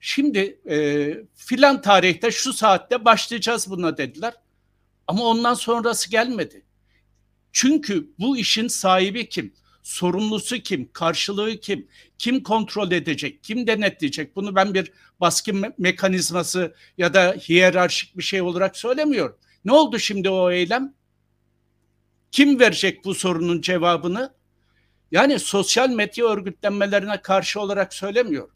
[0.00, 4.34] Şimdi e, filan tarihte şu saatte başlayacağız buna dediler.
[5.06, 6.64] Ama ondan sonrası gelmedi.
[7.52, 9.54] Çünkü bu işin sahibi kim?
[9.82, 10.92] Sorumlusu kim?
[10.92, 11.88] Karşılığı kim?
[12.18, 13.44] Kim kontrol edecek?
[13.44, 14.36] Kim denetleyecek?
[14.36, 19.36] Bunu ben bir baskı me- mekanizması ya da hiyerarşik bir şey olarak söylemiyorum.
[19.64, 20.94] Ne oldu şimdi o eylem?
[22.32, 24.34] Kim verecek bu sorunun cevabını?
[25.10, 28.54] Yani sosyal medya örgütlenmelerine karşı olarak söylemiyorum.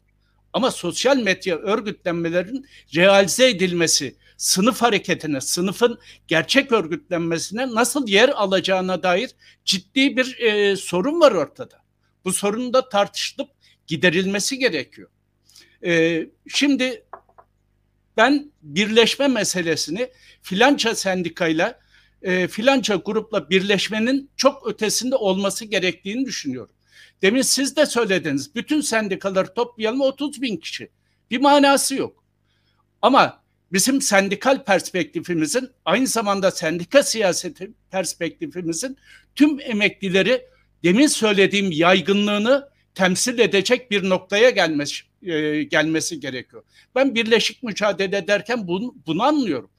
[0.53, 9.31] Ama sosyal medya örgütlenmelerin realize edilmesi, sınıf hareketine, sınıfın gerçek örgütlenmesine nasıl yer alacağına dair
[9.65, 11.81] ciddi bir e, sorun var ortada.
[12.25, 13.49] Bu sorunun da tartışılıp
[13.87, 15.09] giderilmesi gerekiyor.
[15.85, 17.05] E, şimdi
[18.17, 20.09] ben birleşme meselesini
[20.41, 21.79] filanca sendikayla
[22.21, 26.75] e, filanca grupla birleşmenin çok ötesinde olması gerektiğini düşünüyorum.
[27.21, 28.55] Demin siz de söylediniz.
[28.55, 30.89] Bütün sendikaları toplayalım 30 bin kişi.
[31.31, 32.23] Bir manası yok.
[33.01, 33.43] Ama
[33.73, 38.97] bizim sendikal perspektifimizin aynı zamanda sendika siyaseti perspektifimizin
[39.35, 40.45] tüm emeklileri
[40.83, 46.63] demin söylediğim yaygınlığını temsil edecek bir noktaya gelmesi, e, gelmesi gerekiyor.
[46.95, 49.69] Ben birleşik mücadele derken bunu, bunu anlıyorum.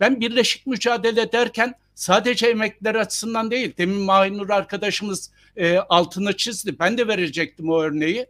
[0.00, 3.72] Ben birleşik mücadele derken sadece emekliler açısından değil.
[3.78, 6.78] Demin Mahinur arkadaşımız e, altını çizdi.
[6.78, 8.26] Ben de verecektim o örneği.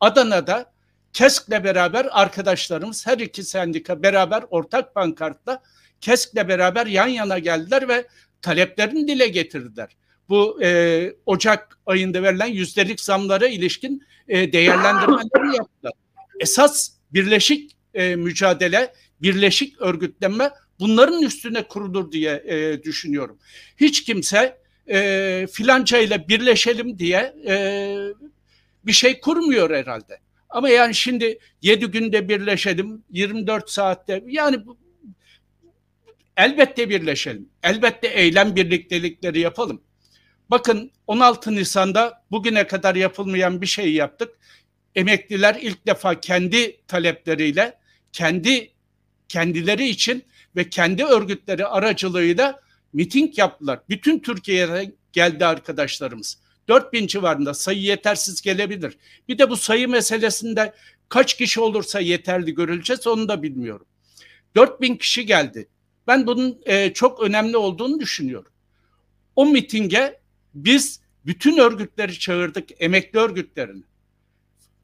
[0.00, 0.72] Adana'da
[1.12, 5.62] KESK'le beraber arkadaşlarımız her iki sendika beraber ortak pankartla
[6.00, 8.06] KESK'le beraber yan yana geldiler ve
[8.42, 9.96] taleplerini dile getirdiler.
[10.28, 15.92] Bu e, Ocak ayında verilen yüzdelik zamlara ilişkin e, değerlendirmeleri yaptılar.
[16.40, 18.92] Esas birleşik e, mücadele,
[19.22, 20.50] birleşik örgütlenme
[20.80, 23.38] bunların üstüne kurulur diye e, düşünüyorum.
[23.76, 24.58] Hiç kimse
[24.90, 27.96] e, filanca ile birleşelim diye e,
[28.86, 30.18] bir şey kurmuyor herhalde.
[30.50, 34.58] Ama yani şimdi 7 günde birleşelim, 24 saatte yani
[36.36, 37.48] elbette birleşelim.
[37.62, 39.82] Elbette eylem birliktelikleri yapalım.
[40.50, 44.38] Bakın 16 Nisan'da bugüne kadar yapılmayan bir şey yaptık.
[44.94, 47.78] Emekliler ilk defa kendi talepleriyle,
[48.12, 48.70] kendi
[49.28, 50.24] kendileri için
[50.56, 52.60] ve kendi örgütleri aracılığıyla
[52.92, 53.80] miting yaptılar.
[53.88, 56.38] Bütün Türkiye'ye geldi arkadaşlarımız.
[56.70, 58.98] 4000 civarında sayı yetersiz gelebilir.
[59.28, 60.74] Bir de bu sayı meselesinde
[61.08, 63.86] kaç kişi olursa yeterli görüleceğiz onu da bilmiyorum.
[64.56, 65.68] 4000 kişi geldi.
[66.06, 68.52] Ben bunun e, çok önemli olduğunu düşünüyorum.
[69.36, 70.20] O mitinge
[70.54, 73.82] biz bütün örgütleri çağırdık, emekli örgütlerini.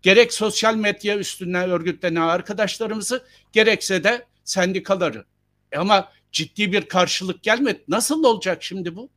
[0.02, 5.24] Gerek sosyal medya üstünden örgütlenen arkadaşlarımızı, gerekse de sendikaları.
[5.72, 7.84] E ama ciddi bir karşılık gelmedi.
[7.88, 9.10] Nasıl olacak şimdi bu?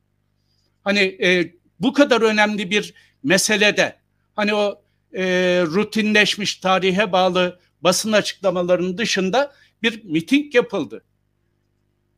[0.84, 2.94] Hani e, bu kadar önemli bir
[3.24, 3.96] meselede,
[4.36, 4.82] hani o
[5.14, 5.24] e,
[5.66, 9.54] rutinleşmiş tarihe bağlı basın açıklamalarının dışında
[9.84, 11.04] bir miting yapıldı.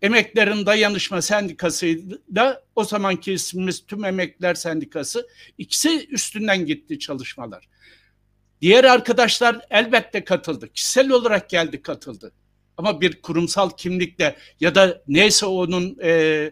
[0.01, 5.27] Emeklerin Dayanışma Sendikası'yla o zamanki ismimiz Tüm Emekliler Sendikası
[5.57, 7.69] ikisi üstünden gitti çalışmalar.
[8.61, 10.73] Diğer arkadaşlar elbette katıldı.
[10.73, 12.31] Kişisel olarak geldi katıldı.
[12.77, 16.51] Ama bir kurumsal kimlikle ya da neyse onun e,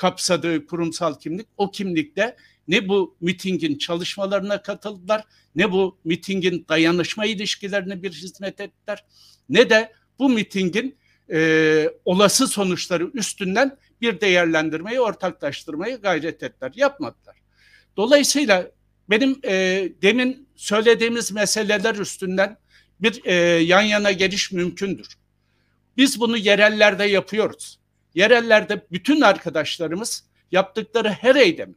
[0.00, 2.36] kapsadığı kurumsal kimlik o kimlikte
[2.68, 5.24] ne bu mitingin çalışmalarına katıldılar
[5.54, 9.04] ne bu mitingin dayanışma ilişkilerine bir hizmet ettiler
[9.48, 10.98] ne de bu mitingin
[11.32, 16.72] e, olası sonuçları üstünden bir değerlendirmeyi ortaklaştırmayı gayret ettiler.
[16.74, 17.36] Yapmadılar.
[17.96, 18.70] Dolayısıyla
[19.10, 22.56] benim e, demin söylediğimiz meseleler üstünden
[23.00, 25.18] bir e, yan yana geliş mümkündür.
[25.96, 27.79] Biz bunu yerellerde yapıyoruz.
[28.14, 31.74] Yerellerde bütün arkadaşlarımız yaptıkları her eylemi,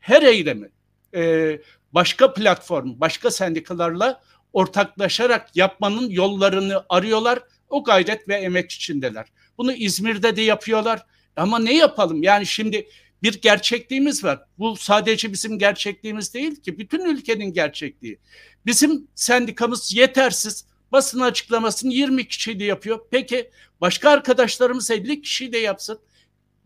[0.00, 0.70] her eylemi
[1.14, 1.60] e,
[1.92, 4.20] başka platform, başka sendikalarla
[4.52, 7.38] ortaklaşarak yapmanın yollarını arıyorlar.
[7.68, 9.26] O gayret ve emek içindeler.
[9.58, 11.06] Bunu İzmir'de de yapıyorlar.
[11.36, 12.22] Ama ne yapalım?
[12.22, 12.88] Yani şimdi
[13.22, 14.44] bir gerçekliğimiz var.
[14.58, 16.78] Bu sadece bizim gerçekliğimiz değil ki.
[16.78, 18.18] Bütün ülkenin gerçekliği.
[18.66, 20.66] Bizim sendikamız yetersiz.
[20.94, 23.00] Basın açıklamasını 20 kişiyle yapıyor.
[23.10, 23.50] Peki
[23.80, 25.98] başka arkadaşlarımız 50 kişiyle yapsın.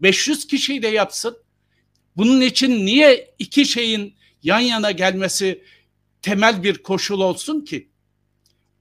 [0.00, 1.38] 500 kişiyle yapsın.
[2.16, 5.62] Bunun için niye iki şeyin yan yana gelmesi
[6.22, 7.88] temel bir koşul olsun ki?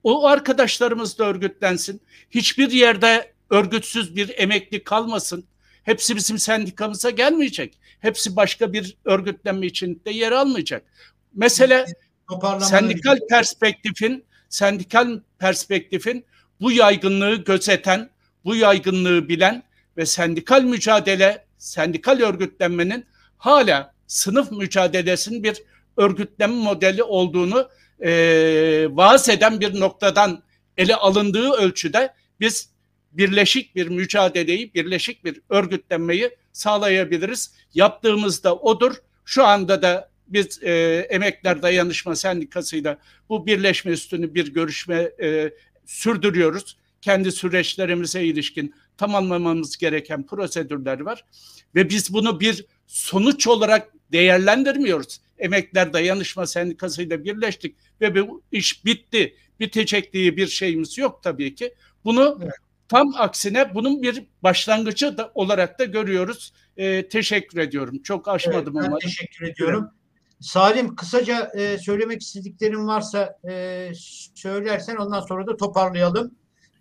[0.03, 2.01] O arkadaşlarımız da örgütlensin.
[2.31, 5.45] Hiçbir yerde örgütsüz bir emekli kalmasın.
[5.83, 7.79] Hepsi bizim sendikamıza gelmeyecek.
[7.99, 10.83] Hepsi başka bir örgütlenme için de yer almayacak.
[11.33, 11.85] Mesele
[12.61, 16.25] sendikal perspektifin sendikal perspektifin
[16.61, 18.09] bu yaygınlığı gözeten,
[18.45, 19.63] bu yaygınlığı bilen
[19.97, 23.05] ve sendikal mücadele, sendikal örgütlenmenin
[23.37, 25.63] hala sınıf mücadelesinin bir
[25.97, 27.69] örgütlenme modeli olduğunu
[27.99, 28.11] e,
[28.89, 30.43] vaaz eden bir noktadan
[30.77, 32.69] ele alındığı ölçüde biz
[33.11, 37.53] birleşik bir mücadeleyi, birleşik bir örgütlenmeyi sağlayabiliriz.
[37.73, 38.95] Yaptığımızda odur.
[39.25, 40.71] Şu anda da biz e,
[41.09, 42.97] Emekler Dayanışma Sendikası'yla
[43.29, 45.51] bu birleşme üstünü bir görüşme e,
[45.85, 46.77] sürdürüyoruz.
[47.01, 51.25] Kendi süreçlerimize ilişkin tamamlamamız gereken prosedürler var.
[51.75, 55.21] Ve biz bunu bir sonuç olarak değerlendirmiyoruz.
[55.39, 61.73] Emekler Dayanışma Sendikası'yla birleştik ve bu iş bitti, bitecek diye bir şeyimiz yok tabii ki.
[62.05, 62.53] Bunu evet.
[62.87, 66.53] tam aksine bunun bir başlangıcı da olarak da görüyoruz.
[66.77, 68.01] Ee, teşekkür ediyorum.
[68.03, 68.99] Çok aşmadım evet, ama.
[68.99, 69.89] Teşekkür ediyorum.
[70.39, 73.91] Salim kısaca e, söylemek istediklerin varsa e,
[74.35, 76.31] söylersen ondan sonra da toparlayalım.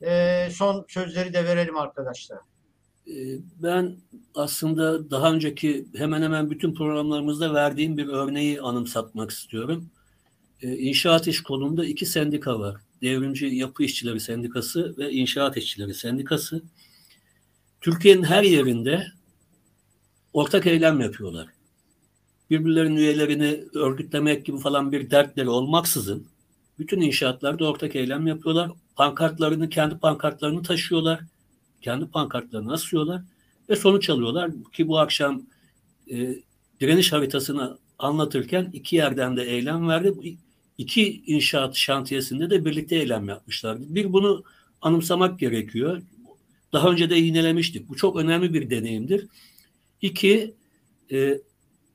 [0.03, 2.39] E, son sözleri de verelim arkadaşlar.
[3.07, 3.15] E,
[3.63, 3.97] ben
[4.35, 9.91] aslında daha önceki hemen hemen bütün programlarımızda verdiğim bir örneği anımsatmak istiyorum.
[10.63, 12.77] E, inşaat iş kolunda iki sendika var.
[13.03, 16.63] Devrimci Yapı İşçileri Sendikası ve İnşaat İşçileri Sendikası.
[17.81, 19.07] Türkiye'nin her yerinde
[20.33, 21.56] ortak eylem yapıyorlar
[22.51, 26.27] birbirlerinin üyelerini örgütlemek gibi falan bir dertleri olmaksızın
[26.79, 28.71] bütün inşaatlarda ortak eylem yapıyorlar.
[28.97, 31.21] Pankartlarını, kendi pankartlarını taşıyorlar.
[31.83, 33.23] Kendi pankartlarını asıyorlar
[33.71, 35.43] ve sonuç alıyorlar ki bu akşam
[36.11, 36.37] e,
[36.81, 40.37] direniş haritasını anlatırken iki yerden de eylem verdi.
[40.79, 43.85] İki inşaat şantiyesinde de birlikte eylem yapmışlardı.
[43.89, 44.45] Bir bunu
[44.83, 46.03] anımsamak gerekiyor.
[46.73, 47.89] Daha önce de yinelemiştik.
[47.89, 49.27] Bu çok önemli bir deneyimdir.
[50.03, 50.55] İki,
[51.13, 51.39] e,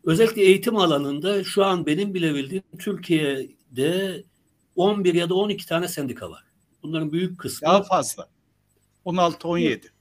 [0.03, 4.23] Özellikle eğitim alanında şu an benim bile bildiğim Türkiye'de
[4.75, 6.43] 11 ya da 12 tane sendika var.
[6.83, 8.29] Bunların büyük kısmı daha fazla.
[9.05, 9.91] 16 17.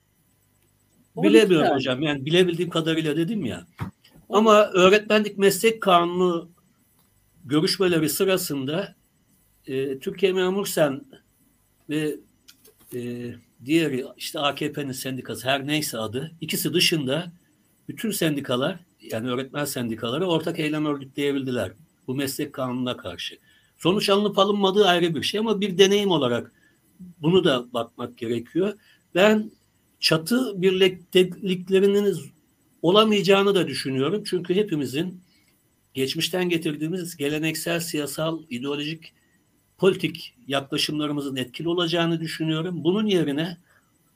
[1.17, 2.03] Bilemiyorum hocam.
[2.03, 3.67] Yani bilebildiğim kadarıyla dedim ya.
[4.31, 6.51] Ama öğretmenlik meslek kanunu
[7.45, 8.95] görüşmeleri sırasında
[9.67, 11.05] e, Türkiye Memur Sen
[11.89, 12.17] ve
[12.95, 13.31] e,
[13.65, 17.33] diğeri işte AKP'nin sendikası her neyse adı ikisi dışında
[17.89, 21.73] bütün sendikalar yani öğretmen sendikaları ortak eylem örgütleyebildiler
[22.07, 23.39] bu meslek kanununa karşı.
[23.79, 26.53] Sonuç alınıp alınmadığı ayrı bir şey ama bir deneyim olarak
[27.23, 28.73] bunu da bakmak gerekiyor.
[29.15, 29.51] Ben
[30.01, 32.17] çatı birlikteliklerinin
[32.83, 34.23] olamayacağını da düşünüyorum.
[34.27, 35.21] Çünkü hepimizin
[35.95, 39.13] geçmişten getirdiğimiz geleneksel siyasal, ideolojik,
[39.79, 42.85] politik yaklaşımlarımızın etkili olacağını düşünüyorum.
[42.85, 43.57] Bunun yerine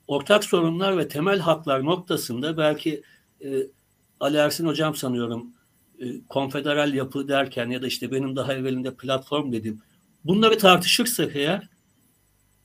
[0.07, 3.03] ortak sorunlar ve temel haklar noktasında belki
[3.45, 3.49] e,
[4.25, 5.47] Ali Ersin hocam sanıyorum
[6.01, 9.81] e, konfederal yapı derken ya da işte benim daha evvelinde platform dedim.
[10.25, 11.69] Bunları tartışırsak eğer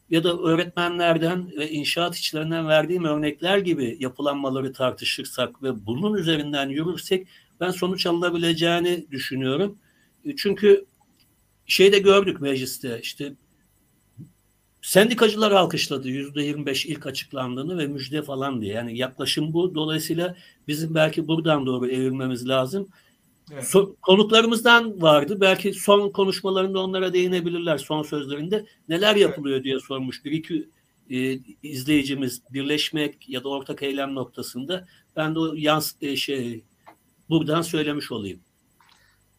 [0.10, 7.27] ya da öğretmenlerden ve inşaat işçilerinden verdiğim örnekler gibi yapılanmaları tartışırsak ve bunun üzerinden yürürsek
[7.60, 9.77] ben sonuç alınabileceğini düşünüyorum.
[10.26, 10.86] E, çünkü
[11.65, 13.34] şeyde gördük mecliste işte
[14.81, 18.73] sendikacılar alkışladı yüzde 25 ilk açıklandığını ve müjde falan diye.
[18.73, 19.76] Yani yaklaşım bu.
[19.76, 20.35] Dolayısıyla
[20.68, 22.88] bizim belki buradan doğru evirmemiz lazım.
[23.51, 23.68] Evet.
[23.68, 25.41] So, konuklarımızdan vardı.
[25.41, 28.65] Belki son konuşmalarında onlara değinebilirler son sözlerinde.
[28.89, 29.65] Neler yapılıyor evet.
[29.65, 30.26] diye sormuş.
[30.26, 30.69] Bir iki
[31.10, 34.88] e, izleyicimiz birleşmek ya da ortak eylem noktasında.
[35.15, 36.64] Ben de o yans e, şey
[37.30, 38.39] buradan söylemiş olayım.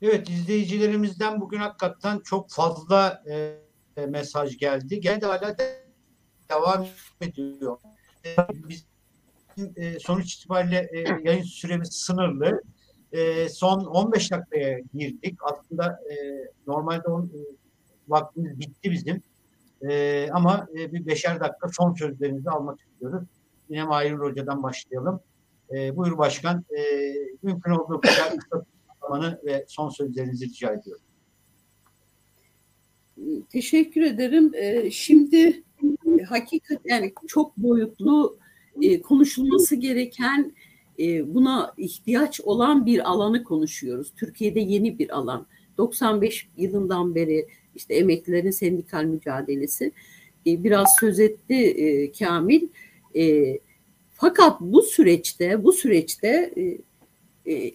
[0.02, 3.54] Evet izleyicilerimizden bugün hakikaten çok fazla e,
[3.96, 5.00] mesaj geldi.
[5.00, 5.86] Geldi hala de,
[6.50, 6.86] devam
[7.20, 7.78] ediyor.
[8.26, 8.36] E,
[8.68, 8.86] biz
[9.76, 12.62] e, sonuç itibariyle e, yayın süremiz sınırlı.
[13.12, 15.38] E, son 15 dakikaya girdik.
[15.42, 16.14] Aslında e,
[16.66, 17.40] normalde on, e,
[18.08, 19.22] vaktimiz bitti bizim.
[19.90, 23.28] E, ama e, bir beşer dakika son sözlerinizi almak istiyoruz.
[23.68, 25.20] Yine Mahir Hoca'dan başlayalım.
[25.74, 26.64] E, buyur Başkan.
[26.78, 27.12] E,
[27.42, 28.32] mümkün olduğu kadar
[29.44, 31.04] ve son sözlerinizi rica ediyorum.
[33.51, 34.52] Teşekkür ederim.
[34.55, 38.38] E, şimdi e, hakikaten çok boyutlu
[38.82, 40.52] e, konuşulması gereken
[40.98, 44.12] e, buna ihtiyaç olan bir alanı konuşuyoruz.
[44.16, 45.47] Türkiye'de yeni bir alan.
[45.78, 49.92] 95 yılından beri işte emeklilerin sendikal mücadelesi.
[50.47, 52.68] E, biraz söz etti Kamil.
[54.12, 56.55] Fakat bu süreçte bu süreçte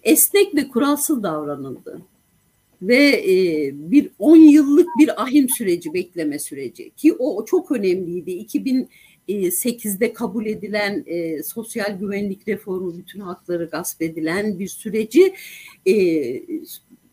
[0.03, 2.01] esnek ve kuralsız davranıldı.
[2.87, 3.23] Ve
[3.73, 8.31] bir 10 yıllık bir ahim süreci, bekleme süreci ki o çok önemliydi.
[8.31, 8.89] 2000
[9.27, 15.33] 8'de kabul edilen e, sosyal güvenlik reformu bütün hakları gasp edilen bir süreci
[15.85, 15.93] e,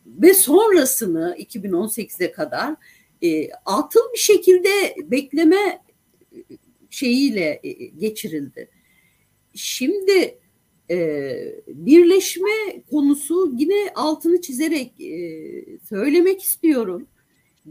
[0.06, 2.74] ve sonrasını 2018'e kadar
[3.22, 5.82] e, atıl bir şekilde bekleme
[6.90, 8.68] şeyiyle e, geçirildi.
[9.54, 10.41] Şimdi e,
[11.66, 17.06] birleşme konusu yine altını çizerek e, söylemek istiyorum.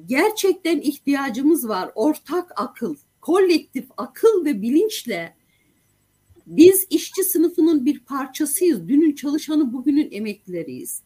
[0.05, 5.35] Gerçekten ihtiyacımız var ortak akıl kolektif akıl ve bilinçle
[6.47, 8.87] biz işçi sınıfının bir parçasıyız.
[8.87, 11.01] Dünün çalışanı bugünün emeklileriyiz.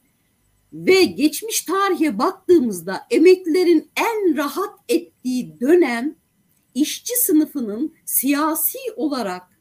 [0.73, 6.15] Ve geçmiş tarihe baktığımızda emeklilerin en rahat ettiği dönem
[6.75, 9.54] işçi sınıfının siyasi olarak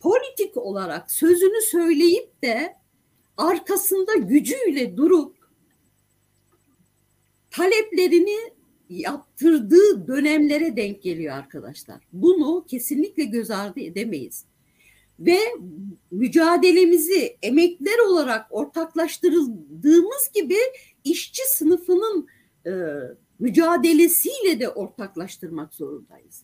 [0.00, 2.76] politik olarak sözünü söyleyip de
[3.36, 5.36] arkasında gücüyle durup
[7.50, 8.56] taleplerini
[8.90, 12.00] yaptırdığı dönemlere denk geliyor arkadaşlar.
[12.12, 14.44] Bunu kesinlikle göz ardı edemeyiz.
[15.20, 15.38] Ve
[16.10, 20.56] mücadelemizi emekler olarak ortaklaştırıldığımız gibi
[21.04, 22.26] işçi sınıfının
[22.66, 22.72] e,
[23.38, 26.42] mücadelesiyle de ortaklaştırmak zorundayız.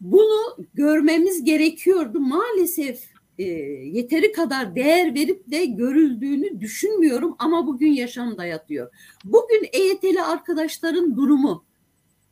[0.00, 2.20] Bunu görmemiz gerekiyordu.
[2.20, 3.04] Maalesef
[3.38, 8.90] e, yeteri kadar değer verip de görüldüğünü düşünmüyorum ama bugün yaşam dayatıyor.
[9.24, 11.64] Bugün EYT'li arkadaşların durumu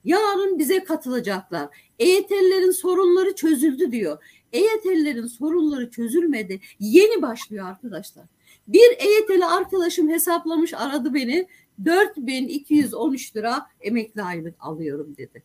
[0.04, 1.68] yarın bize katılacaklar.
[1.98, 4.24] EYT'lilerin sorunları çözüldü diyor.
[4.52, 6.60] EYT'lilerin sorunları çözülmedi.
[6.80, 8.24] Yeni başlıyor arkadaşlar.
[8.68, 11.46] Bir EYT'li arkadaşım hesaplamış aradı beni.
[11.84, 15.42] 4213 lira emekli aylık alıyorum dedi.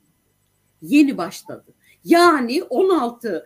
[0.81, 1.73] Yeni başladı.
[2.05, 3.45] Yani 16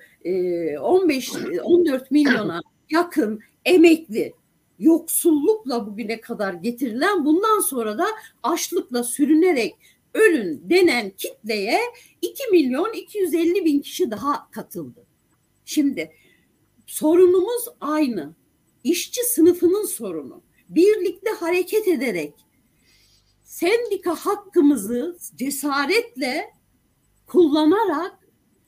[0.82, 1.32] 15
[1.64, 4.34] 14 milyona yakın emekli
[4.80, 8.06] yoksullukla bugüne kadar getirilen bundan sonra da
[8.44, 9.76] açlıkla sürünerek
[10.14, 11.80] ölün denen kitleye
[12.22, 15.06] 2 milyon 250 bin kişi daha katıldı.
[15.66, 16.12] Şimdi
[16.86, 18.36] sorunumuz aynı.
[18.84, 20.42] İşçi sınıfının sorunu.
[20.70, 22.34] Birlikte hareket ederek
[23.44, 26.54] sendika hakkımızı cesaretle
[27.28, 28.23] kullanarak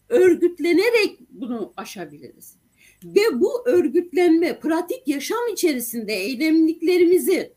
[0.09, 2.55] örgütlenerek bunu aşabiliriz.
[3.03, 7.53] Ve bu örgütlenme, pratik yaşam içerisinde eylemliklerimizi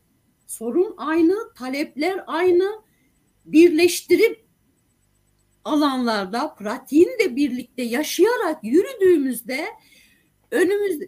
[0.47, 2.81] sorun aynı, talepler aynı
[3.45, 4.45] birleştirip
[5.63, 9.65] alanlarda pratiğini de birlikte yaşayarak yürüdüğümüzde
[10.51, 10.99] önümüz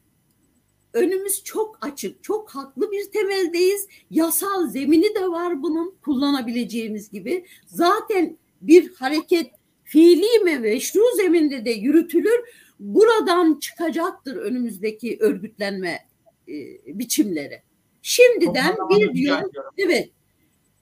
[0.94, 3.88] önümüz çok açık, çok haklı bir temeldeyiz.
[4.10, 7.46] Yasal zemini de var bunun kullanabileceğimiz gibi.
[7.66, 9.52] Zaten bir hareket
[9.92, 12.40] fiili mi meşru zeminde de yürütülür.
[12.80, 16.00] Buradan çıkacaktır önümüzdeki örgütlenme
[16.48, 16.54] e,
[16.88, 17.62] biçimleri.
[18.02, 19.42] Şimdiden bir diyor
[19.78, 20.10] evet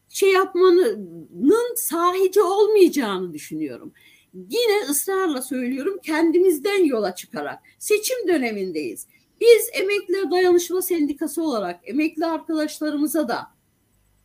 [0.09, 3.93] şey yapmanın sahici olmayacağını düşünüyorum.
[4.33, 9.07] Yine ısrarla söylüyorum kendimizden yola çıkarak seçim dönemindeyiz.
[9.41, 13.47] Biz Emekliler Dayanışma Sendikası olarak emekli arkadaşlarımıza da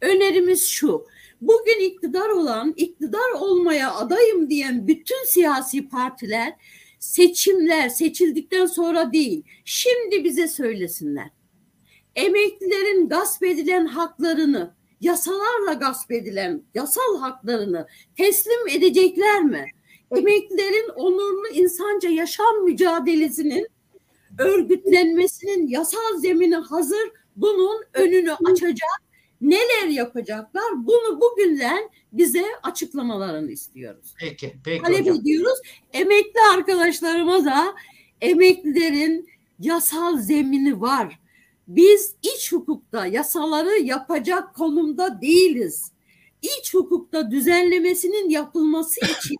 [0.01, 1.06] önerimiz şu.
[1.46, 6.54] Bugün iktidar olan, iktidar olmaya adayım diyen bütün siyasi partiler
[6.98, 11.30] seçimler seçildikten sonra değil, şimdi bize söylesinler.
[12.16, 19.66] Emeklilerin gasp edilen haklarını, yasalarla gasp edilen yasal haklarını teslim edecekler mi?
[20.16, 23.68] Emeklilerin onurlu insanca yaşam mücadelesinin
[24.38, 27.10] örgütlenmesinin yasal zemini hazır.
[27.36, 29.04] Bunun önünü açacak
[29.50, 30.64] neler yapacaklar?
[30.76, 34.14] Bunu bugünden bize açıklamalarını istiyoruz.
[34.20, 35.16] Peki, peki Talep hocam.
[35.16, 35.58] ediyoruz.
[35.92, 37.74] Emekli arkadaşlarıma da
[38.20, 39.28] emeklilerin
[39.60, 41.20] yasal zemini var.
[41.68, 45.92] Biz iç hukukta yasaları yapacak konumda değiliz.
[46.42, 49.36] İç hukukta düzenlemesinin yapılması için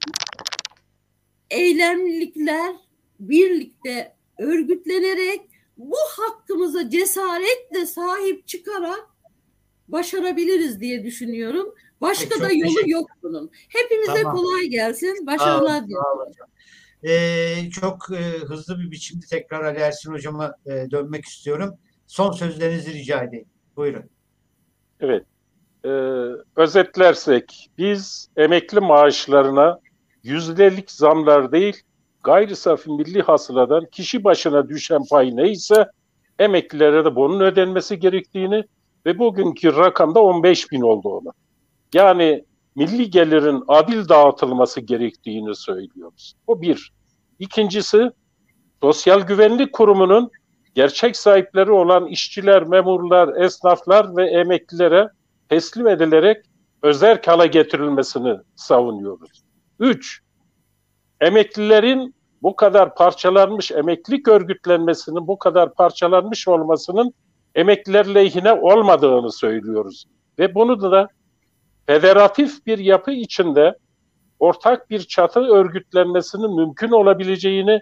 [1.51, 2.76] eylemlilikler
[3.20, 5.40] birlikte örgütlenerek
[5.76, 9.14] bu hakkımıza cesaretle sahip çıkarak
[9.89, 11.74] başarabiliriz diye düşünüyorum.
[12.01, 13.51] Başka Peki, da yolu yok bunun.
[13.69, 14.36] Hepimize Tamam.
[14.36, 15.27] kolay gelsin.
[15.27, 16.32] Başarılar diliyorum.
[17.02, 21.74] Ee, çok e, hızlı bir biçimde tekrar Ali Ersin hocama e, dönmek istiyorum.
[22.06, 23.47] Son sözlerinizi rica edeyim.
[23.77, 24.11] Buyurun.
[25.01, 25.24] Evet.
[25.85, 25.89] Ee,
[26.56, 29.81] özetlersek biz emekli maaşlarına
[30.23, 31.82] yüzdelik zamlar değil
[32.24, 35.86] gayri safi milli hasıladan kişi başına düşen pay neyse
[36.39, 38.65] emeklilere de bunun ödenmesi gerektiğini
[39.06, 41.31] ve bugünkü rakamda 15 bin oldu ona.
[41.94, 42.44] Yani
[42.76, 46.35] milli gelirin adil dağıtılması gerektiğini söylüyoruz.
[46.47, 46.93] O bir.
[47.39, 48.10] İkincisi
[48.82, 50.31] Sosyal Güvenlik Kurumu'nun
[50.74, 55.09] gerçek sahipleri olan işçiler, memurlar, esnaflar ve emeklilere
[55.48, 56.44] teslim edilerek
[56.82, 59.43] özel kala getirilmesini savunuyoruz.
[59.81, 60.20] Üç,
[61.20, 67.14] emeklilerin bu kadar parçalanmış, emeklilik örgütlenmesinin bu kadar parçalanmış olmasının
[67.55, 70.05] emekliler lehine olmadığını söylüyoruz.
[70.39, 71.09] Ve bunu da
[71.86, 73.78] federatif bir yapı içinde
[74.39, 77.81] ortak bir çatı örgütlenmesinin mümkün olabileceğini,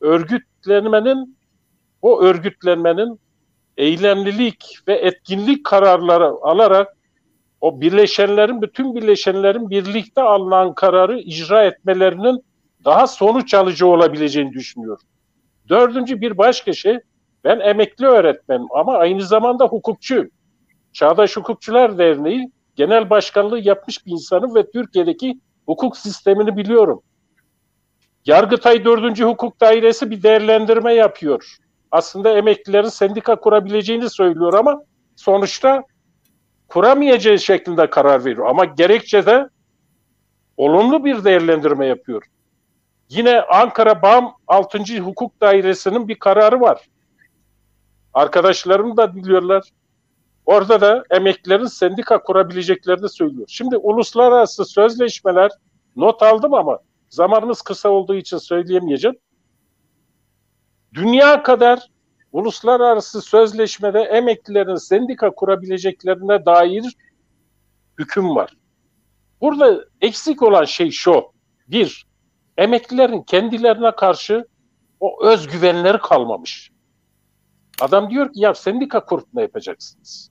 [0.00, 1.36] örgütlenmenin,
[2.02, 3.20] o örgütlenmenin
[3.76, 6.96] eylemlilik ve etkinlik kararları alarak
[7.60, 12.44] o birleşenlerin, bütün birleşenlerin birlikte alınan kararı icra etmelerinin
[12.84, 15.04] daha sonuç alıcı olabileceğini düşünüyorum.
[15.68, 16.98] Dördüncü bir başka şey,
[17.44, 20.30] ben emekli öğretmenim ama aynı zamanda hukukçuyum.
[20.92, 27.02] Çağdaş Hukukçular Derneği genel başkanlığı yapmış bir insanım ve Türkiye'deki hukuk sistemini biliyorum.
[28.26, 29.20] Yargıtay 4.
[29.20, 31.56] Hukuk Dairesi bir değerlendirme yapıyor.
[31.90, 34.82] Aslında emeklilerin sendika kurabileceğini söylüyor ama
[35.16, 35.82] sonuçta
[36.68, 38.46] kuramayacağı şeklinde karar veriyor.
[38.46, 39.48] Ama gerekçede
[40.56, 42.22] olumlu bir değerlendirme yapıyor.
[43.08, 44.78] Yine Ankara BAM 6.
[44.98, 46.88] Hukuk Dairesi'nin bir kararı var.
[48.14, 49.70] Arkadaşlarım da biliyorlar.
[50.46, 53.48] Orada da emeklilerin sendika kurabileceklerini söylüyor.
[53.50, 55.50] Şimdi uluslararası sözleşmeler
[55.96, 56.78] not aldım ama
[57.08, 59.16] zamanımız kısa olduğu için söyleyemeyeceğim.
[60.94, 61.88] Dünya kadar
[62.32, 66.96] uluslararası sözleşmede emeklilerin sendika kurabileceklerine dair
[67.98, 68.56] hüküm var.
[69.40, 71.24] Burada eksik olan şey şu.
[71.68, 72.06] Bir,
[72.56, 74.46] emeklilerin kendilerine karşı
[75.00, 76.70] o özgüvenleri kalmamış.
[77.80, 80.30] Adam diyor ki ya sendika kurup ne yapacaksınız?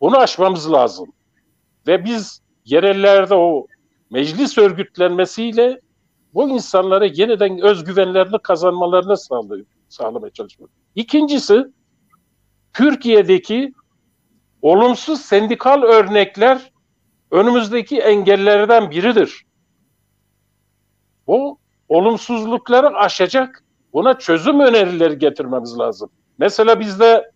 [0.00, 1.12] Bunu aşmamız lazım.
[1.86, 3.66] Ve biz yerellerde o
[4.10, 5.80] meclis örgütlenmesiyle
[6.34, 10.68] bu insanlara yeniden özgüvenlerini kazanmalarını sağlıyor, sağlamaya çalışıyor.
[10.94, 11.66] İkincisi
[12.72, 13.72] Türkiye'deki
[14.62, 16.72] olumsuz sendikal örnekler
[17.30, 19.46] önümüzdeki engellerden biridir.
[21.26, 21.58] Bu
[21.88, 26.10] olumsuzlukları aşacak, buna çözüm önerileri getirmemiz lazım.
[26.38, 27.30] Mesela bizde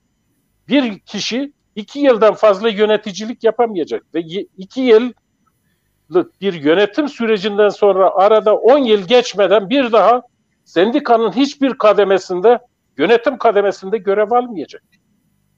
[0.69, 4.21] bir kişi iki yıldan fazla yöneticilik yapamayacak ve
[4.57, 10.23] iki yıllık bir yönetim sürecinden sonra arada 10 yıl geçmeden bir daha
[10.65, 12.59] sendikanın hiçbir kademesinde
[12.99, 14.83] yönetim kademesinde görev almayacak.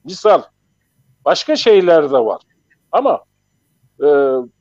[0.05, 0.43] Misal
[1.25, 2.43] başka şeyler de var.
[2.93, 3.25] Ama
[4.01, 4.07] e,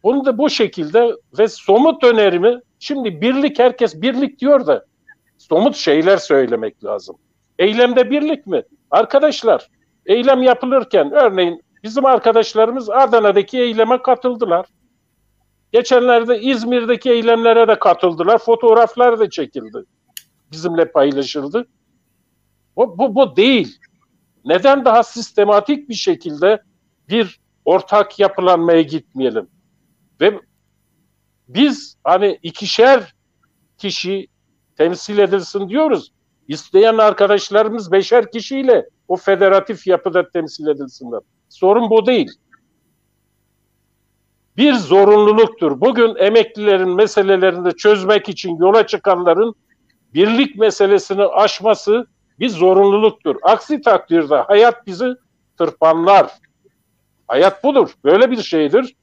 [0.03, 4.85] bunu da bu şekilde ve somut önerimi şimdi birlik herkes birlik diyor da
[5.37, 7.17] somut şeyler söylemek lazım.
[7.63, 8.63] Eylemde birlik mi?
[8.91, 9.69] Arkadaşlar
[10.05, 14.65] eylem yapılırken örneğin bizim arkadaşlarımız Adana'daki eyleme katıldılar.
[15.71, 18.37] Geçenlerde İzmir'deki eylemlere de katıldılar.
[18.37, 19.83] Fotoğraflar da çekildi.
[20.51, 21.67] Bizimle paylaşıldı.
[22.75, 23.79] Bu, bu, bu değil.
[24.45, 26.63] Neden daha sistematik bir şekilde
[27.09, 29.47] bir ortak yapılanmaya gitmeyelim?
[30.21, 30.39] Ve
[31.47, 33.15] biz hani ikişer
[33.77, 34.27] kişi
[34.77, 36.13] temsil edilsin diyoruz.
[36.53, 41.19] İsteyen arkadaşlarımız beşer kişiyle o federatif yapıda temsil edilsinler.
[41.49, 42.31] Sorun bu değil.
[44.57, 45.81] Bir zorunluluktur.
[45.81, 49.55] Bugün emeklilerin meselelerini çözmek için yola çıkanların
[50.13, 52.07] birlik meselesini aşması
[52.39, 53.35] bir zorunluluktur.
[53.43, 55.13] Aksi takdirde hayat bizi
[55.57, 56.31] tırpanlar.
[57.27, 57.93] Hayat budur.
[58.03, 58.95] Böyle bir şeydir.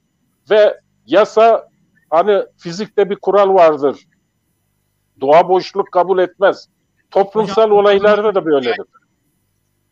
[0.49, 1.69] Ve yasa
[2.09, 3.97] hani fizikte bir kural vardır.
[5.21, 6.69] Doğa boşluk kabul etmez.
[7.11, 8.85] Toplumsal Hocam, olaylarda da böyledir.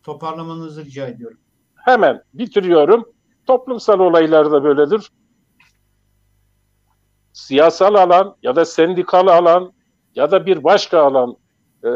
[0.04, 1.38] Toparlamanızı rica ediyorum.
[1.76, 3.06] Hemen bitiriyorum.
[3.48, 5.12] Toplumsal olaylarda böyledir.
[7.34, 9.74] Siyasal alan ya da sendikal alan
[10.16, 11.38] ya da bir başka alan
[11.84, 11.90] e,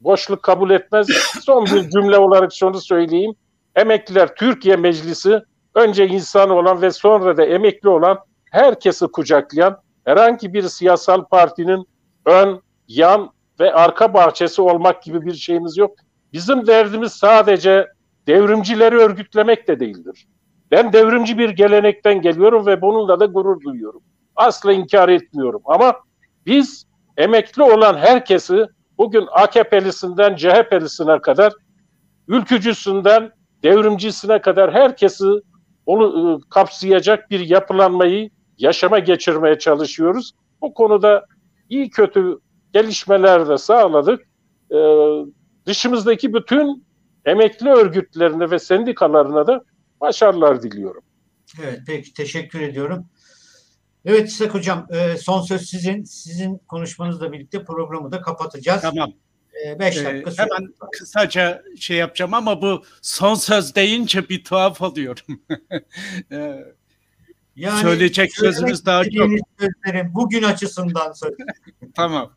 [0.00, 1.06] boşluk kabul etmez.
[1.42, 3.34] Son bir cümle olarak şunu söyleyeyim.
[3.76, 5.40] Emekliler Türkiye Meclisi
[5.74, 8.18] önce insan olan ve sonra da emekli olan
[8.50, 11.88] herkesi kucaklayan herhangi bir siyasal partinin
[12.26, 13.30] ön, yan
[13.60, 15.94] ve arka bahçesi olmak gibi bir şeyimiz yok.
[16.32, 17.86] Bizim derdimiz sadece
[18.26, 20.26] devrimcileri örgütlemek de değildir.
[20.70, 24.02] Ben devrimci bir gelenekten geliyorum ve bununla da gurur duyuyorum.
[24.36, 25.94] Asla inkar etmiyorum ama
[26.46, 28.66] biz emekli olan herkesi
[28.98, 31.52] bugün AKP'lisinden CHP'lisine kadar,
[32.28, 33.30] ülkücüsünden
[33.62, 35.26] devrimcisine kadar herkesi
[35.86, 40.32] onu ıı, kapsayacak bir yapılanmayı yaşama geçirmeye çalışıyoruz.
[40.60, 41.26] Bu konuda
[41.68, 42.38] iyi kötü
[42.72, 44.26] gelişmeler de sağladık.
[44.70, 44.76] Ee,
[45.66, 46.84] dışımızdaki bütün
[47.24, 49.64] emekli örgütlerine ve sendikalarına da
[50.00, 51.02] başarılar diliyorum.
[51.62, 53.06] Evet peki teşekkür ediyorum.
[54.04, 56.04] Evet İshak Hocam e, son söz sizin.
[56.04, 58.82] Sizin konuşmanızla birlikte programı da kapatacağız.
[58.82, 59.12] Tamam.
[59.66, 64.44] E, beş ee, dakika ee, Hemen kısaca şey yapacağım ama bu son söz deyince bir
[64.44, 65.40] tuhaf oluyorum.
[66.32, 66.64] Ee,
[67.56, 69.30] yani Söyleyecek sözünüz daha çok.
[69.58, 71.32] Sözlerim bugün açısından söz.
[71.94, 72.32] tamam.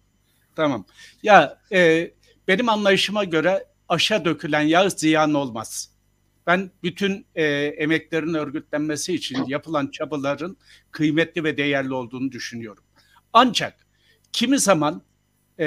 [0.55, 0.85] Tamam.
[1.23, 2.11] Ya e,
[2.47, 5.91] benim anlayışıma göre aşa dökülen yağ ziyan olmaz.
[6.47, 7.43] Ben bütün e,
[7.77, 10.57] emeklerin örgütlenmesi için yapılan çabaların
[10.91, 12.83] kıymetli ve değerli olduğunu düşünüyorum.
[13.33, 13.87] Ancak
[14.31, 15.01] kimi zaman
[15.57, 15.65] e,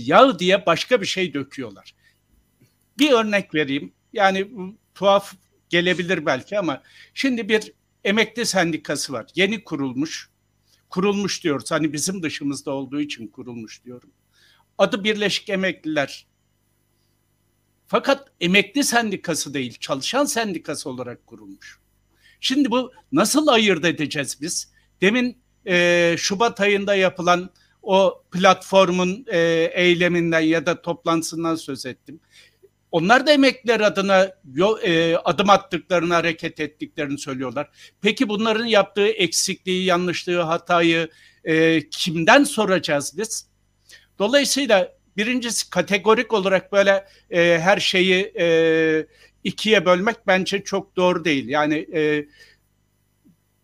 [0.00, 1.94] yağ diye başka bir şey döküyorlar.
[2.98, 3.92] Bir örnek vereyim.
[4.12, 4.48] Yani
[4.94, 5.34] tuhaf
[5.68, 6.82] gelebilir belki ama
[7.14, 7.72] şimdi bir
[8.04, 9.26] emekli sendikası var.
[9.34, 10.30] Yeni kurulmuş.
[10.90, 11.70] Kurulmuş diyoruz.
[11.70, 14.10] Hani bizim dışımızda olduğu için kurulmuş diyorum.
[14.78, 16.26] Adı Birleşik Emekliler
[17.86, 21.78] fakat emekli sendikası değil, çalışan sendikası olarak kurulmuş.
[22.40, 24.72] Şimdi bu nasıl ayırt edeceğiz biz?
[25.00, 27.50] Demin e, Şubat ayında yapılan
[27.82, 29.38] o platformun e,
[29.74, 32.20] eyleminden ya da toplantısından söz ettim.
[32.90, 34.32] Onlar da emekliler adına
[34.82, 37.70] e, adım attıklarını, hareket ettiklerini söylüyorlar.
[38.00, 41.08] Peki bunların yaptığı eksikliği, yanlışlığı, hatayı
[41.44, 43.48] e, kimden soracağız biz?
[44.18, 49.06] Dolayısıyla Birincisi kategorik olarak böyle e, her şeyi e,
[49.44, 51.48] ikiye bölmek bence çok doğru değil.
[51.48, 52.26] Yani e,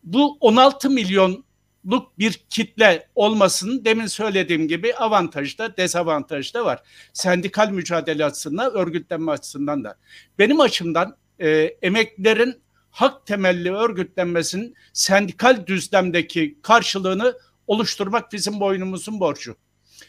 [0.04, 6.82] bu 16 milyonluk bir kitle olmasının demin söylediğim gibi avantajı da dezavantajı da var.
[7.12, 9.96] Sendikal mücadele açısından, örgütlenme açısından da.
[10.38, 11.48] Benim açımdan e,
[11.82, 19.56] emeklilerin hak temelli örgütlenmesinin sendikal düzlemdeki karşılığını oluşturmak bizim boynumuzun borcu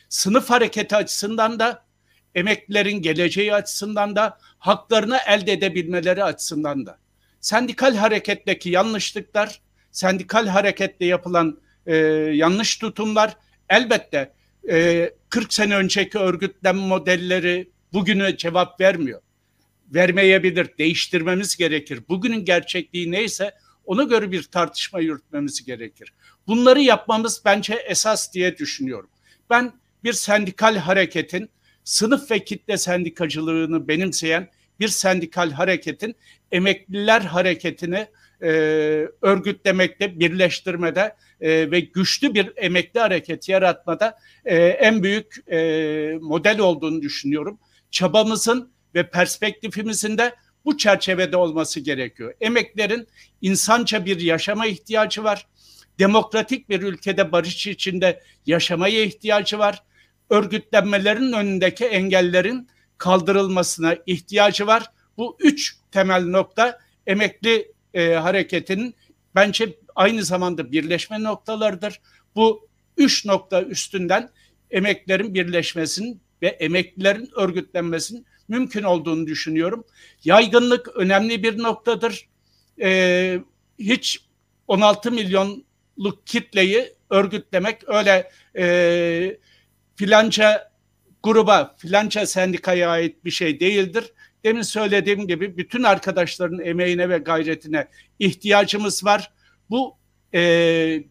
[0.09, 1.85] sınıf hareketi açısından da
[2.35, 6.97] emeklilerin geleceği açısından da haklarını elde edebilmeleri açısından da.
[7.39, 9.61] Sendikal hareketteki yanlışlıklar,
[9.91, 11.95] sendikal harekette yapılan e,
[12.33, 13.37] yanlış tutumlar
[13.69, 14.33] elbette
[14.69, 19.21] e, 40 sene önceki örgütlenme modelleri bugüne cevap vermiyor.
[19.93, 21.99] Vermeyebilir, değiştirmemiz gerekir.
[22.09, 23.53] Bugünün gerçekliği neyse
[23.85, 26.13] ona göre bir tartışma yürütmemiz gerekir.
[26.47, 29.09] Bunları yapmamız bence esas diye düşünüyorum.
[29.49, 31.49] Ben bir sendikal hareketin
[31.83, 34.49] sınıf ve kitle sendikacılığını benimseyen
[34.79, 36.15] bir sendikal hareketin
[36.51, 38.07] emekliler hareketini
[38.41, 38.47] e,
[39.21, 45.59] örgütlemekte, birleştirmede e, ve güçlü bir emekli hareket yaratmada e, en büyük e,
[46.21, 47.59] model olduğunu düşünüyorum.
[47.91, 52.33] Çabamızın ve perspektifimizin de bu çerçevede olması gerekiyor.
[52.41, 53.07] Emeklerin
[53.41, 55.47] insanca bir yaşama ihtiyacı var.
[55.99, 59.83] Demokratik bir ülkede barış içinde yaşamaya ihtiyacı var
[60.33, 62.67] örgütlenmelerin önündeki engellerin
[62.97, 64.91] kaldırılmasına ihtiyacı var.
[65.17, 68.95] Bu üç temel nokta emekli e, hareketinin
[69.35, 72.01] bence aynı zamanda birleşme noktalarıdır.
[72.35, 72.67] Bu
[72.97, 74.29] üç nokta üstünden
[74.71, 79.85] emeklerin birleşmesinin ve emeklilerin örgütlenmesinin mümkün olduğunu düşünüyorum.
[80.23, 82.27] Yaygınlık önemli bir noktadır.
[82.81, 83.39] Ee,
[83.79, 84.19] hiç
[84.67, 85.11] 16
[85.97, 89.37] milyonluk kitleyi örgütlemek öyle e,
[89.95, 90.71] filanca
[91.23, 94.13] gruba filanca sendikaya ait bir şey değildir.
[94.45, 97.87] Demin söylediğim gibi bütün arkadaşların emeğine ve gayretine
[98.19, 99.31] ihtiyacımız var.
[99.69, 99.97] Bu
[100.33, 100.39] e,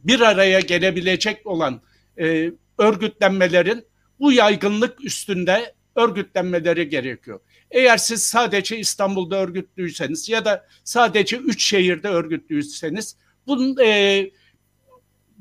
[0.05, 1.81] bir araya gelebilecek olan
[2.21, 3.85] e, örgütlenmelerin
[4.21, 7.41] bu yaygınlık üstünde örgütlenmeleri gerekiyor.
[7.71, 14.31] Eğer siz sadece İstanbul'da örgütlüyseniz ya da sadece üç şehirde örgütlüyseniz bunun e,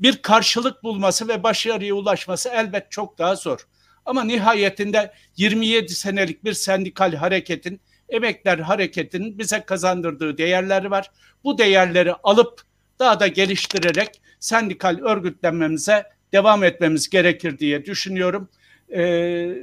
[0.02, 3.66] bir karşılık bulması ve başarıya ulaşması elbet çok daha zor.
[4.04, 11.10] Ama nihayetinde 27 senelik bir sendikal hareketin, emekler hareketinin bize kazandırdığı değerleri var.
[11.44, 12.62] Bu değerleri alıp
[12.98, 18.48] daha da geliştirerek sendikal örgütlenmemize devam etmemiz gerekir diye düşünüyorum.
[18.96, 19.54] Ee,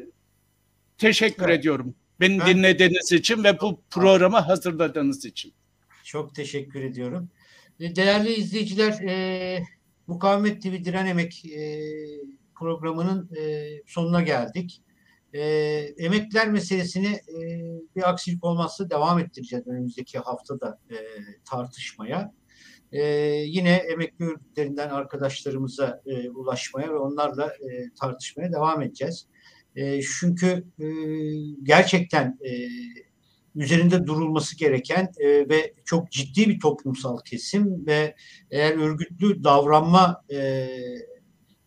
[0.98, 1.60] teşekkür evet.
[1.60, 1.96] ediyorum.
[2.20, 5.54] Beni ben, dinlediğiniz için ve bu programı hazırladığınız için.
[6.04, 7.30] Çok teşekkür ediyorum.
[7.80, 9.64] Değerli izleyiciler, e,
[10.10, 11.82] Mukavemet TV Diren Emek e,
[12.56, 14.82] programının e, sonuna geldik.
[15.34, 15.42] E,
[15.98, 17.40] emekliler meselesini e,
[17.96, 20.96] bir aksilik olmazsa devam ettireceğiz önümüzdeki haftada e,
[21.46, 22.34] tartışmaya.
[22.92, 23.04] E,
[23.46, 29.28] yine emekli örgütlerinden arkadaşlarımıza e, ulaşmaya ve onlarla e, tartışmaya devam edeceğiz.
[29.76, 30.88] E, çünkü e,
[31.64, 32.52] gerçekten e,
[33.56, 38.16] üzerinde durulması gereken e, ve çok ciddi bir toplumsal kesim ve
[38.52, 40.68] eğer örgütlü davranma e,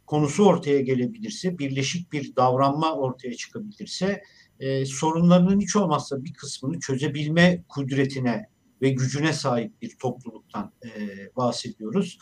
[0.06, 4.22] konusu ortaya gelebilirse, birleşik bir davranma ortaya çıkabilirse
[4.60, 8.46] e, sorunlarının hiç olmazsa bir kısmını çözebilme kudretine
[8.82, 10.88] ve gücüne sahip bir topluluktan e,
[11.36, 12.18] bahsediyoruz.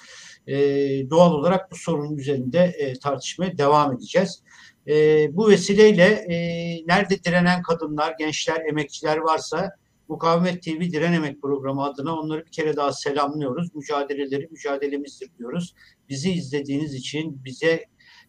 [0.47, 0.57] E,
[1.11, 4.43] doğal olarak bu sorunun üzerinde e, tartışmaya devam edeceğiz.
[4.91, 6.37] E, bu vesileyle e,
[6.87, 9.71] nerede direnen kadınlar, gençler, emekçiler varsa
[10.09, 13.75] Mukavemet TV Diren Emek Programı adına onları bir kere daha selamlıyoruz.
[13.75, 15.75] Mücadeleleri mücadelemizdir diyoruz.
[16.09, 17.85] Bizi izlediğiniz için, bize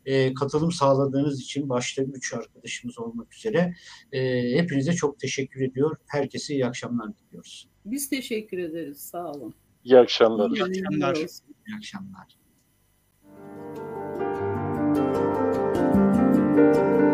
[0.05, 3.73] e, katılım sağladığınız için başta üç arkadaşımız olmak üzere
[4.11, 5.97] e, hepinize çok teşekkür ediyor.
[6.07, 7.67] Herkese iyi akşamlar diliyoruz.
[7.85, 8.97] Biz teşekkür ederiz.
[8.97, 9.53] Sağ olun.
[9.83, 10.49] İyi akşamlar.
[10.51, 11.15] İyi akşamlar.
[11.15, 12.40] İyi akşamlar.
[16.53, 17.10] Thank you.